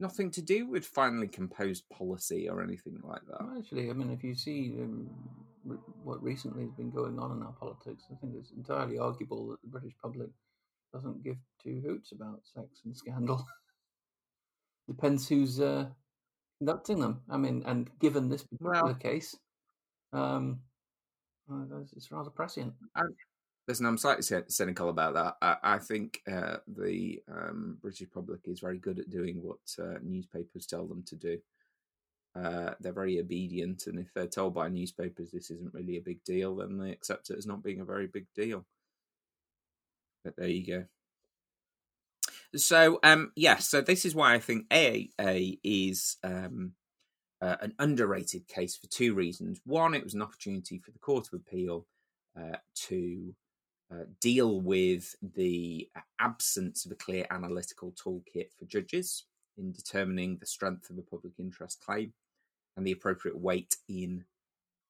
Nothing 0.00 0.30
to 0.32 0.42
do 0.42 0.66
with 0.66 0.84
finally 0.84 1.28
composed 1.28 1.88
policy 1.88 2.48
or 2.48 2.62
anything 2.62 3.00
like 3.04 3.24
that. 3.26 3.40
Actually, 3.56 3.90
I 3.90 3.92
mean, 3.92 4.10
if 4.10 4.24
you 4.24 4.34
see 4.34 4.74
um, 4.80 5.08
re- 5.64 5.78
what 6.02 6.22
recently 6.22 6.64
has 6.64 6.72
been 6.72 6.90
going 6.90 7.18
on 7.18 7.30
in 7.36 7.42
our 7.42 7.52
politics, 7.52 8.04
I 8.10 8.16
think 8.16 8.34
it's 8.36 8.50
entirely 8.50 8.98
arguable 8.98 9.48
that 9.48 9.62
the 9.62 9.68
British 9.68 9.94
public 10.02 10.30
doesn't 10.92 11.22
give 11.22 11.36
two 11.62 11.80
hoots 11.84 12.12
about 12.12 12.40
sex 12.44 12.66
and 12.84 12.96
scandal. 12.96 13.46
Depends 14.88 15.28
who's 15.28 15.60
uh, 15.60 15.86
conducting 16.58 16.98
them. 17.00 17.22
I 17.30 17.36
mean, 17.36 17.62
and 17.64 17.88
given 18.00 18.28
this 18.28 18.42
particular 18.42 18.82
Well- 18.84 18.94
case, 18.94 19.36
um, 20.12 20.60
uh, 21.50 21.64
it's 21.96 22.10
rather 22.10 22.30
prescient. 22.30 22.72
Listen, 23.66 23.86
I'm 23.86 23.96
slightly 23.96 24.42
cynical 24.48 24.90
about 24.90 25.14
that. 25.14 25.36
I, 25.40 25.74
I 25.76 25.78
think 25.78 26.20
uh, 26.30 26.56
the 26.66 27.22
um, 27.30 27.78
British 27.80 28.10
public 28.10 28.40
is 28.44 28.60
very 28.60 28.78
good 28.78 28.98
at 28.98 29.08
doing 29.08 29.42
what 29.42 29.58
uh, 29.78 29.98
newspapers 30.02 30.66
tell 30.66 30.86
them 30.86 31.02
to 31.06 31.16
do. 31.16 31.38
Uh, 32.36 32.74
they're 32.80 32.92
very 32.92 33.20
obedient, 33.20 33.86
and 33.86 33.98
if 33.98 34.12
they're 34.12 34.26
told 34.26 34.54
by 34.54 34.68
newspapers 34.68 35.30
this 35.30 35.50
isn't 35.50 35.72
really 35.72 35.96
a 35.96 36.02
big 36.02 36.22
deal, 36.24 36.56
then 36.56 36.76
they 36.76 36.90
accept 36.90 37.30
it 37.30 37.38
as 37.38 37.46
not 37.46 37.62
being 37.62 37.80
a 37.80 37.84
very 37.84 38.06
big 38.06 38.26
deal. 38.34 38.66
But 40.24 40.36
there 40.36 40.48
you 40.48 40.66
go. 40.66 40.84
So, 42.56 42.98
um, 43.02 43.32
yes, 43.34 43.68
so 43.68 43.80
this 43.80 44.04
is 44.04 44.14
why 44.14 44.34
I 44.34 44.40
think 44.40 44.68
AAA 44.68 45.58
is 45.62 46.16
um, 46.22 46.72
uh, 47.40 47.56
an 47.60 47.74
underrated 47.78 48.46
case 48.46 48.76
for 48.76 48.88
two 48.88 49.14
reasons. 49.14 49.60
One, 49.64 49.94
it 49.94 50.04
was 50.04 50.14
an 50.14 50.22
opportunity 50.22 50.78
for 50.78 50.90
the 50.90 50.98
Court 50.98 51.28
of 51.32 51.40
Appeal 51.40 51.86
uh, 52.38 52.56
to 52.86 53.34
uh, 53.92 54.04
deal 54.20 54.60
with 54.60 55.14
the 55.34 55.88
absence 56.20 56.84
of 56.84 56.92
a 56.92 56.96
clear 56.96 57.26
analytical 57.30 57.92
toolkit 57.92 58.48
for 58.58 58.64
judges 58.66 59.24
in 59.58 59.72
determining 59.72 60.36
the 60.38 60.46
strength 60.46 60.90
of 60.90 60.98
a 60.98 61.02
public 61.02 61.34
interest 61.38 61.82
claim 61.84 62.12
and 62.76 62.86
the 62.86 62.92
appropriate 62.92 63.38
weight 63.38 63.76
in 63.88 64.24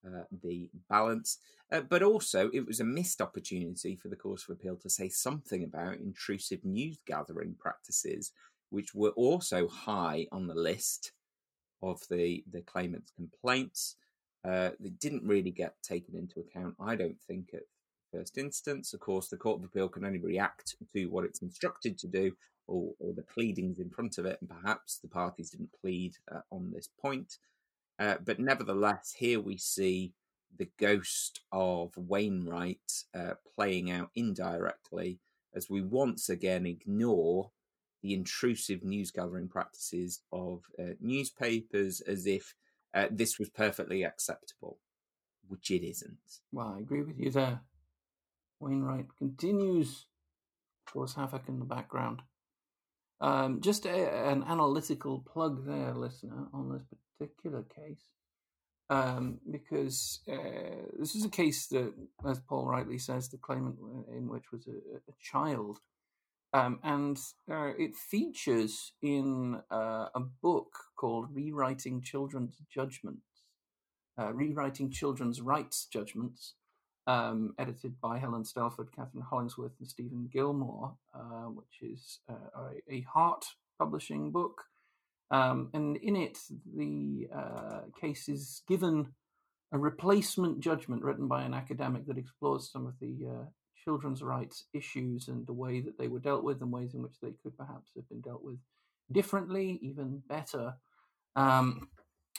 uh, 0.06 0.24
the 0.42 0.70
balance. 0.88 1.38
Uh, 1.72 1.80
but 1.80 2.02
also, 2.02 2.50
it 2.52 2.66
was 2.66 2.80
a 2.80 2.84
missed 2.84 3.20
opportunity 3.20 3.96
for 3.96 4.08
the 4.08 4.16
Court 4.16 4.42
of 4.46 4.54
Appeal 4.54 4.76
to 4.76 4.90
say 4.90 5.08
something 5.08 5.64
about 5.64 5.96
intrusive 5.96 6.64
news 6.64 6.98
gathering 7.06 7.54
practices, 7.58 8.32
which 8.70 8.94
were 8.94 9.10
also 9.10 9.66
high 9.68 10.26
on 10.30 10.46
the 10.46 10.54
list 10.54 11.12
of 11.82 12.00
the, 12.10 12.44
the 12.50 12.60
claimant's 12.62 13.10
complaints. 13.10 13.96
Uh, 14.44 14.70
they 14.78 14.90
didn't 14.90 15.26
really 15.26 15.50
get 15.50 15.74
taken 15.82 16.14
into 16.16 16.40
account, 16.40 16.74
I 16.78 16.96
don't 16.96 17.20
think, 17.26 17.50
at 17.54 17.62
first 18.14 18.38
instance. 18.38 18.94
Of 18.94 19.00
course, 19.00 19.28
the 19.28 19.36
Court 19.36 19.58
of 19.58 19.64
Appeal 19.64 19.88
can 19.88 20.04
only 20.04 20.18
react 20.18 20.76
to 20.94 21.06
what 21.06 21.24
it's 21.24 21.42
instructed 21.42 21.98
to 21.98 22.06
do 22.06 22.32
or, 22.66 22.92
or 22.98 23.12
the 23.12 23.22
pleadings 23.22 23.78
in 23.78 23.90
front 23.90 24.18
of 24.18 24.24
it, 24.26 24.38
and 24.40 24.48
perhaps 24.48 24.98
the 24.98 25.08
parties 25.08 25.50
didn't 25.50 25.74
plead 25.80 26.14
uh, 26.32 26.40
on 26.50 26.72
this 26.72 26.88
point. 27.00 27.38
Uh, 27.98 28.16
but 28.24 28.40
nevertheless, 28.40 29.14
here 29.18 29.40
we 29.40 29.56
see 29.56 30.12
the 30.56 30.70
ghost 30.78 31.40
of 31.52 31.92
Wainwright 31.96 33.04
uh, 33.14 33.34
playing 33.54 33.90
out 33.90 34.10
indirectly 34.14 35.18
as 35.54 35.68
we 35.70 35.82
once 35.82 36.28
again 36.28 36.66
ignore 36.66 37.50
the 38.02 38.14
intrusive 38.14 38.84
news 38.84 39.10
gathering 39.10 39.48
practices 39.48 40.20
of 40.32 40.62
uh, 40.78 40.94
newspapers 41.00 42.00
as 42.02 42.26
if 42.26 42.54
uh, 42.92 43.06
this 43.10 43.38
was 43.38 43.48
perfectly 43.48 44.04
acceptable, 44.04 44.78
which 45.48 45.70
it 45.70 45.84
isn't. 45.84 46.40
Well, 46.52 46.74
I 46.76 46.80
agree 46.80 47.02
with 47.02 47.18
you 47.18 47.30
there. 47.30 47.60
Wainwright 48.64 49.06
continues 49.18 50.06
to 50.86 50.92
cause 50.92 51.14
havoc 51.14 51.48
in 51.48 51.58
the 51.58 51.66
background. 51.66 52.22
Um, 53.20 53.60
just 53.60 53.84
a, 53.84 54.28
an 54.30 54.42
analytical 54.42 55.20
plug 55.20 55.66
there, 55.66 55.94
listener, 55.94 56.48
on 56.52 56.72
this 56.72 56.86
particular 57.18 57.62
case, 57.62 58.08
um, 58.90 59.38
because 59.50 60.20
uh, 60.30 60.88
this 60.98 61.14
is 61.14 61.24
a 61.24 61.30
case 61.30 61.66
that, 61.68 61.92
as 62.26 62.40
Paul 62.40 62.66
rightly 62.66 62.98
says, 62.98 63.28
the 63.28 63.38
claimant 63.38 63.76
in 64.08 64.28
which 64.28 64.50
was 64.50 64.66
a, 64.66 64.96
a 64.96 65.14
child. 65.22 65.78
Um, 66.52 66.78
and 66.82 67.18
uh, 67.50 67.72
it 67.78 67.96
features 67.96 68.92
in 69.02 69.60
uh, 69.70 70.06
a 70.14 70.20
book 70.20 70.72
called 70.96 71.34
Rewriting 71.34 72.00
Children's 72.00 72.62
Judgments, 72.72 73.42
uh, 74.18 74.32
Rewriting 74.32 74.90
Children's 74.90 75.40
Rights 75.40 75.86
Judgments, 75.92 76.54
um, 77.06 77.54
edited 77.58 78.00
by 78.00 78.18
Helen 78.18 78.44
Stalford, 78.44 78.88
Kathryn 78.96 79.22
Hollingsworth, 79.22 79.72
and 79.78 79.88
Stephen 79.88 80.28
Gilmore, 80.32 80.94
uh, 81.14 81.48
which 81.48 81.82
is 81.82 82.20
uh, 82.28 82.70
a, 82.90 83.00
Hart 83.02 83.44
publishing 83.78 84.30
book. 84.30 84.62
Um, 85.30 85.70
and 85.74 85.96
in 85.98 86.16
it, 86.16 86.38
the 86.76 87.28
uh, 87.34 87.80
case 88.00 88.28
is 88.28 88.62
given 88.68 89.08
a 89.72 89.78
replacement 89.78 90.60
judgment 90.60 91.02
written 91.02 91.26
by 91.26 91.42
an 91.42 91.54
academic 91.54 92.06
that 92.06 92.18
explores 92.18 92.70
some 92.70 92.86
of 92.86 92.94
the 93.00 93.26
uh, 93.28 93.44
children's 93.84 94.22
rights 94.22 94.64
issues 94.72 95.28
and 95.28 95.46
the 95.46 95.52
way 95.52 95.80
that 95.80 95.98
they 95.98 96.08
were 96.08 96.20
dealt 96.20 96.44
with 96.44 96.62
and 96.62 96.72
ways 96.72 96.94
in 96.94 97.02
which 97.02 97.18
they 97.20 97.32
could 97.42 97.56
perhaps 97.56 97.90
have 97.96 98.08
been 98.08 98.20
dealt 98.20 98.42
with 98.42 98.58
differently, 99.12 99.78
even 99.82 100.22
better. 100.28 100.74
Um, 101.36 101.88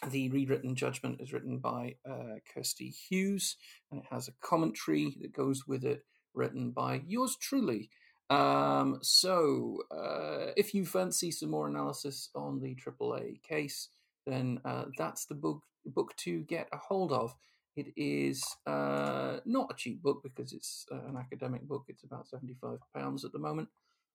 the 0.09 0.29
rewritten 0.29 0.75
judgment 0.75 1.21
is 1.21 1.33
written 1.33 1.59
by 1.59 1.95
uh, 2.09 2.39
Kirsty 2.53 2.89
Hughes, 2.89 3.57
and 3.91 4.01
it 4.01 4.07
has 4.09 4.27
a 4.27 4.33
commentary 4.41 5.15
that 5.21 5.33
goes 5.33 5.67
with 5.67 5.83
it, 5.83 6.03
written 6.33 6.71
by 6.71 7.01
yours 7.07 7.37
truly. 7.39 7.89
Um, 8.29 8.99
so, 9.01 9.79
uh, 9.91 10.51
if 10.57 10.73
you 10.73 10.85
fancy 10.85 11.31
some 11.31 11.51
more 11.51 11.67
analysis 11.67 12.29
on 12.35 12.59
the 12.59 12.75
AAA 12.75 13.41
case, 13.43 13.89
then 14.25 14.59
uh, 14.65 14.85
that's 14.97 15.25
the 15.25 15.35
book 15.35 15.61
book 15.85 16.15
to 16.17 16.41
get 16.41 16.67
a 16.73 16.77
hold 16.77 17.11
of. 17.11 17.35
It 17.75 17.93
is 17.95 18.43
uh, 18.65 19.37
not 19.45 19.71
a 19.71 19.75
cheap 19.75 20.01
book 20.01 20.21
because 20.23 20.53
it's 20.53 20.85
uh, 20.91 21.07
an 21.07 21.17
academic 21.17 21.67
book. 21.67 21.85
It's 21.87 22.03
about 22.03 22.27
seventy-five 22.27 22.79
pounds 22.95 23.23
at 23.23 23.31
the 23.31 23.39
moment. 23.39 23.69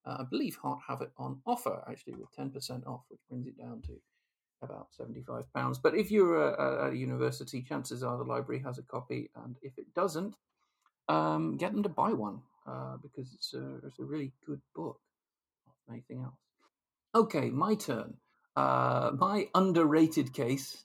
Uh, 0.04 0.16
I 0.20 0.24
believe 0.24 0.56
Hart 0.56 0.80
have 0.88 1.02
it 1.02 1.12
on 1.16 1.40
offer 1.46 1.84
actually 1.88 2.14
with 2.14 2.32
ten 2.32 2.50
percent 2.50 2.84
off, 2.86 3.02
which 3.08 3.20
brings 3.28 3.46
it 3.46 3.58
down 3.58 3.82
to 3.82 3.92
about 4.62 4.88
seventy-five 4.90 5.52
pounds. 5.54 5.78
But 5.78 5.94
if 5.94 6.10
you're 6.10 6.52
at 6.52 6.92
a 6.92 6.96
university, 6.96 7.62
chances 7.62 8.02
are 8.02 8.18
the 8.18 8.24
library 8.24 8.62
has 8.62 8.78
a 8.78 8.82
copy, 8.82 9.30
and 9.44 9.56
if 9.62 9.78
it 9.78 9.92
doesn't, 9.94 10.34
um, 11.08 11.56
get 11.56 11.72
them 11.72 11.82
to 11.82 11.88
buy 11.88 12.12
one 12.12 12.40
uh, 12.66 12.96
because 13.02 13.32
it's 13.34 13.54
a, 13.54 13.76
it's 13.86 13.98
a 13.98 14.04
really 14.04 14.32
good 14.46 14.60
book. 14.74 15.00
Not 15.66 15.94
anything 15.94 16.22
else. 16.22 16.34
Okay, 17.14 17.50
my 17.50 17.74
turn. 17.74 18.14
Uh, 18.56 19.12
my 19.16 19.48
underrated 19.54 20.32
case 20.32 20.84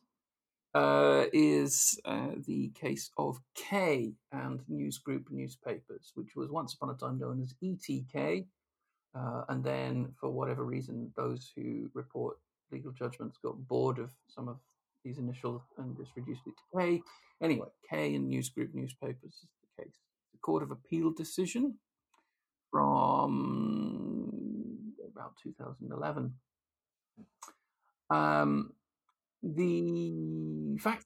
uh, 0.74 1.26
is 1.34 2.00
uh, 2.06 2.32
the 2.46 2.70
case 2.70 3.10
of 3.18 3.40
K 3.56 4.14
and 4.32 4.62
Newsgroup 4.72 5.26
newspapers, 5.30 6.12
which 6.16 6.36
was 6.36 6.50
once 6.50 6.74
upon 6.74 6.90
a 6.90 6.94
time 6.94 7.20
known 7.20 7.42
as 7.42 7.54
ETK. 7.64 8.46
Uh, 9.18 9.44
and 9.48 9.64
then, 9.64 10.14
for 10.20 10.30
whatever 10.30 10.66
reason, 10.66 11.14
those 11.16 11.52
who 11.56 11.90
report 11.94 12.38
legal 12.76 12.92
judgments 12.92 13.38
got 13.42 13.68
bored 13.68 14.00
of 14.00 14.12
some 14.28 14.50
of 14.50 14.58
these 15.04 15.18
initials 15.18 15.62
and 15.78 15.96
just 15.98 16.12
reduced 16.16 16.42
it 16.46 16.54
to 16.58 16.64
K. 16.78 17.02
Anyway, 17.42 17.68
K 17.90 18.14
and 18.16 18.30
Newsgroup 18.32 18.74
newspapers 18.74 19.34
is 19.34 19.48
the 19.62 19.84
case. 19.84 19.96
The 20.34 20.40
Court 20.40 20.64
of 20.64 20.72
Appeal 20.72 21.12
decision 21.12 21.76
from 22.72 23.96
about 25.12 25.38
2011. 25.42 26.34
Um, 28.10 28.74
the 29.42 30.78
facts 30.80 31.06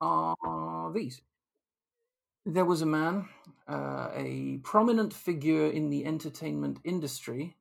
are 0.00 0.92
these. 0.94 1.20
There 2.46 2.64
was 2.64 2.80
a 2.80 2.86
man, 2.86 3.28
uh, 3.68 4.08
a 4.14 4.60
prominent 4.62 5.12
figure 5.12 5.66
in 5.66 5.90
the 5.90 6.06
entertainment 6.06 6.78
industry, 6.84 7.56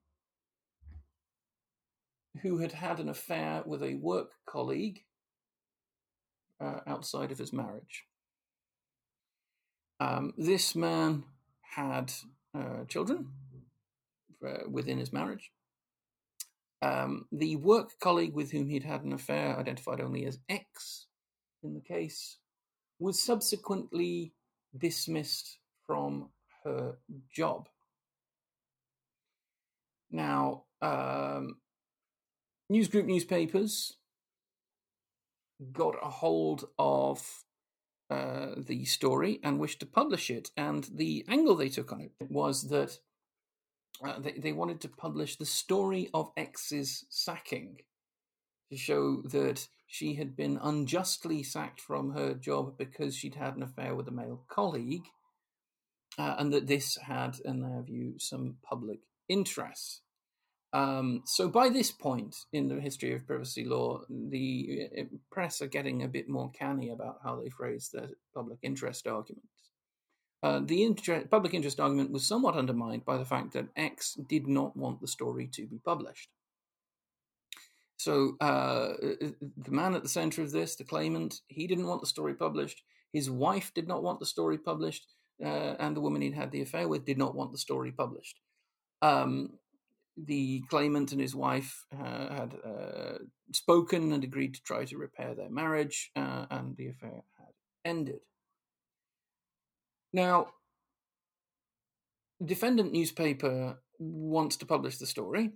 who 2.41 2.59
had 2.59 2.71
had 2.71 2.99
an 2.99 3.09
affair 3.09 3.63
with 3.65 3.83
a 3.83 3.95
work 3.95 4.31
colleague 4.45 5.03
uh, 6.61 6.79
outside 6.87 7.31
of 7.31 7.37
his 7.37 7.51
marriage. 7.51 8.05
Um, 9.99 10.33
this 10.37 10.75
man 10.75 11.23
had 11.61 12.11
uh, 12.57 12.85
children 12.87 13.27
uh, 14.45 14.69
within 14.69 14.97
his 14.97 15.11
marriage. 15.11 15.51
Um, 16.81 17.25
the 17.31 17.57
work 17.57 17.99
colleague 17.99 18.33
with 18.33 18.51
whom 18.51 18.69
he'd 18.69 18.83
had 18.83 19.03
an 19.03 19.11
affair, 19.11 19.59
identified 19.59 19.99
only 19.99 20.25
as 20.25 20.39
X, 20.47 21.07
in 21.61 21.73
the 21.73 21.81
case 21.81 22.37
was 22.99 23.21
subsequently 23.21 24.33
dismissed 24.77 25.57
from 25.87 26.29
her 26.63 26.97
job. 27.33 27.67
Now, 30.11 30.63
um, 30.81 31.57
newsgroup 32.71 33.05
newspapers 33.05 33.97
got 35.71 35.95
a 36.01 36.09
hold 36.09 36.65
of 36.77 37.43
uh, 38.09 38.55
the 38.57 38.85
story 38.85 39.39
and 39.43 39.59
wished 39.59 39.79
to 39.81 39.85
publish 39.85 40.29
it. 40.29 40.49
And 40.55 40.87
the 40.93 41.25
angle 41.27 41.55
they 41.55 41.69
took 41.69 41.91
on 41.91 42.01
it 42.01 42.11
was 42.29 42.69
that 42.69 42.99
uh, 44.03 44.19
they, 44.19 44.31
they 44.31 44.51
wanted 44.51 44.81
to 44.81 44.89
publish 44.89 45.35
the 45.35 45.45
story 45.45 46.09
of 46.13 46.31
X's 46.37 47.05
sacking 47.09 47.81
to 48.71 48.77
show 48.77 49.21
that 49.25 49.67
she 49.87 50.15
had 50.15 50.35
been 50.35 50.59
unjustly 50.61 51.43
sacked 51.43 51.81
from 51.81 52.11
her 52.11 52.33
job 52.33 52.77
because 52.77 53.15
she'd 53.15 53.35
had 53.35 53.55
an 53.55 53.63
affair 53.63 53.95
with 53.95 54.07
a 54.07 54.11
male 54.11 54.43
colleague, 54.47 55.05
uh, 56.17 56.35
and 56.37 56.53
that 56.53 56.67
this 56.67 56.95
had, 56.97 57.39
in 57.43 57.61
their 57.61 57.81
view, 57.81 58.13
some 58.19 58.57
public 58.63 58.99
interest. 59.27 60.01
Um, 60.71 61.23
so, 61.25 61.49
by 61.49 61.69
this 61.69 61.91
point 61.91 62.35
in 62.53 62.67
the 62.67 62.79
history 62.79 63.13
of 63.13 63.25
privacy 63.25 63.65
law, 63.65 64.01
the 64.09 64.87
uh, 64.99 65.03
press 65.31 65.61
are 65.61 65.67
getting 65.67 66.03
a 66.03 66.07
bit 66.07 66.29
more 66.29 66.51
canny 66.51 66.91
about 66.91 67.19
how 67.23 67.41
they 67.41 67.49
phrase 67.49 67.89
their 67.91 68.09
public 68.35 68.59
interest 68.61 69.07
argument. 69.07 69.45
Uh, 70.41 70.61
the 70.63 70.83
inter- 70.83 71.25
public 71.25 71.53
interest 71.53 71.79
argument 71.79 72.11
was 72.11 72.27
somewhat 72.27 72.55
undermined 72.55 73.03
by 73.03 73.17
the 73.17 73.25
fact 73.25 73.53
that 73.53 73.67
X 73.75 74.13
did 74.13 74.47
not 74.47 74.77
want 74.77 75.01
the 75.01 75.07
story 75.07 75.49
to 75.53 75.65
be 75.65 75.79
published. 75.83 76.29
So 77.97 78.37
uh, 78.39 78.43
uh, 78.43 79.31
the 79.57 79.71
man 79.71 79.93
at 79.93 80.03
the 80.03 80.09
center 80.09 80.41
of 80.41 80.51
this, 80.51 80.77
the 80.77 80.85
claimant, 80.85 81.41
he 81.49 81.67
didn't 81.67 81.87
want 81.87 81.99
the 81.99 82.07
story 82.07 82.33
published. 82.33 82.81
His 83.11 83.29
wife 83.29 83.73
did 83.73 83.87
not 83.87 84.03
want 84.03 84.21
the 84.21 84.25
story 84.25 84.57
published, 84.57 85.05
uh, 85.43 85.75
and 85.79 85.95
the 85.95 86.01
woman 86.01 86.21
he'd 86.21 86.33
had 86.33 86.51
the 86.51 86.61
affair 86.61 86.87
with 86.87 87.05
did 87.05 87.17
not 87.17 87.35
want 87.35 87.51
the 87.51 87.57
story 87.57 87.91
published. 87.91 88.39
Um, 89.01 89.53
the 90.25 90.61
claimant 90.69 91.11
and 91.11 91.21
his 91.21 91.35
wife 91.35 91.85
uh, 91.93 92.33
had 92.33 92.55
uh, 92.65 93.17
spoken 93.51 94.11
and 94.11 94.23
agreed 94.23 94.53
to 94.55 94.63
try 94.63 94.85
to 94.85 94.97
repair 94.97 95.33
their 95.35 95.49
marriage, 95.49 96.11
uh, 96.15 96.45
and 96.49 96.75
the 96.77 96.89
affair 96.89 97.23
had 97.37 97.53
ended. 97.85 98.19
Now, 100.11 100.47
the 102.39 102.47
defendant 102.47 102.91
newspaper 102.91 103.79
wants 103.99 104.57
to 104.57 104.65
publish 104.65 104.97
the 104.97 105.05
story. 105.05 105.51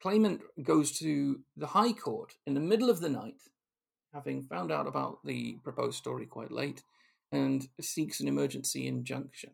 Claimant 0.00 0.40
goes 0.62 0.98
to 0.98 1.40
the 1.56 1.68
High 1.68 1.92
Court 1.92 2.34
in 2.46 2.54
the 2.54 2.60
middle 2.60 2.88
of 2.88 3.00
the 3.00 3.08
night, 3.08 3.42
having 4.14 4.42
found 4.42 4.72
out 4.72 4.86
about 4.86 5.18
the 5.24 5.58
proposed 5.62 5.98
story 5.98 6.26
quite 6.26 6.50
late, 6.50 6.82
and 7.32 7.68
seeks 7.80 8.20
an 8.20 8.28
emergency 8.28 8.86
injunction. 8.86 9.50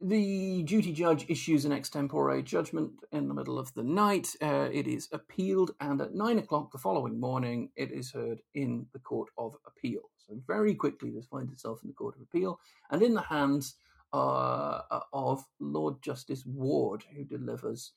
The 0.00 0.62
duty 0.62 0.92
judge 0.92 1.26
issues 1.28 1.64
an 1.64 1.72
extempore 1.72 2.44
judgment 2.44 2.92
in 3.10 3.26
the 3.26 3.34
middle 3.34 3.58
of 3.58 3.74
the 3.74 3.82
night. 3.82 4.28
Uh, 4.40 4.68
it 4.72 4.86
is 4.86 5.08
appealed, 5.12 5.72
and 5.80 6.00
at 6.00 6.14
nine 6.14 6.38
o'clock 6.38 6.70
the 6.70 6.78
following 6.78 7.18
morning, 7.18 7.70
it 7.74 7.90
is 7.90 8.12
heard 8.12 8.40
in 8.54 8.86
the 8.92 9.00
Court 9.00 9.28
of 9.36 9.56
Appeal. 9.66 10.02
So, 10.18 10.40
very 10.46 10.76
quickly, 10.76 11.10
this 11.10 11.26
finds 11.26 11.52
itself 11.52 11.80
in 11.82 11.88
the 11.88 11.94
Court 11.94 12.14
of 12.14 12.22
Appeal 12.22 12.60
and 12.92 13.02
in 13.02 13.14
the 13.14 13.22
hands 13.22 13.74
uh, 14.12 14.82
of 15.12 15.44
Lord 15.58 16.00
Justice 16.00 16.44
Ward, 16.46 17.02
who 17.16 17.24
delivers 17.24 17.92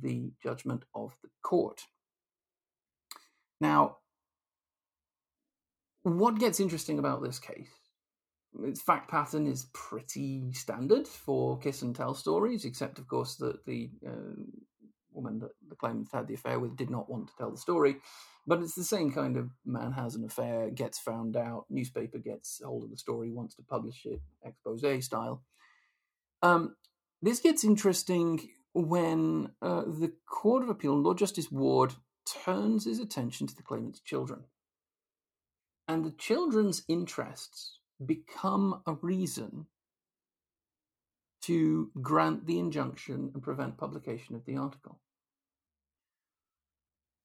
the 0.00 0.30
judgment 0.40 0.84
of 0.94 1.16
the 1.20 1.30
court. 1.42 1.82
Now, 3.60 3.96
what 6.04 6.38
gets 6.38 6.60
interesting 6.60 7.00
about 7.00 7.24
this 7.24 7.40
case 7.40 7.79
its 8.64 8.82
fact 8.82 9.10
pattern 9.10 9.46
is 9.46 9.66
pretty 9.72 10.52
standard 10.52 11.06
for 11.06 11.58
kiss 11.58 11.82
and 11.82 11.94
tell 11.94 12.14
stories, 12.14 12.64
except 12.64 12.98
of 12.98 13.08
course 13.08 13.36
that 13.36 13.64
the 13.64 13.90
uh, 14.06 14.42
woman 15.12 15.38
that 15.40 15.50
the 15.68 15.76
claimant 15.76 16.08
had 16.12 16.26
the 16.26 16.34
affair 16.34 16.58
with 16.58 16.76
did 16.76 16.90
not 16.90 17.08
want 17.08 17.28
to 17.28 17.34
tell 17.36 17.50
the 17.50 17.56
story. 17.56 17.96
But 18.46 18.60
it's 18.60 18.74
the 18.74 18.84
same 18.84 19.12
kind 19.12 19.36
of 19.36 19.50
man 19.64 19.92
has 19.92 20.14
an 20.14 20.24
affair, 20.24 20.70
gets 20.70 20.98
found 20.98 21.36
out, 21.36 21.66
newspaper 21.68 22.18
gets 22.18 22.60
hold 22.64 22.84
of 22.84 22.90
the 22.90 22.96
story, 22.96 23.30
wants 23.30 23.54
to 23.56 23.62
publish 23.62 24.04
it, 24.06 24.20
expose 24.44 25.04
style. 25.04 25.42
Um, 26.42 26.74
this 27.22 27.40
gets 27.40 27.64
interesting 27.64 28.48
when 28.72 29.50
uh, 29.60 29.82
the 29.82 30.12
Court 30.26 30.62
of 30.62 30.70
Appeal, 30.70 30.98
Lord 30.98 31.18
Justice 31.18 31.50
Ward, 31.50 31.92
turns 32.44 32.86
his 32.86 32.98
attention 32.98 33.46
to 33.46 33.54
the 33.54 33.62
claimant's 33.62 34.00
children. 34.00 34.44
And 35.86 36.04
the 36.04 36.12
children's 36.12 36.82
interests 36.88 37.79
become 38.04 38.82
a 38.86 38.94
reason 38.94 39.66
to 41.42 41.90
grant 42.00 42.46
the 42.46 42.58
injunction 42.58 43.30
and 43.32 43.42
prevent 43.42 43.78
publication 43.78 44.34
of 44.34 44.44
the 44.44 44.56
article. 44.56 45.00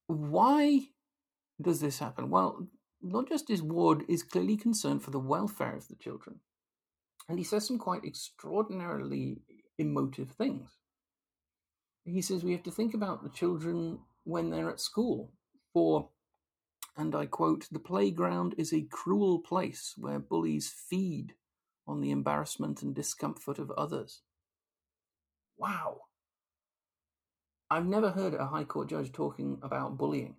Why 0.07 0.87
does 1.61 1.81
this 1.81 1.99
happen? 1.99 2.29
Well, 2.29 2.67
Lord 3.01 3.27
Justice 3.29 3.61
Ward 3.61 4.03
is 4.07 4.23
clearly 4.23 4.57
concerned 4.57 5.03
for 5.03 5.11
the 5.11 5.19
welfare 5.19 5.75
of 5.75 5.87
the 5.87 5.95
children. 5.95 6.39
And 7.27 7.37
he 7.37 7.43
says 7.43 7.67
some 7.67 7.79
quite 7.79 8.05
extraordinarily 8.05 9.41
emotive 9.77 10.31
things. 10.31 10.69
He 12.05 12.21
says 12.21 12.43
we 12.43 12.51
have 12.51 12.63
to 12.63 12.71
think 12.71 12.93
about 12.93 13.23
the 13.23 13.29
children 13.29 13.99
when 14.23 14.49
they're 14.49 14.69
at 14.69 14.79
school. 14.79 15.33
For 15.73 16.09
and 16.97 17.15
I 17.15 17.25
quote, 17.25 17.67
the 17.71 17.79
playground 17.79 18.55
is 18.57 18.73
a 18.73 18.87
cruel 18.89 19.39
place 19.39 19.93
where 19.97 20.19
bullies 20.19 20.69
feed 20.69 21.33
on 21.87 22.01
the 22.01 22.11
embarrassment 22.11 22.81
and 22.81 22.95
discomfort 22.95 23.59
of 23.59 23.71
others. 23.71 24.21
Wow. 25.57 26.01
I've 27.69 27.85
never 27.85 28.11
heard 28.11 28.33
a 28.33 28.45
High 28.45 28.63
Court 28.63 28.89
judge 28.89 29.11
talking 29.11 29.57
about 29.61 29.97
bullying, 29.97 30.35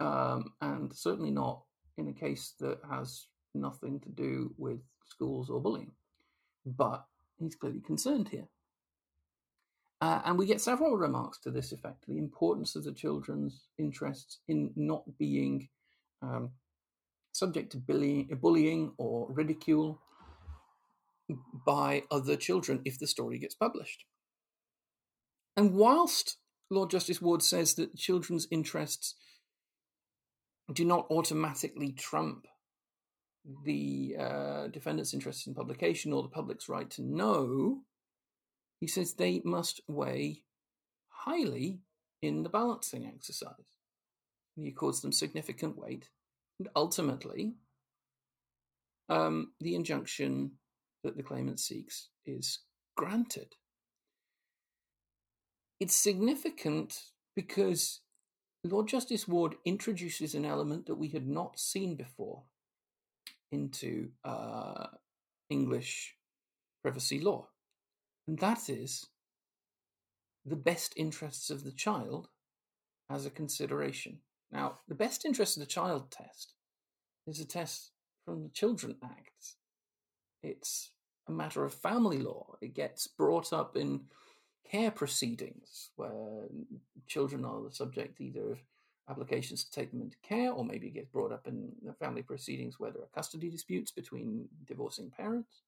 um, 0.00 0.52
and 0.60 0.92
certainly 0.92 1.30
not 1.30 1.62
in 1.96 2.08
a 2.08 2.12
case 2.12 2.54
that 2.60 2.78
has 2.88 3.26
nothing 3.54 4.00
to 4.00 4.08
do 4.10 4.54
with 4.58 4.80
schools 5.04 5.50
or 5.50 5.60
bullying. 5.60 5.92
But 6.64 7.04
he's 7.38 7.54
clearly 7.54 7.80
concerned 7.80 8.28
here. 8.28 8.48
Uh, 10.02 10.20
and 10.24 10.36
we 10.36 10.46
get 10.46 10.60
several 10.60 10.96
remarks 10.96 11.38
to 11.38 11.48
this 11.48 11.70
effect 11.70 12.04
the 12.08 12.18
importance 12.18 12.74
of 12.74 12.82
the 12.82 12.92
children's 12.92 13.68
interests 13.78 14.40
in 14.48 14.72
not 14.74 15.04
being 15.16 15.68
um, 16.22 16.50
subject 17.30 17.70
to 17.70 17.78
bullying, 17.78 18.28
bullying 18.40 18.92
or 18.98 19.30
ridicule 19.30 20.00
by 21.64 22.02
other 22.10 22.34
children 22.34 22.82
if 22.84 22.98
the 22.98 23.06
story 23.06 23.38
gets 23.38 23.54
published. 23.54 24.04
And 25.56 25.72
whilst 25.72 26.38
Lord 26.68 26.90
Justice 26.90 27.22
Ward 27.22 27.40
says 27.40 27.74
that 27.74 27.96
children's 27.96 28.48
interests 28.50 29.14
do 30.74 30.84
not 30.84 31.06
automatically 31.10 31.92
trump 31.92 32.46
the 33.64 34.16
uh, 34.18 34.66
defendant's 34.66 35.14
interest 35.14 35.46
in 35.46 35.54
publication 35.54 36.12
or 36.12 36.24
the 36.24 36.28
public's 36.28 36.68
right 36.68 36.90
to 36.90 37.02
know, 37.02 37.82
he 38.82 38.88
says 38.88 39.14
they 39.14 39.40
must 39.44 39.80
weigh 39.86 40.42
highly 41.08 41.78
in 42.20 42.42
the 42.42 42.48
balancing 42.48 43.06
exercise. 43.06 43.78
He 44.56 44.66
accords 44.66 45.02
them 45.02 45.12
significant 45.12 45.78
weight, 45.78 46.08
and 46.58 46.68
ultimately, 46.74 47.54
um, 49.08 49.52
the 49.60 49.76
injunction 49.76 50.54
that 51.04 51.16
the 51.16 51.22
claimant 51.22 51.60
seeks 51.60 52.08
is 52.26 52.58
granted. 52.96 53.54
It's 55.78 55.94
significant 55.94 57.02
because 57.36 58.00
Lord 58.64 58.88
Justice 58.88 59.28
Ward 59.28 59.54
introduces 59.64 60.34
an 60.34 60.44
element 60.44 60.86
that 60.86 60.96
we 60.96 61.10
had 61.10 61.28
not 61.28 61.56
seen 61.56 61.94
before 61.94 62.42
into 63.52 64.08
uh, 64.24 64.88
English 65.50 66.16
privacy 66.82 67.20
law 67.20 67.46
and 68.26 68.38
that 68.38 68.68
is 68.68 69.06
the 70.44 70.56
best 70.56 70.94
interests 70.96 71.50
of 71.50 71.64
the 71.64 71.72
child 71.72 72.28
as 73.10 73.26
a 73.26 73.30
consideration. 73.30 74.18
Now, 74.50 74.80
the 74.88 74.94
best 74.94 75.24
interest 75.24 75.56
of 75.56 75.60
the 75.60 75.66
child 75.66 76.10
test 76.10 76.54
is 77.26 77.40
a 77.40 77.46
test 77.46 77.92
from 78.24 78.42
the 78.42 78.48
Children 78.50 78.96
Act. 79.02 79.56
It's 80.42 80.90
a 81.28 81.32
matter 81.32 81.64
of 81.64 81.74
family 81.74 82.18
law. 82.18 82.56
It 82.60 82.74
gets 82.74 83.06
brought 83.06 83.52
up 83.52 83.76
in 83.76 84.02
care 84.68 84.90
proceedings 84.90 85.90
where 85.96 86.48
children 87.06 87.44
are 87.44 87.62
the 87.62 87.74
subject 87.74 88.20
either 88.20 88.52
of 88.52 88.58
applications 89.08 89.64
to 89.64 89.70
take 89.70 89.90
them 89.90 90.00
into 90.00 90.16
care 90.22 90.50
or 90.50 90.64
maybe 90.64 90.88
it 90.88 90.94
gets 90.94 91.08
brought 91.08 91.32
up 91.32 91.46
in 91.46 91.72
family 92.00 92.22
proceedings 92.22 92.78
where 92.78 92.90
there 92.90 93.02
are 93.02 93.08
custody 93.14 93.50
disputes 93.50 93.90
between 93.90 94.48
divorcing 94.66 95.10
parents. 95.10 95.62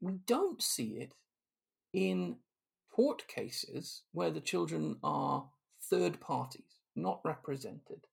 We 0.00 0.18
don't 0.26 0.62
see 0.62 0.98
it 0.98 1.14
in 1.94 2.36
court 2.94 3.26
cases 3.28 4.02
where 4.12 4.30
the 4.30 4.40
children 4.40 4.98
are 5.02 5.46
third 5.90 6.20
parties, 6.20 6.80
not 6.94 7.20
represented, 7.24 8.06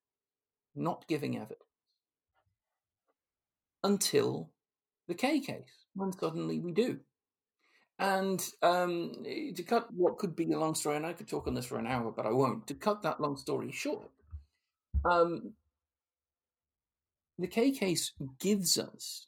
not 0.76 1.08
giving 1.10 1.36
evidence. 1.36 1.66
until 3.84 4.50
the 5.08 5.16
K 5.16 5.40
case, 5.40 5.86
when 5.96 6.14
suddenly 6.14 6.60
we 6.60 6.72
do. 6.72 7.00
And 8.00 8.44
um, 8.64 9.14
to 9.56 9.64
cut 9.64 9.88
what 9.94 10.18
could 10.18 10.36
be 10.36 10.52
a 10.52 10.60
long 10.60 10.76
story, 10.76 10.98
and 10.98 11.06
I 11.06 11.14
could 11.14 11.28
talk 11.28 11.48
on 11.48 11.54
this 11.54 11.66
for 11.66 11.78
an 11.78 11.88
hour, 11.88 12.12
but 12.12 12.26
I 12.26 12.32
won't. 12.32 12.68
To 12.68 12.74
cut 12.74 13.04
that 13.04 13.22
long 13.22 13.38
story 13.38 13.72
short, 13.72 14.10
um, 15.06 15.54
the 17.38 17.48
K 17.48 17.72
case 17.72 18.14
gives 18.40 18.78
us 18.78 19.28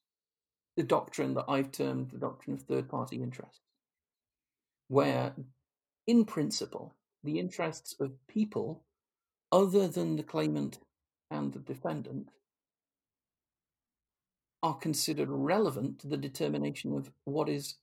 the 0.76 0.84
doctrine 0.84 1.36
that 1.36 1.46
I've 1.48 1.72
termed 1.72 2.12
the 2.12 2.20
doctrine 2.20 2.56
of 2.56 2.64
third 2.64 2.90
party 2.90 3.22
interests, 3.22 3.60
where, 4.94 5.34
in 6.06 6.24
principle, 6.24 6.94
the 7.24 7.40
interests 7.40 7.96
of 8.00 8.12
people 8.28 8.84
other 9.52 9.88
than 9.88 10.18
the 10.18 10.22
claimant 10.24 10.78
and 11.32 11.52
the 11.52 11.60
defendant 11.60 12.30
are 14.62 14.78
considered 14.78 15.30
relevant 15.30 15.98
to 15.98 16.08
the 16.08 16.16
determination 16.16 16.96
of 16.96 17.12
what 17.26 17.50
is 17.50 17.76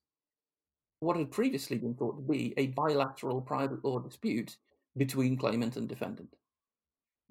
what 1.00 1.16
had 1.16 1.32
previously 1.32 1.78
been 1.78 1.94
thought 1.94 2.16
to 2.16 2.22
be 2.22 2.54
a 2.56 2.68
bilateral 2.68 3.40
private 3.40 3.84
law 3.84 3.98
dispute 3.98 4.56
between 4.96 5.36
claimant 5.36 5.76
and 5.76 5.88
defendant. 5.88 6.36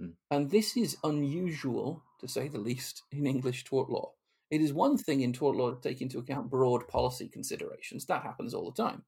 Mm. 0.02 0.14
And 0.30 0.50
this 0.50 0.76
is 0.76 0.98
unusual, 1.06 2.04
to 2.20 2.28
say 2.28 2.50
the 2.50 2.58
least, 2.58 3.04
in 3.12 3.26
English 3.26 3.64
tort 3.64 3.90
law. 3.90 4.12
It 4.52 4.60
is 4.60 4.74
one 4.74 4.98
thing 4.98 5.22
in 5.22 5.32
tort 5.32 5.56
law 5.56 5.72
to 5.72 5.80
take 5.80 6.02
into 6.02 6.18
account 6.18 6.50
broad 6.50 6.88
policy 6.88 7.30
considerations. 7.30 8.06
That 8.08 8.24
happens 8.24 8.54
all 8.54 8.72
the 8.72 8.84
time. 8.84 9.04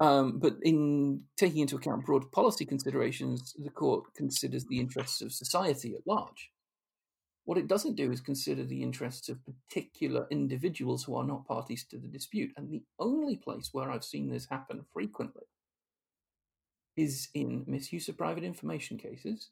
Um, 0.00 0.38
but 0.38 0.56
in 0.62 1.22
taking 1.36 1.60
into 1.60 1.76
account 1.76 2.06
broad 2.06 2.32
policy 2.32 2.64
considerations, 2.64 3.54
the 3.58 3.70
court 3.70 4.14
considers 4.16 4.64
the 4.64 4.80
interests 4.80 5.20
of 5.20 5.32
society 5.32 5.94
at 5.94 6.06
large. 6.06 6.50
What 7.44 7.58
it 7.58 7.66
doesn't 7.66 7.96
do 7.96 8.12
is 8.12 8.20
consider 8.20 8.64
the 8.64 8.82
interests 8.82 9.28
of 9.28 9.40
particular 9.44 10.26
individuals 10.30 11.04
who 11.04 11.16
are 11.16 11.24
not 11.24 11.46
parties 11.46 11.84
to 11.90 11.98
the 11.98 12.06
dispute. 12.06 12.52
And 12.56 12.70
the 12.70 12.84
only 12.98 13.36
place 13.36 13.70
where 13.72 13.90
I've 13.90 14.04
seen 14.04 14.30
this 14.30 14.46
happen 14.48 14.84
frequently 14.92 15.42
is 16.96 17.28
in 17.34 17.64
misuse 17.66 18.08
of 18.08 18.16
private 18.16 18.44
information 18.44 18.96
cases 18.96 19.50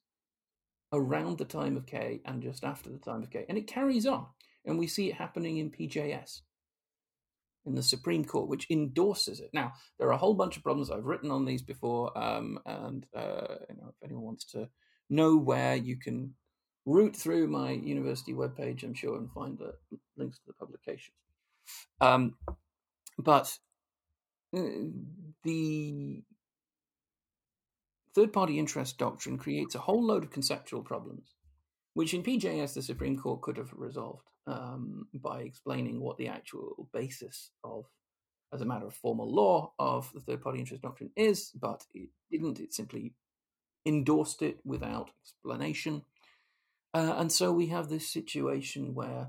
around 0.92 1.38
the 1.38 1.44
time 1.44 1.76
of 1.76 1.86
K 1.86 2.20
and 2.24 2.42
just 2.42 2.64
after 2.64 2.90
the 2.90 2.98
time 2.98 3.22
of 3.22 3.30
K. 3.30 3.44
And 3.48 3.58
it 3.58 3.66
carries 3.66 4.06
on. 4.06 4.26
And 4.64 4.78
we 4.78 4.86
see 4.86 5.08
it 5.08 5.14
happening 5.14 5.56
in 5.56 5.70
PJS, 5.70 6.42
in 7.66 7.74
the 7.74 7.82
Supreme 7.82 8.24
Court, 8.24 8.48
which 8.48 8.66
endorses 8.70 9.40
it. 9.40 9.50
Now, 9.52 9.72
there 9.98 10.08
are 10.08 10.12
a 10.12 10.18
whole 10.18 10.34
bunch 10.34 10.56
of 10.56 10.62
problems. 10.62 10.90
I've 10.90 11.04
written 11.04 11.30
on 11.30 11.44
these 11.44 11.62
before. 11.62 12.16
Um, 12.16 12.58
and 12.66 13.06
uh, 13.14 13.56
you 13.68 13.76
know, 13.76 13.88
if 13.88 14.02
anyone 14.02 14.24
wants 14.24 14.44
to 14.52 14.68
know 15.08 15.36
where 15.36 15.76
you 15.76 15.96
can 15.96 16.34
root 16.86 17.14
through 17.14 17.46
my 17.46 17.72
university 17.72 18.32
webpage, 18.32 18.82
I'm 18.82 18.94
sure, 18.94 19.16
and 19.16 19.30
find 19.32 19.58
the 19.58 19.74
links 20.16 20.38
to 20.38 20.44
the 20.46 20.54
publications. 20.54 21.16
Um, 22.00 22.36
but 23.18 23.56
uh, 24.56 24.62
the 25.44 26.22
third 28.14 28.32
party 28.32 28.58
interest 28.58 28.98
doctrine 28.98 29.38
creates 29.38 29.74
a 29.74 29.80
whole 29.80 30.04
load 30.04 30.24
of 30.24 30.30
conceptual 30.30 30.82
problems, 30.82 31.34
which 31.94 32.14
in 32.14 32.22
PJS 32.22 32.74
the 32.74 32.82
Supreme 32.82 33.16
Court 33.16 33.42
could 33.42 33.56
have 33.56 33.72
resolved 33.74 34.28
um, 34.46 35.06
by 35.14 35.40
explaining 35.40 36.00
what 36.00 36.16
the 36.18 36.28
actual 36.28 36.88
basis 36.92 37.50
of, 37.64 37.86
as 38.52 38.60
a 38.60 38.66
matter 38.66 38.86
of 38.86 38.94
formal 38.94 39.32
law, 39.32 39.72
of 39.78 40.10
the 40.14 40.20
third 40.20 40.42
party 40.42 40.58
interest 40.58 40.82
doctrine 40.82 41.10
is, 41.16 41.50
but 41.60 41.84
it 41.94 42.08
didn't. 42.30 42.60
It 42.60 42.74
simply 42.74 43.14
endorsed 43.86 44.42
it 44.42 44.58
without 44.64 45.10
explanation. 45.22 46.02
Uh, 46.92 47.14
and 47.18 47.30
so 47.30 47.52
we 47.52 47.66
have 47.68 47.88
this 47.88 48.08
situation 48.08 48.94
where 48.94 49.28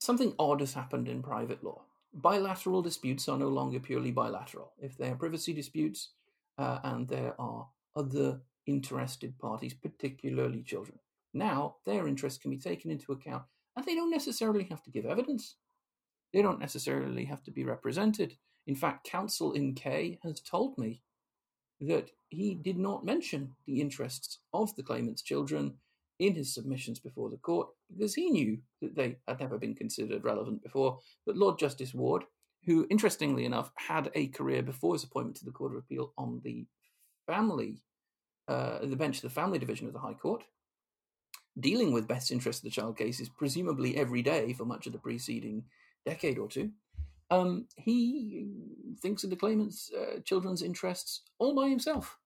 something 0.00 0.34
odd 0.38 0.60
has 0.60 0.74
happened 0.74 1.08
in 1.08 1.22
private 1.22 1.62
law. 1.62 1.82
Bilateral 2.12 2.82
disputes 2.82 3.28
are 3.28 3.38
no 3.38 3.48
longer 3.48 3.78
purely 3.78 4.10
bilateral. 4.10 4.72
If 4.80 4.96
they 4.96 5.08
are 5.08 5.14
privacy 5.14 5.52
disputes 5.52 6.10
uh, 6.56 6.80
and 6.82 7.06
there 7.08 7.34
are 7.38 7.68
other 7.94 8.40
interested 8.68 9.38
parties, 9.38 9.74
particularly 9.74 10.62
children, 10.62 10.98
now 11.34 11.76
their 11.86 12.06
interests 12.06 12.38
can 12.38 12.50
be 12.50 12.58
taken 12.58 12.90
into 12.90 13.12
account 13.12 13.42
and 13.76 13.84
they 13.84 13.94
don't 13.94 14.10
necessarily 14.10 14.64
have 14.64 14.82
to 14.82 14.90
give 14.90 15.06
evidence. 15.06 15.56
They 16.32 16.42
don't 16.42 16.60
necessarily 16.60 17.24
have 17.24 17.42
to 17.44 17.50
be 17.50 17.64
represented. 17.64 18.36
In 18.66 18.74
fact, 18.74 19.08
counsel 19.08 19.52
in 19.52 19.74
K 19.74 20.18
has 20.22 20.40
told 20.40 20.76
me 20.76 21.00
that 21.80 22.10
he 22.28 22.54
did 22.54 22.76
not 22.76 23.04
mention 23.04 23.54
the 23.66 23.80
interests 23.80 24.38
of 24.52 24.74
the 24.76 24.82
claimant's 24.82 25.22
children 25.22 25.74
in 26.18 26.34
his 26.34 26.52
submissions 26.52 26.98
before 26.98 27.30
the 27.30 27.36
court 27.36 27.68
because 27.90 28.14
he 28.14 28.30
knew 28.30 28.58
that 28.82 28.96
they 28.96 29.16
had 29.26 29.40
never 29.40 29.56
been 29.56 29.74
considered 29.74 30.24
relevant 30.24 30.62
before. 30.62 30.98
But 31.24 31.36
Lord 31.36 31.58
Justice 31.58 31.94
Ward, 31.94 32.24
who 32.66 32.86
interestingly 32.90 33.44
enough 33.44 33.70
had 33.76 34.10
a 34.14 34.26
career 34.28 34.62
before 34.62 34.94
his 34.94 35.04
appointment 35.04 35.36
to 35.36 35.44
the 35.44 35.52
Court 35.52 35.72
of 35.72 35.78
Appeal 35.78 36.12
on 36.18 36.40
the 36.44 36.66
family, 37.26 37.80
uh, 38.48 38.78
the 38.82 38.96
bench 38.96 39.16
of 39.16 39.22
the 39.22 39.30
family 39.30 39.58
division 39.58 39.86
of 39.86 39.92
the 39.92 39.98
High 39.98 40.14
Court, 40.14 40.42
dealing 41.58 41.92
with 41.92 42.08
best 42.08 42.30
interest 42.30 42.60
of 42.60 42.64
the 42.64 42.70
child 42.70 42.96
cases 42.96 43.28
presumably 43.28 43.96
every 43.96 44.22
day 44.22 44.52
for 44.52 44.64
much 44.64 44.86
of 44.86 44.92
the 44.92 44.98
preceding 44.98 45.64
decade 46.06 46.38
or 46.38 46.48
two, 46.48 46.70
um, 47.30 47.66
he 47.76 48.46
thinks 49.02 49.24
of 49.24 49.30
the 49.30 49.36
claimant's 49.36 49.90
uh, 49.92 50.20
children's 50.24 50.62
interests 50.62 51.22
all 51.38 51.54
by 51.54 51.68
himself. 51.68 52.18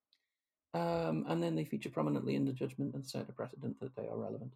Um, 0.75 1.25
and 1.29 1.43
then 1.43 1.55
they 1.55 1.65
feature 1.65 1.91
prominently 1.91 2.35
in 2.35 2.45
the 2.45 2.53
judgment 2.53 2.95
and 2.95 3.05
set 3.05 3.29
a 3.29 3.33
precedent 3.33 3.79
that 3.81 3.95
they 3.95 4.09
are 4.09 4.17
relevant. 4.17 4.55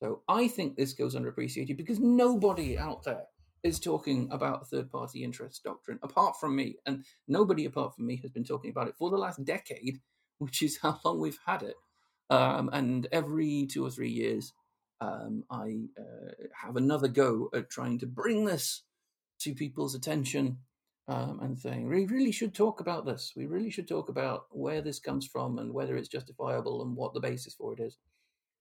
So 0.00 0.22
I 0.28 0.46
think 0.46 0.76
this 0.76 0.92
goes 0.92 1.16
underappreciated 1.16 1.76
because 1.76 1.98
nobody 1.98 2.78
out 2.78 3.02
there 3.02 3.24
is 3.64 3.80
talking 3.80 4.28
about 4.30 4.68
third 4.68 4.90
party 4.90 5.24
interest 5.24 5.64
doctrine 5.64 5.98
apart 6.02 6.38
from 6.38 6.54
me. 6.54 6.76
And 6.86 7.04
nobody 7.26 7.64
apart 7.64 7.96
from 7.96 8.06
me 8.06 8.16
has 8.22 8.30
been 8.30 8.44
talking 8.44 8.70
about 8.70 8.86
it 8.88 8.94
for 8.96 9.10
the 9.10 9.16
last 9.16 9.44
decade, 9.44 10.00
which 10.38 10.62
is 10.62 10.78
how 10.82 10.98
long 11.04 11.20
we've 11.20 11.40
had 11.46 11.62
it. 11.62 11.76
Um, 12.30 12.68
and 12.72 13.06
every 13.10 13.66
two 13.70 13.84
or 13.84 13.90
three 13.90 14.10
years, 14.10 14.52
um, 15.00 15.44
I 15.50 15.86
uh, 15.98 16.32
have 16.64 16.76
another 16.76 17.08
go 17.08 17.48
at 17.54 17.70
trying 17.70 17.98
to 18.00 18.06
bring 18.06 18.44
this 18.44 18.82
to 19.40 19.54
people's 19.54 19.94
attention 19.94 20.58
um, 21.06 21.40
and 21.40 21.58
saying, 21.58 21.88
we 21.88 22.04
really 22.04 22.32
should 22.32 22.54
talk 22.54 22.80
about 22.80 23.06
this. 23.06 23.32
We 23.34 23.46
really 23.46 23.70
should 23.70 23.88
talk 23.88 24.10
about 24.10 24.46
where 24.50 24.82
this 24.82 24.98
comes 24.98 25.26
from 25.26 25.58
and 25.58 25.72
whether 25.72 25.96
it's 25.96 26.08
justifiable 26.08 26.82
and 26.82 26.96
what 26.96 27.14
the 27.14 27.20
basis 27.20 27.54
for 27.54 27.72
it 27.72 27.80
is. 27.80 27.96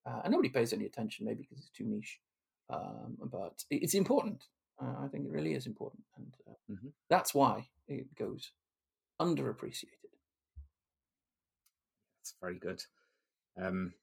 Uh, 0.05 0.21
and 0.23 0.31
nobody 0.31 0.49
pays 0.49 0.71
any 0.71 0.85
attention, 0.85 1.25
maybe 1.25 1.41
because 1.41 1.57
it's 1.57 1.77
too 1.77 1.83
niche. 1.85 2.19
Um, 2.69 3.17
but 3.29 3.63
it's 3.69 3.93
important. 3.93 4.45
Uh, 4.81 5.03
I 5.03 5.07
think 5.09 5.25
it 5.25 5.31
really 5.31 5.53
is 5.53 5.65
important. 5.65 6.03
And 6.15 6.33
uh, 6.47 6.71
mm-hmm. 6.71 6.87
that's 7.09 7.33
why 7.33 7.67
it 7.87 8.15
goes 8.15 8.51
underappreciated. 9.21 9.96
Very 12.41 12.59
good. 12.59 12.83
Um, 13.59 13.93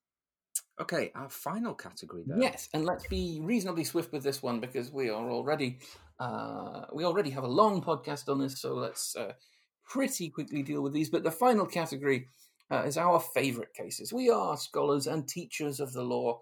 Okay, 0.80 1.12
our 1.14 1.28
final 1.28 1.72
category 1.72 2.24
then. 2.26 2.43
Yes, 2.43 2.68
and 2.74 2.85
let's 2.85 3.07
be 3.07 3.41
reasonably 3.43 3.85
swift 3.85 4.12
with 4.12 4.24
this 4.24 4.43
one 4.43 4.59
because 4.59 4.91
we 4.91 5.09
are 5.09 5.30
already 5.30 5.78
uh, 6.18 6.87
we 6.93 7.05
already 7.05 7.30
have 7.30 7.45
a 7.45 7.49
long 7.49 7.80
podcast 7.80 8.28
on 8.28 8.41
this, 8.41 8.61
so 8.61 8.74
let's 8.74 9.14
uh, 9.14 9.35
pretty 9.85 10.30
quickly 10.30 10.62
deal 10.62 10.82
with 10.82 10.93
these. 10.93 11.11
But 11.11 11.22
the 11.22 11.30
final 11.30 11.66
category 11.66 12.26
uh, 12.72 12.82
is 12.87 12.97
our 12.97 13.20
favourite 13.20 13.72
cases. 13.72 14.12
We 14.12 14.30
are 14.30 14.57
scholars 14.57 15.07
and 15.07 15.28
teachers 15.28 15.78
of 15.78 15.93
the 15.93 16.03
law. 16.03 16.41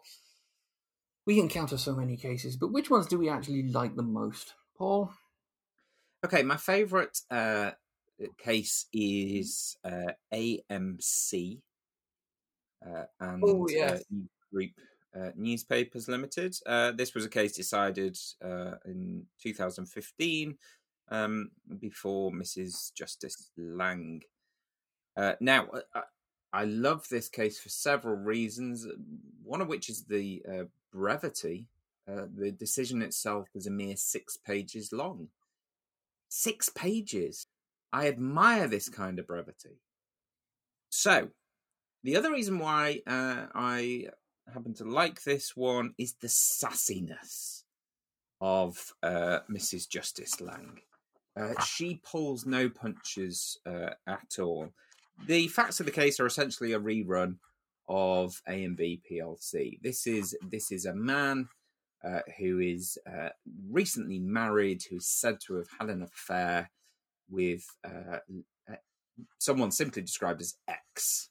We 1.27 1.39
encounter 1.39 1.77
so 1.77 1.95
many 1.95 2.17
cases, 2.17 2.57
but 2.57 2.73
which 2.73 2.91
ones 2.91 3.07
do 3.07 3.19
we 3.19 3.29
actually 3.29 3.65
like 3.65 3.97
the 3.97 4.03
most, 4.03 4.55
Paul? 4.79 5.13
Okay, 6.25 6.43
my 6.43 6.57
favourite 6.57 7.21
uh, 7.31 7.73
case 8.39 8.87
is 8.95 9.77
uh, 9.85 10.13
AMC 10.33 11.61
and 13.21 13.43
oh, 13.45 13.67
yeah. 13.69 13.99
Group 14.53 14.71
uh, 15.15 15.31
Newspapers 15.37 16.09
Limited. 16.09 16.55
Uh, 16.67 16.93
this 16.93 17.15
was 17.15 17.25
a 17.25 17.31
case 17.31 17.53
decided 17.53 18.17
in 18.85 19.25
2015 19.43 20.57
um, 21.11 21.51
before 21.79 22.31
Mrs. 22.33 22.95
Justice 22.95 23.51
Lang. 23.57 24.23
now, 25.41 25.69
I 26.53 26.65
love 26.65 27.07
this 27.09 27.29
case 27.29 27.59
for 27.59 27.71
several 27.71 28.17
reasons. 28.17 28.87
One 29.43 29.61
of 29.61 29.69
which 29.69 29.89
is 29.89 30.05
the 30.05 30.43
uh, 30.49 30.65
brevity. 30.93 31.69
Uh, 32.09 32.27
the 32.37 32.51
decision 32.51 33.01
itself 33.01 33.49
was 33.55 33.67
a 33.67 33.71
mere 33.71 33.97
six 33.97 34.37
pages 34.37 34.93
long. 34.93 35.29
Six 36.29 36.69
pages. 36.69 37.47
I 37.93 38.09
admire 38.09 38.69
this 38.69 38.89
kind 38.89 39.19
of 39.19 39.27
brevity. 39.27 39.81
So, 40.91 41.29
the 42.05 42.17
other 42.17 42.33
reason 42.33 42.59
why 42.59 43.01
uh, 43.07 43.47
I 43.55 44.07
happen 44.53 44.75
to 44.75 44.85
like 44.85 45.23
this 45.23 45.57
one 45.57 45.95
is 45.99 46.15
the 46.15 46.29
sassiness 46.29 47.63
of 48.41 48.93
uh, 49.03 49.41
Mrs. 49.51 49.89
Justice 49.89 50.41
Lang. 50.41 50.81
Uh, 51.37 51.61
she 51.63 52.01
pulls 52.05 52.45
no 52.45 52.69
punches 52.69 53.59
uh, 53.65 53.91
at 54.07 54.39
all. 54.41 54.71
The 55.27 55.49
facts 55.49 55.81
of 55.81 55.87
the 55.87 55.93
case 55.93 56.19
are 56.19 56.27
essentially 56.27 56.73
a 56.73 56.81
rerun 56.81 57.37
of 57.89 58.43
A 58.49 58.65
and 58.65 58.77
B 58.77 59.01
PLC. 59.11 59.81
This 59.83 60.07
is 60.07 60.37
this 60.47 60.73
is 60.73 60.85
a 60.87 60.95
man 60.95 61.49
uh, 62.05 62.21
who 62.39 62.59
is 62.59 62.99
uh, 63.07 63.29
recently 63.71 64.19
married, 64.19 64.83
who's 64.91 65.07
said 65.07 65.39
to 65.47 65.55
have 65.55 65.69
had 65.79 65.89
an 65.89 66.03
affair 66.03 66.71
with 67.31 67.65
someone 69.39 69.71
simply 69.71 70.03
described 70.03 70.41
as 70.41 70.55
X. 70.69 71.31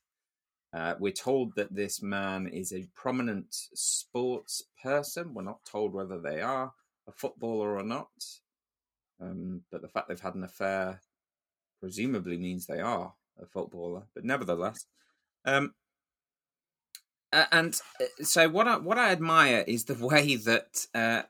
Uh, 0.74 0.96
we're 1.00 1.12
told 1.12 1.54
that 1.56 1.74
this 1.76 2.02
man 2.02 2.48
is 2.48 2.72
a 2.72 2.88
prominent 2.96 3.48
sports 3.74 4.64
person. 4.82 5.34
We're 5.34 5.44
not 5.44 5.66
told 5.66 5.94
whether 5.94 6.20
they 6.20 6.42
are 6.42 6.72
a 7.08 7.12
footballer 7.12 7.78
or 7.78 7.84
not. 7.84 8.10
Um, 9.20 9.62
but 9.72 9.82
the 9.82 9.90
fact 9.90 10.08
they've 10.08 10.20
had 10.20 10.36
an 10.36 10.44
affair 10.44 11.02
presumably 11.80 12.38
means 12.38 12.66
they 12.66 12.80
are 12.80 13.14
a 13.42 13.46
footballer. 13.46 14.04
But 14.16 14.24
nevertheless, 14.24 14.86
um, 15.46 15.74
and 17.32 17.80
uh, 18.00 18.24
so 18.24 18.50
what 18.50 18.68
I 18.68 18.78
what 18.78 18.98
I 18.98 19.12
admire 19.12 19.64
is 19.68 19.86
the 19.86 19.94
way 20.06 20.36
that 20.38 20.86
uh, 20.94 21.24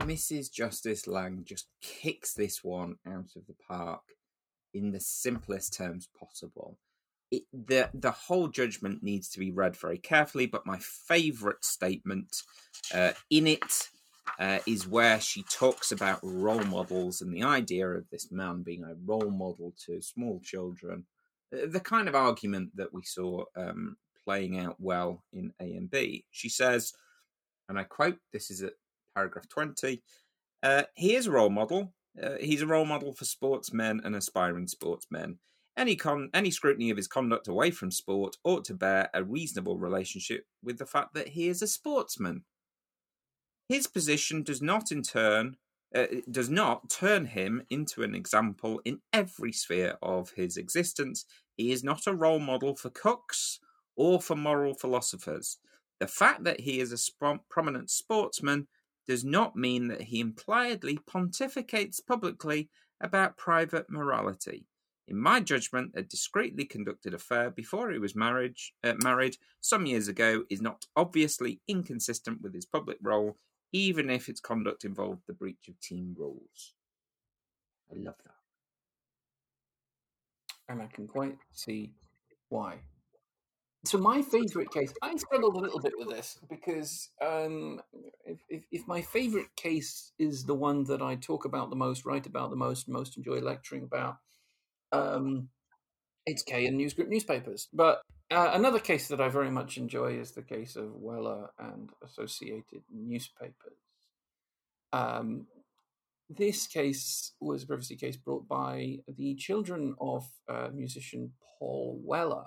Mrs. 0.00 0.52
Justice 0.52 1.06
Lang 1.06 1.42
just 1.44 1.66
kicks 1.82 2.32
this 2.34 2.62
one 2.62 2.96
out 3.06 3.36
of 3.36 3.46
the 3.46 3.56
park 3.66 4.02
in 4.72 4.92
the 4.92 5.00
simplest 5.00 5.74
terms 5.74 6.08
possible. 6.18 6.78
It, 7.30 7.42
the 7.52 7.90
the 7.92 8.10
whole 8.10 8.48
judgment 8.48 9.02
needs 9.02 9.28
to 9.30 9.38
be 9.38 9.50
read 9.50 9.76
very 9.76 9.98
carefully, 9.98 10.46
but 10.46 10.66
my 10.66 10.78
favourite 10.80 11.64
statement 11.64 12.42
uh, 12.94 13.12
in 13.30 13.46
it 13.46 13.88
uh, 14.38 14.58
is 14.66 14.86
where 14.86 15.20
she 15.20 15.42
talks 15.42 15.92
about 15.92 16.20
role 16.22 16.64
models 16.64 17.20
and 17.20 17.34
the 17.34 17.42
idea 17.42 17.88
of 17.88 18.08
this 18.10 18.30
man 18.30 18.62
being 18.62 18.84
a 18.84 18.94
role 19.04 19.30
model 19.30 19.74
to 19.86 20.00
small 20.00 20.40
children. 20.42 21.04
Uh, 21.52 21.66
the 21.68 21.80
kind 21.80 22.08
of 22.08 22.14
argument 22.14 22.70
that 22.76 22.92
we 22.92 23.02
saw 23.02 23.44
um, 23.56 23.96
playing 24.24 24.58
out 24.58 24.76
well 24.78 25.22
in 25.32 25.52
A 25.60 25.64
and 25.64 25.90
B. 25.90 26.24
She 26.30 26.48
says, 26.48 26.92
and 27.68 27.78
I 27.78 27.84
quote, 27.84 28.18
this 28.32 28.50
is 28.50 28.62
at 28.62 28.74
paragraph 29.14 29.48
20 29.48 30.02
uh, 30.62 30.82
He 30.94 31.14
is 31.14 31.26
a 31.26 31.30
role 31.30 31.50
model. 31.50 31.92
Uh, 32.20 32.36
he's 32.40 32.62
a 32.62 32.66
role 32.66 32.84
model 32.84 33.12
for 33.12 33.24
sportsmen 33.24 34.00
and 34.04 34.14
aspiring 34.16 34.66
sportsmen. 34.66 35.38
Any, 35.78 35.94
con- 35.94 36.28
any 36.34 36.50
scrutiny 36.50 36.90
of 36.90 36.96
his 36.96 37.06
conduct 37.06 37.46
away 37.46 37.70
from 37.70 37.92
sport 37.92 38.36
ought 38.42 38.64
to 38.64 38.74
bear 38.74 39.10
a 39.14 39.22
reasonable 39.22 39.78
relationship 39.78 40.44
with 40.60 40.76
the 40.76 40.86
fact 40.86 41.14
that 41.14 41.28
he 41.28 41.48
is 41.48 41.62
a 41.62 41.68
sportsman. 41.68 42.42
His 43.68 43.86
position 43.86 44.42
does 44.42 44.60
not, 44.60 44.90
in 44.90 45.02
turn, 45.02 45.56
uh, 45.94 46.06
does 46.28 46.50
not 46.50 46.90
turn 46.90 47.26
him 47.26 47.62
into 47.70 48.02
an 48.02 48.14
example 48.14 48.80
in 48.84 49.00
every 49.12 49.52
sphere 49.52 49.96
of 50.02 50.30
his 50.30 50.56
existence. 50.56 51.24
He 51.56 51.70
is 51.70 51.84
not 51.84 52.08
a 52.08 52.14
role 52.14 52.40
model 52.40 52.74
for 52.74 52.90
cooks 52.90 53.60
or 53.96 54.20
for 54.20 54.34
moral 54.34 54.74
philosophers. 54.74 55.58
The 56.00 56.08
fact 56.08 56.42
that 56.42 56.60
he 56.60 56.80
is 56.80 56.90
a 56.90 56.98
sp- 56.98 57.46
prominent 57.48 57.90
sportsman 57.90 58.66
does 59.06 59.24
not 59.24 59.54
mean 59.54 59.88
that 59.88 60.02
he 60.02 60.18
impliedly 60.18 60.98
pontificates 61.08 62.04
publicly 62.04 62.68
about 63.00 63.36
private 63.36 63.88
morality. 63.88 64.66
In 65.08 65.18
my 65.18 65.40
judgment, 65.40 65.92
a 65.94 66.02
discreetly 66.02 66.66
conducted 66.66 67.14
affair 67.14 67.50
before 67.50 67.90
he 67.90 67.98
was 67.98 68.14
marriage, 68.14 68.74
uh, 68.84 68.92
married 69.02 69.38
some 69.62 69.86
years 69.86 70.06
ago 70.06 70.44
is 70.50 70.60
not 70.60 70.84
obviously 70.96 71.60
inconsistent 71.66 72.42
with 72.42 72.54
his 72.54 72.66
public 72.66 72.98
role, 73.00 73.38
even 73.72 74.10
if 74.10 74.28
its 74.28 74.38
conduct 74.38 74.84
involved 74.84 75.22
the 75.26 75.32
breach 75.32 75.66
of 75.66 75.80
team 75.80 76.14
rules. 76.16 76.74
I 77.90 77.96
love 77.96 78.16
that. 78.24 78.34
And 80.68 80.82
I 80.82 80.86
can 80.88 81.08
quite 81.08 81.38
see 81.52 81.94
why. 82.50 82.80
So 83.86 83.96
my 83.96 84.20
favourite 84.20 84.70
case, 84.70 84.92
I 85.00 85.16
struggled 85.16 85.56
a 85.56 85.60
little 85.60 85.80
bit 85.80 85.94
with 85.96 86.10
this 86.10 86.38
because 86.50 87.08
um, 87.24 87.80
if, 88.26 88.40
if, 88.50 88.64
if, 88.70 88.86
my 88.86 89.00
favourite 89.00 89.54
case 89.56 90.12
is 90.18 90.44
the 90.44 90.54
one 90.54 90.84
that 90.84 91.00
I 91.00 91.14
talk 91.14 91.46
about 91.46 91.70
the 91.70 91.76
most, 91.76 92.04
write 92.04 92.26
about 92.26 92.50
the 92.50 92.56
most, 92.56 92.88
most 92.88 93.16
enjoy 93.16 93.38
lecturing 93.38 93.84
about, 93.84 94.18
um, 94.92 95.48
it's 96.26 96.42
K 96.42 96.66
and 96.66 96.80
Newsgroup 96.80 97.08
newspapers. 97.08 97.68
But 97.72 98.02
uh, 98.30 98.50
another 98.52 98.78
case 98.78 99.08
that 99.08 99.20
I 99.20 99.28
very 99.28 99.50
much 99.50 99.76
enjoy 99.78 100.18
is 100.18 100.32
the 100.32 100.42
case 100.42 100.76
of 100.76 100.94
Weller 100.94 101.50
and 101.58 101.90
Associated 102.04 102.82
Newspapers. 102.92 103.78
Um, 104.92 105.46
this 106.28 106.66
case 106.66 107.32
was 107.40 107.62
a 107.62 107.66
privacy 107.66 107.96
case 107.96 108.16
brought 108.16 108.46
by 108.46 108.98
the 109.06 109.34
children 109.36 109.94
of 110.00 110.26
uh, 110.48 110.68
musician 110.72 111.32
Paul 111.58 111.98
Weller 112.02 112.46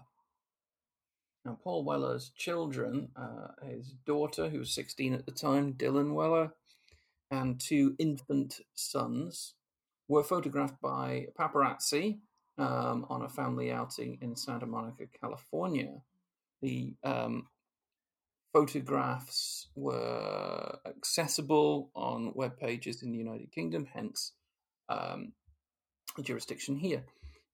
now, 1.44 1.58
Paul 1.64 1.84
Weller's 1.84 2.30
children, 2.36 3.10
uh, 3.16 3.66
his 3.66 3.94
daughter, 4.06 4.50
who 4.50 4.60
was 4.60 4.74
16 4.74 5.14
at 5.14 5.26
the 5.26 5.32
time, 5.32 5.74
Dylan 5.74 6.14
Weller, 6.14 6.54
and 7.32 7.60
two 7.60 7.96
infant 7.98 8.60
sons, 8.76 9.56
were 10.08 10.24
photographed 10.24 10.80
by 10.82 11.28
paparazzi 11.40 12.20
um, 12.62 13.06
on 13.10 13.24
a 13.24 13.30
family 13.30 13.72
outing 13.72 14.20
in 14.22 14.36
Santa 14.36 14.68
Monica, 14.68 15.06
California. 15.20 16.02
The 16.62 16.94
um, 17.04 17.48
photographs 18.54 19.68
were 19.76 20.78
accessible 20.86 21.90
on 21.96 22.34
web 22.36 22.60
pages 22.60 23.02
in 23.02 23.12
the 23.12 23.18
United 23.18 23.52
Kingdom, 23.52 23.88
hence 23.92 24.34
um, 24.90 25.34
jurisdiction 26.22 26.76
here 26.76 27.04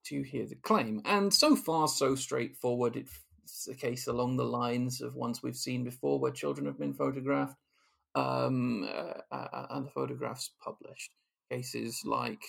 to 0.06 0.24
hear 0.24 0.46
the 0.46 0.56
claim. 0.56 1.02
And 1.06 1.34
so 1.34 1.56
far, 1.56 1.88
so 1.88 2.16
straightforward. 2.16 2.98
It's 2.98 3.68
a 3.70 3.76
case 3.76 4.08
along 4.08 4.36
the 4.36 4.44
lines 4.44 5.00
of 5.00 5.16
ones 5.16 5.42
we've 5.42 5.56
seen 5.56 5.86
before 5.86 6.20
where 6.20 6.32
children 6.32 6.66
have 6.66 6.78
been 6.78 6.94
photographed 6.94 7.56
um, 8.14 8.84
uh, 8.84 9.36
uh 9.36 9.68
and 9.70 9.86
the 9.86 9.92
photographs 9.92 10.52
published. 10.62 11.12
Cases 11.50 12.02
like 12.04 12.42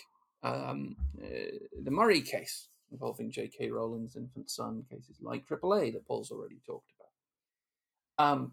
um, 0.42 0.96
uh, 1.22 1.58
the 1.82 1.90
Murray 1.90 2.20
case 2.20 2.68
involving 2.90 3.30
J.K. 3.30 3.70
Rowling's 3.70 4.16
infant 4.16 4.50
son, 4.50 4.84
cases 4.90 5.16
like 5.20 5.46
AAA 5.46 5.92
that 5.92 6.06
Paul's 6.06 6.30
already 6.30 6.60
talked 6.66 6.90
about. 6.98 8.30
Um, 8.30 8.52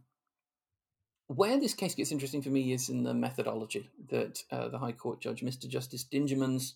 where 1.27 1.59
this 1.59 1.73
case 1.73 1.95
gets 1.95 2.11
interesting 2.11 2.41
for 2.41 2.49
me 2.49 2.73
is 2.73 2.89
in 2.89 3.03
the 3.03 3.13
methodology 3.13 3.89
that 4.09 4.43
uh, 4.51 4.67
the 4.67 4.77
High 4.77 4.91
Court 4.91 5.21
Judge, 5.21 5.41
Mr. 5.41 5.67
Justice 5.67 6.03
Dingemans, 6.03 6.73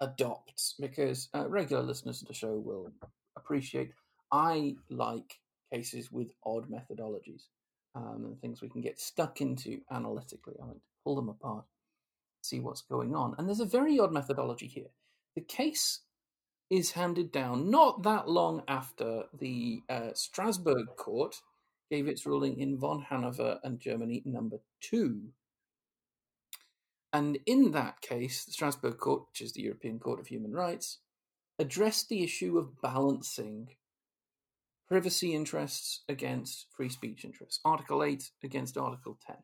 adopts, 0.00 0.74
because 0.80 1.28
uh, 1.34 1.46
regular 1.48 1.82
listeners 1.82 2.20
to 2.20 2.24
the 2.24 2.32
show 2.32 2.54
will 2.54 2.90
appreciate 3.36 3.92
I 4.32 4.76
like 4.88 5.40
cases 5.72 6.10
with 6.10 6.28
odd 6.44 6.70
methodologies 6.70 7.44
um, 7.94 8.24
and 8.24 8.40
things 8.40 8.62
we 8.62 8.68
can 8.68 8.80
get 8.80 9.00
stuck 9.00 9.40
into 9.40 9.80
analytically. 9.90 10.54
I 10.62 10.66
like 10.66 10.76
to 10.76 10.80
pull 11.04 11.16
them 11.16 11.28
apart, 11.28 11.64
see 12.42 12.60
what's 12.60 12.82
going 12.82 13.14
on. 13.14 13.34
And 13.38 13.48
there's 13.48 13.60
a 13.60 13.66
very 13.66 13.98
odd 13.98 14.12
methodology 14.12 14.66
here. 14.66 14.90
The 15.34 15.42
case 15.42 16.00
is 16.70 16.92
handed 16.92 17.32
down 17.32 17.70
not 17.70 18.02
that 18.04 18.28
long 18.28 18.62
after 18.68 19.24
the 19.38 19.82
uh, 19.88 20.10
Strasbourg 20.14 20.86
court 20.96 21.40
gave 21.90 22.06
its 22.06 22.24
ruling 22.24 22.60
in 22.60 22.78
von 22.78 23.02
Hannover 23.02 23.58
and 23.64 23.80
Germany 23.80 24.22
number 24.24 24.58
two. 24.80 25.32
And 27.12 27.38
in 27.46 27.72
that 27.72 28.00
case, 28.00 28.44
the 28.44 28.52
Strasbourg 28.52 28.98
court, 28.98 29.24
which 29.28 29.40
is 29.40 29.52
the 29.52 29.62
European 29.62 29.98
Court 29.98 30.20
of 30.20 30.28
Human 30.28 30.52
Rights, 30.52 30.98
addressed 31.58 32.08
the 32.08 32.22
issue 32.22 32.56
of 32.56 32.80
balancing 32.80 33.70
privacy 34.88 35.34
interests 35.34 36.02
against 36.08 36.66
free 36.74 36.88
speech 36.88 37.24
interests, 37.24 37.60
Article 37.64 38.04
8 38.04 38.30
against 38.44 38.78
Article 38.78 39.18
10, 39.26 39.36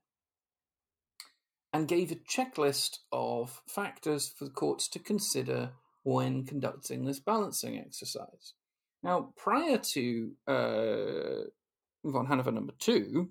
and 1.72 1.88
gave 1.88 2.10
a 2.10 2.16
checklist 2.16 2.98
of 3.12 3.62
factors 3.66 4.32
for 4.36 4.44
the 4.44 4.50
courts 4.50 4.88
to 4.88 4.98
consider 4.98 5.70
when 6.02 6.44
conducting 6.44 7.04
this 7.04 7.20
balancing 7.20 7.78
exercise. 7.78 8.54
Now, 9.02 9.32
prior 9.36 9.78
to 9.78 10.32
uh, 10.46 11.48
von 12.04 12.26
Hannover 12.26 12.52
number 12.52 12.72
two, 12.78 13.30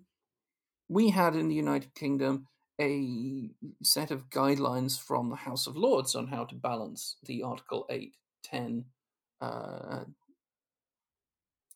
we 0.87 1.09
had 1.09 1.35
in 1.35 1.47
the 1.47 1.55
United 1.55 1.95
Kingdom 1.95 2.47
a 2.79 3.49
set 3.81 4.11
of 4.11 4.29
guidelines 4.29 4.99
from 4.99 5.29
the 5.29 5.37
House 5.37 5.67
of 5.67 5.77
Lords 5.77 6.15
on 6.15 6.27
how 6.27 6.45
to 6.45 6.55
balance 6.55 7.17
the 7.23 7.43
Article 7.43 7.85
8, 7.89 8.13
10 8.43 8.85
uh, 9.41 10.03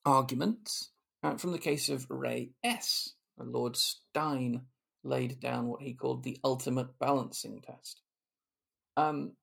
arguments 0.06 0.92
uh, 1.24 1.38
from 1.38 1.52
the 1.52 1.60
case 1.60 1.90
of 1.90 2.06
Re 2.10 2.52
S. 2.64 3.14
Lord 3.38 3.78
Steyn 3.78 4.66
laid 5.04 5.40
down 5.40 5.68
what 5.68 5.82
he 5.82 5.94
called 5.94 6.24
the 6.24 6.38
ultimate 6.44 6.88
balancing 7.00 7.62
test. 7.62 8.02
Um, 8.98 9.34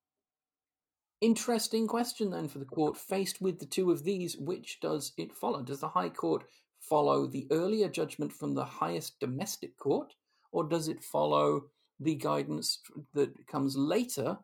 interesting 1.20 1.86
question 1.86 2.30
then 2.30 2.48
for 2.48 2.58
the 2.58 2.64
court 2.64 2.96
faced 2.96 3.40
with 3.40 3.58
the 3.58 3.66
two 3.66 3.90
of 3.90 4.04
these 4.04 4.36
which 4.36 4.78
does 4.80 5.12
it 5.16 5.34
follow 5.34 5.62
does 5.62 5.80
the 5.80 5.88
high 5.88 6.10
court 6.10 6.44
follow 6.78 7.26
the 7.26 7.46
earlier 7.50 7.88
judgment 7.88 8.30
from 8.30 8.54
the 8.54 8.64
highest 8.64 9.18
domestic 9.18 9.74
court 9.78 10.12
or 10.52 10.64
does 10.64 10.88
it 10.88 11.02
follow 11.02 11.62
the 12.00 12.14
guidance 12.14 12.80
that 13.14 13.32
comes 13.46 13.76
later 13.76 14.36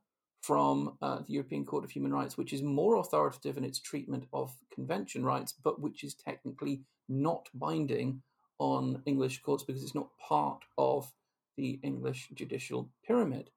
from 0.43 0.97
uh, 1.01 1.19
the 1.27 1.35
European 1.35 1.65
Court 1.65 1.85
of 1.85 1.91
Human 1.91 2.13
Rights, 2.13 2.37
which 2.37 2.53
is 2.53 2.63
more 2.63 2.97
authoritative 2.97 3.57
in 3.57 3.65
its 3.65 3.79
treatment 3.79 4.25
of 4.33 4.53
convention 4.75 5.25
rights, 5.25 5.55
but 5.63 5.81
which 5.81 6.03
is 6.03 6.15
technically 6.15 6.83
not 7.09 7.49
binding 7.55 8.23
on 8.63 9.03
English 9.07 9.43
courts 9.43 9.65
because 9.65 9.83
it's 9.83 9.95
not 9.95 10.17
part 10.17 10.63
of 10.79 11.13
the 11.57 11.81
English 11.83 12.29
judicial 12.33 12.89
pyramid. 13.05 13.51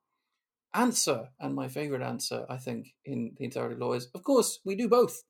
Answer, 0.74 1.30
and 1.39 1.53
my 1.53 1.68
favorite 1.68 2.01
answer, 2.01 2.47
I 2.49 2.58
think, 2.58 2.95
in 3.06 3.36
the 3.38 3.45
entirety 3.45 3.76
of 3.76 3.82
law 3.82 3.93
is, 3.93 4.08
of 4.16 4.24
course, 4.24 4.60
we 4.66 4.76
do 4.76 4.89
both. 4.89 5.24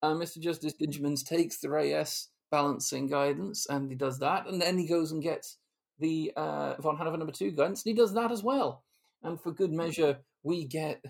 Uh, 0.00 0.12
Mr. 0.14 0.40
Justice 0.40 0.74
Dingemans 0.80 1.24
takes 1.26 1.58
the 1.58 1.68
Re 1.68 1.92
S 1.92 2.28
balancing 2.52 3.08
guidance 3.08 3.66
and 3.68 3.90
he 3.90 3.96
does 3.96 4.20
that, 4.20 4.46
and 4.46 4.62
then 4.62 4.78
he 4.78 4.86
goes 4.86 5.10
and 5.10 5.20
gets 5.20 5.58
the 5.98 6.32
uh, 6.36 6.80
von 6.80 6.96
Hannover 6.96 7.18
number 7.18 7.32
two 7.32 7.50
guidance, 7.50 7.84
and 7.84 7.90
he 7.90 8.00
does 8.00 8.14
that 8.14 8.30
as 8.30 8.44
well. 8.44 8.84
And 9.24 9.40
for 9.40 9.50
good 9.50 9.72
measure, 9.72 10.18
we 10.44 10.64
get 10.64 11.04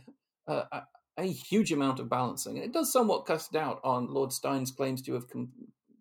uh, 0.49 0.65
a, 0.73 0.83
a, 1.19 1.25
huge 1.25 1.73
amount 1.73 2.01
of 2.01 2.09
balancing. 2.09 2.57
And 2.57 2.65
it 2.65 2.73
does 2.73 2.91
somewhat 2.91 3.27
cast 3.27 3.53
doubt 3.53 3.81
on 3.85 4.15
Lord 4.15 4.33
Steyn's 4.33 4.71
claims 4.71 5.03
to 5.03 5.13
have 5.13 5.29
come 5.29 5.51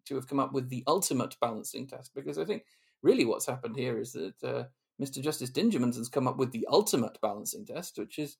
to 0.07 0.15
have 0.15 0.27
come 0.27 0.39
up 0.39 0.53
with 0.53 0.69
the 0.69 0.83
ultimate 0.87 1.35
balancing 1.39 1.87
test, 1.87 2.11
because 2.15 2.37
I 2.37 2.45
think 2.45 2.63
really 3.01 3.25
what's 3.25 3.45
happened 3.45 3.75
here 3.75 3.99
is 3.99 4.13
that 4.13 4.43
uh, 4.43 4.63
Mr. 5.01 5.21
Justice 5.21 5.51
Dingemans 5.51 5.97
has 5.97 6.09
come 6.09 6.27
up 6.27 6.37
with 6.37 6.51
the 6.51 6.67
ultimate 6.71 7.19
balancing 7.21 7.65
test, 7.65 7.97
which 7.97 8.17
is 8.17 8.37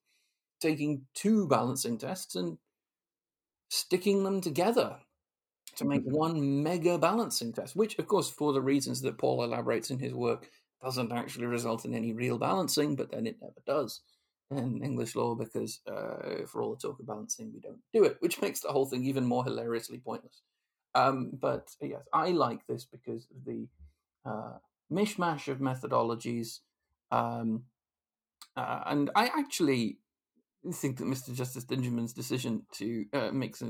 taking 0.59 1.03
two 1.13 1.47
balancing 1.47 1.97
tests 1.97 2.35
and 2.35 2.57
sticking 3.69 4.23
them 4.23 4.41
together 4.41 4.97
to 5.75 5.85
make 5.85 6.01
mm-hmm. 6.01 6.15
one 6.15 6.63
mega 6.63 6.97
balancing 6.97 7.53
test, 7.53 7.75
which, 7.75 7.97
of 7.99 8.07
course, 8.07 8.29
for 8.29 8.53
the 8.53 8.61
reasons 8.61 9.01
that 9.01 9.17
Paul 9.17 9.43
elaborates 9.43 9.91
in 9.91 9.99
his 9.99 10.13
work, 10.13 10.49
doesn't 10.83 11.11
actually 11.11 11.45
result 11.45 11.85
in 11.85 11.93
any 11.93 12.13
real 12.13 12.37
balancing, 12.37 12.95
but 12.95 13.11
then 13.11 13.27
it 13.27 13.37
never 13.41 13.61
does 13.65 14.01
in 14.51 14.81
English 14.83 15.15
law 15.15 15.35
because, 15.35 15.81
uh, 15.87 16.45
for 16.47 16.61
all 16.61 16.75
the 16.75 16.79
talk 16.79 16.99
of 16.99 17.07
balancing, 17.07 17.51
we 17.53 17.59
don't 17.59 17.81
do 17.93 18.03
it, 18.03 18.17
which 18.19 18.41
makes 18.41 18.61
the 18.61 18.69
whole 18.69 18.85
thing 18.85 19.03
even 19.03 19.25
more 19.25 19.43
hilariously 19.43 19.99
pointless. 19.99 20.41
Um, 20.97 21.31
but 21.39 21.75
yes, 21.79 22.07
I 22.11 22.31
like 22.31 22.65
this 22.65 22.85
because 22.85 23.27
of 23.29 23.45
the 23.45 23.67
uh, 24.25 24.57
mishmash 24.91 25.47
of 25.47 25.59
methodologies. 25.59 26.59
Um, 27.11 27.65
uh, 28.55 28.81
and 28.87 29.11
I 29.15 29.27
actually 29.27 29.99
think 30.73 30.97
that 30.97 31.05
Mr. 31.05 31.33
Justice 31.35 31.65
Dingemans' 31.65 32.15
decision 32.15 32.65
to 32.73 33.05
uh, 33.13 33.29
mix 33.31 33.63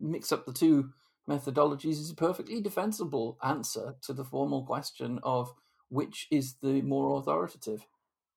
mix 0.00 0.32
up 0.32 0.46
the 0.46 0.52
two 0.52 0.90
methodologies 1.28 2.00
is 2.00 2.10
a 2.10 2.16
perfectly 2.16 2.60
defensible 2.60 3.38
answer 3.44 3.94
to 4.02 4.12
the 4.12 4.24
formal 4.24 4.64
question 4.64 5.20
of 5.22 5.52
which 5.90 6.26
is 6.32 6.56
the 6.60 6.82
more 6.82 7.18
authoritative. 7.18 7.86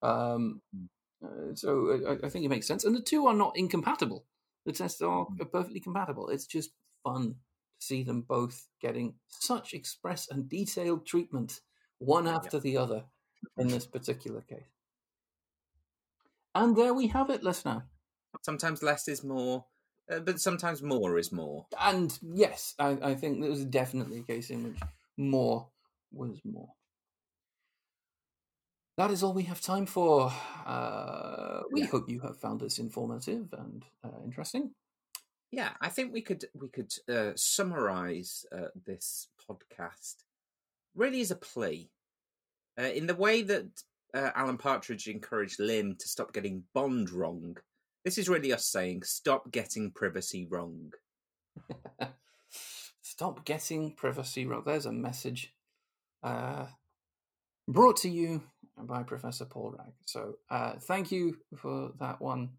Um, 0.03 0.61
hmm. 0.75 0.85
uh, 1.25 1.55
so 1.55 1.99
I, 2.07 2.27
I, 2.27 2.29
think 2.29 2.45
it 2.45 2.49
makes 2.49 2.67
sense, 2.67 2.83
and 2.83 2.95
the 2.95 3.01
two 3.01 3.25
are 3.25 3.33
not 3.33 3.57
incompatible. 3.57 4.25
The 4.65 4.73
tests 4.73 5.01
are 5.01 5.23
hmm. 5.23 5.37
perfectly 5.51 5.79
compatible. 5.79 6.29
It's 6.29 6.45
just 6.45 6.69
fun 7.03 7.35
see 7.83 8.03
them 8.03 8.21
both 8.21 8.67
getting 8.81 9.15
such 9.27 9.73
express 9.73 10.27
and 10.29 10.49
detailed 10.49 11.05
treatment, 11.05 11.61
one 11.99 12.27
after 12.27 12.57
yep. 12.57 12.63
the 12.63 12.77
other, 12.77 13.03
in 13.57 13.67
this 13.67 13.85
particular 13.85 14.41
case. 14.41 14.59
And 16.55 16.75
there 16.75 16.93
we 16.93 17.07
have 17.07 17.29
it, 17.29 17.43
listener. 17.43 17.85
Sometimes 18.41 18.83
less 18.83 19.07
is 19.07 19.23
more, 19.23 19.65
uh, 20.11 20.19
but 20.19 20.39
sometimes 20.39 20.81
more 20.81 21.17
is 21.17 21.31
more. 21.31 21.65
And 21.79 22.17
yes, 22.21 22.75
I, 22.79 22.97
I 23.01 23.15
think 23.15 23.41
there 23.41 23.49
was 23.49 23.65
definitely 23.65 24.19
a 24.19 24.23
case 24.23 24.49
in 24.49 24.63
which 24.63 24.79
more 25.17 25.69
was 26.11 26.39
more. 26.43 26.69
That 28.97 29.09
is 29.09 29.23
all 29.23 29.33
we 29.33 29.43
have 29.43 29.59
time 29.59 29.87
for. 29.87 30.31
Uh, 30.65 31.61
we 31.71 31.81
yeah. 31.81 31.87
hope 31.87 32.09
you 32.09 32.19
have 32.19 32.39
found 32.39 32.61
this 32.61 32.77
informative 32.77 33.47
and 33.57 33.83
uh, 34.03 34.21
interesting. 34.23 34.71
Yeah, 35.53 35.69
I 35.79 35.89
think 35.89 36.11
we 36.11 36.21
could 36.21 36.45
we 36.59 36.67
could 36.67 36.91
uh, 37.07 37.33
summarize 37.35 38.43
uh, 38.51 38.69
this 38.87 39.27
podcast 39.47 40.23
really 40.95 41.21
as 41.21 41.29
a 41.29 41.35
plea 41.35 41.91
uh, 42.79 42.85
in 42.85 43.05
the 43.05 43.13
way 43.13 43.43
that 43.43 43.67
uh, 44.15 44.31
Alan 44.33 44.57
Partridge 44.57 45.07
encouraged 45.07 45.59
Lynn 45.59 45.95
to 45.99 46.07
stop 46.07 46.33
getting 46.33 46.63
Bond 46.73 47.11
wrong. 47.11 47.57
This 48.03 48.17
is 48.17 48.27
really 48.27 48.51
us 48.51 48.65
saying, 48.65 49.03
stop 49.03 49.51
getting 49.51 49.91
privacy 49.91 50.47
wrong. 50.49 50.91
stop 53.03 53.45
getting 53.45 53.93
privacy 53.93 54.47
wrong. 54.47 54.63
There's 54.65 54.87
a 54.87 54.91
message 54.91 55.53
uh, 56.23 56.65
brought 57.67 57.97
to 57.97 58.09
you 58.09 58.41
by 58.75 59.03
Professor 59.03 59.45
Paul 59.45 59.75
Wragg. 59.77 59.93
So 60.07 60.39
uh, 60.49 60.77
thank 60.79 61.11
you 61.11 61.37
for 61.55 61.91
that 61.99 62.19
one, 62.19 62.53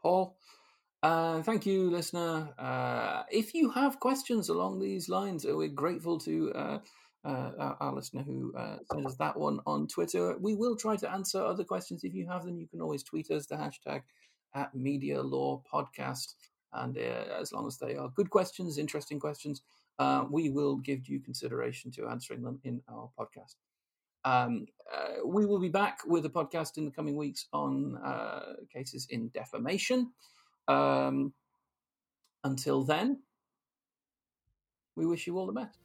Paul. 0.00 0.38
Uh, 1.04 1.42
thank 1.42 1.66
you, 1.66 1.90
listener. 1.90 2.48
Uh, 2.58 3.24
if 3.30 3.52
you 3.52 3.68
have 3.68 4.00
questions 4.00 4.48
along 4.48 4.78
these 4.78 5.06
lines, 5.10 5.44
we're 5.44 5.68
grateful 5.68 6.18
to 6.18 6.50
uh, 6.54 6.78
uh, 7.26 7.74
our, 7.78 7.92
listener 7.92 8.22
who 8.22 8.54
uh, 8.56 8.78
sent 8.90 9.04
us 9.04 9.14
that 9.16 9.38
one 9.38 9.60
on 9.66 9.86
Twitter. 9.86 10.34
We 10.40 10.54
will 10.54 10.76
try 10.76 10.96
to 10.96 11.12
answer 11.12 11.44
other 11.44 11.62
questions 11.62 12.04
if 12.04 12.14
you 12.14 12.26
have 12.28 12.46
them. 12.46 12.56
You 12.58 12.66
can 12.66 12.80
always 12.80 13.02
tweet 13.02 13.30
us 13.30 13.44
the 13.44 13.56
hashtag 13.56 14.00
at 14.54 14.74
Media 14.74 15.20
Law 15.20 15.62
Podcast, 15.70 16.36
and 16.72 16.96
uh, 16.96 17.24
as 17.38 17.52
long 17.52 17.66
as 17.66 17.76
they 17.76 17.96
are 17.96 18.08
good 18.16 18.30
questions, 18.30 18.78
interesting 18.78 19.20
questions, 19.20 19.60
uh, 19.98 20.24
we 20.30 20.48
will 20.48 20.76
give 20.76 21.04
due 21.04 21.20
consideration 21.20 21.90
to 21.90 22.08
answering 22.08 22.40
them 22.40 22.60
in 22.64 22.80
our 22.88 23.10
podcast. 23.20 23.56
Um, 24.24 24.68
uh, 24.90 25.26
we 25.26 25.44
will 25.44 25.60
be 25.60 25.68
back 25.68 25.98
with 26.06 26.24
a 26.24 26.30
podcast 26.30 26.78
in 26.78 26.86
the 26.86 26.90
coming 26.90 27.14
weeks 27.14 27.46
on 27.52 27.98
uh, 28.02 28.54
cases 28.72 29.06
in 29.10 29.28
defamation. 29.34 30.12
Um, 30.68 31.34
until 32.44 32.84
then, 32.84 33.22
we 34.96 35.06
wish 35.06 35.26
you 35.26 35.38
all 35.38 35.46
the 35.46 35.52
best. 35.52 35.83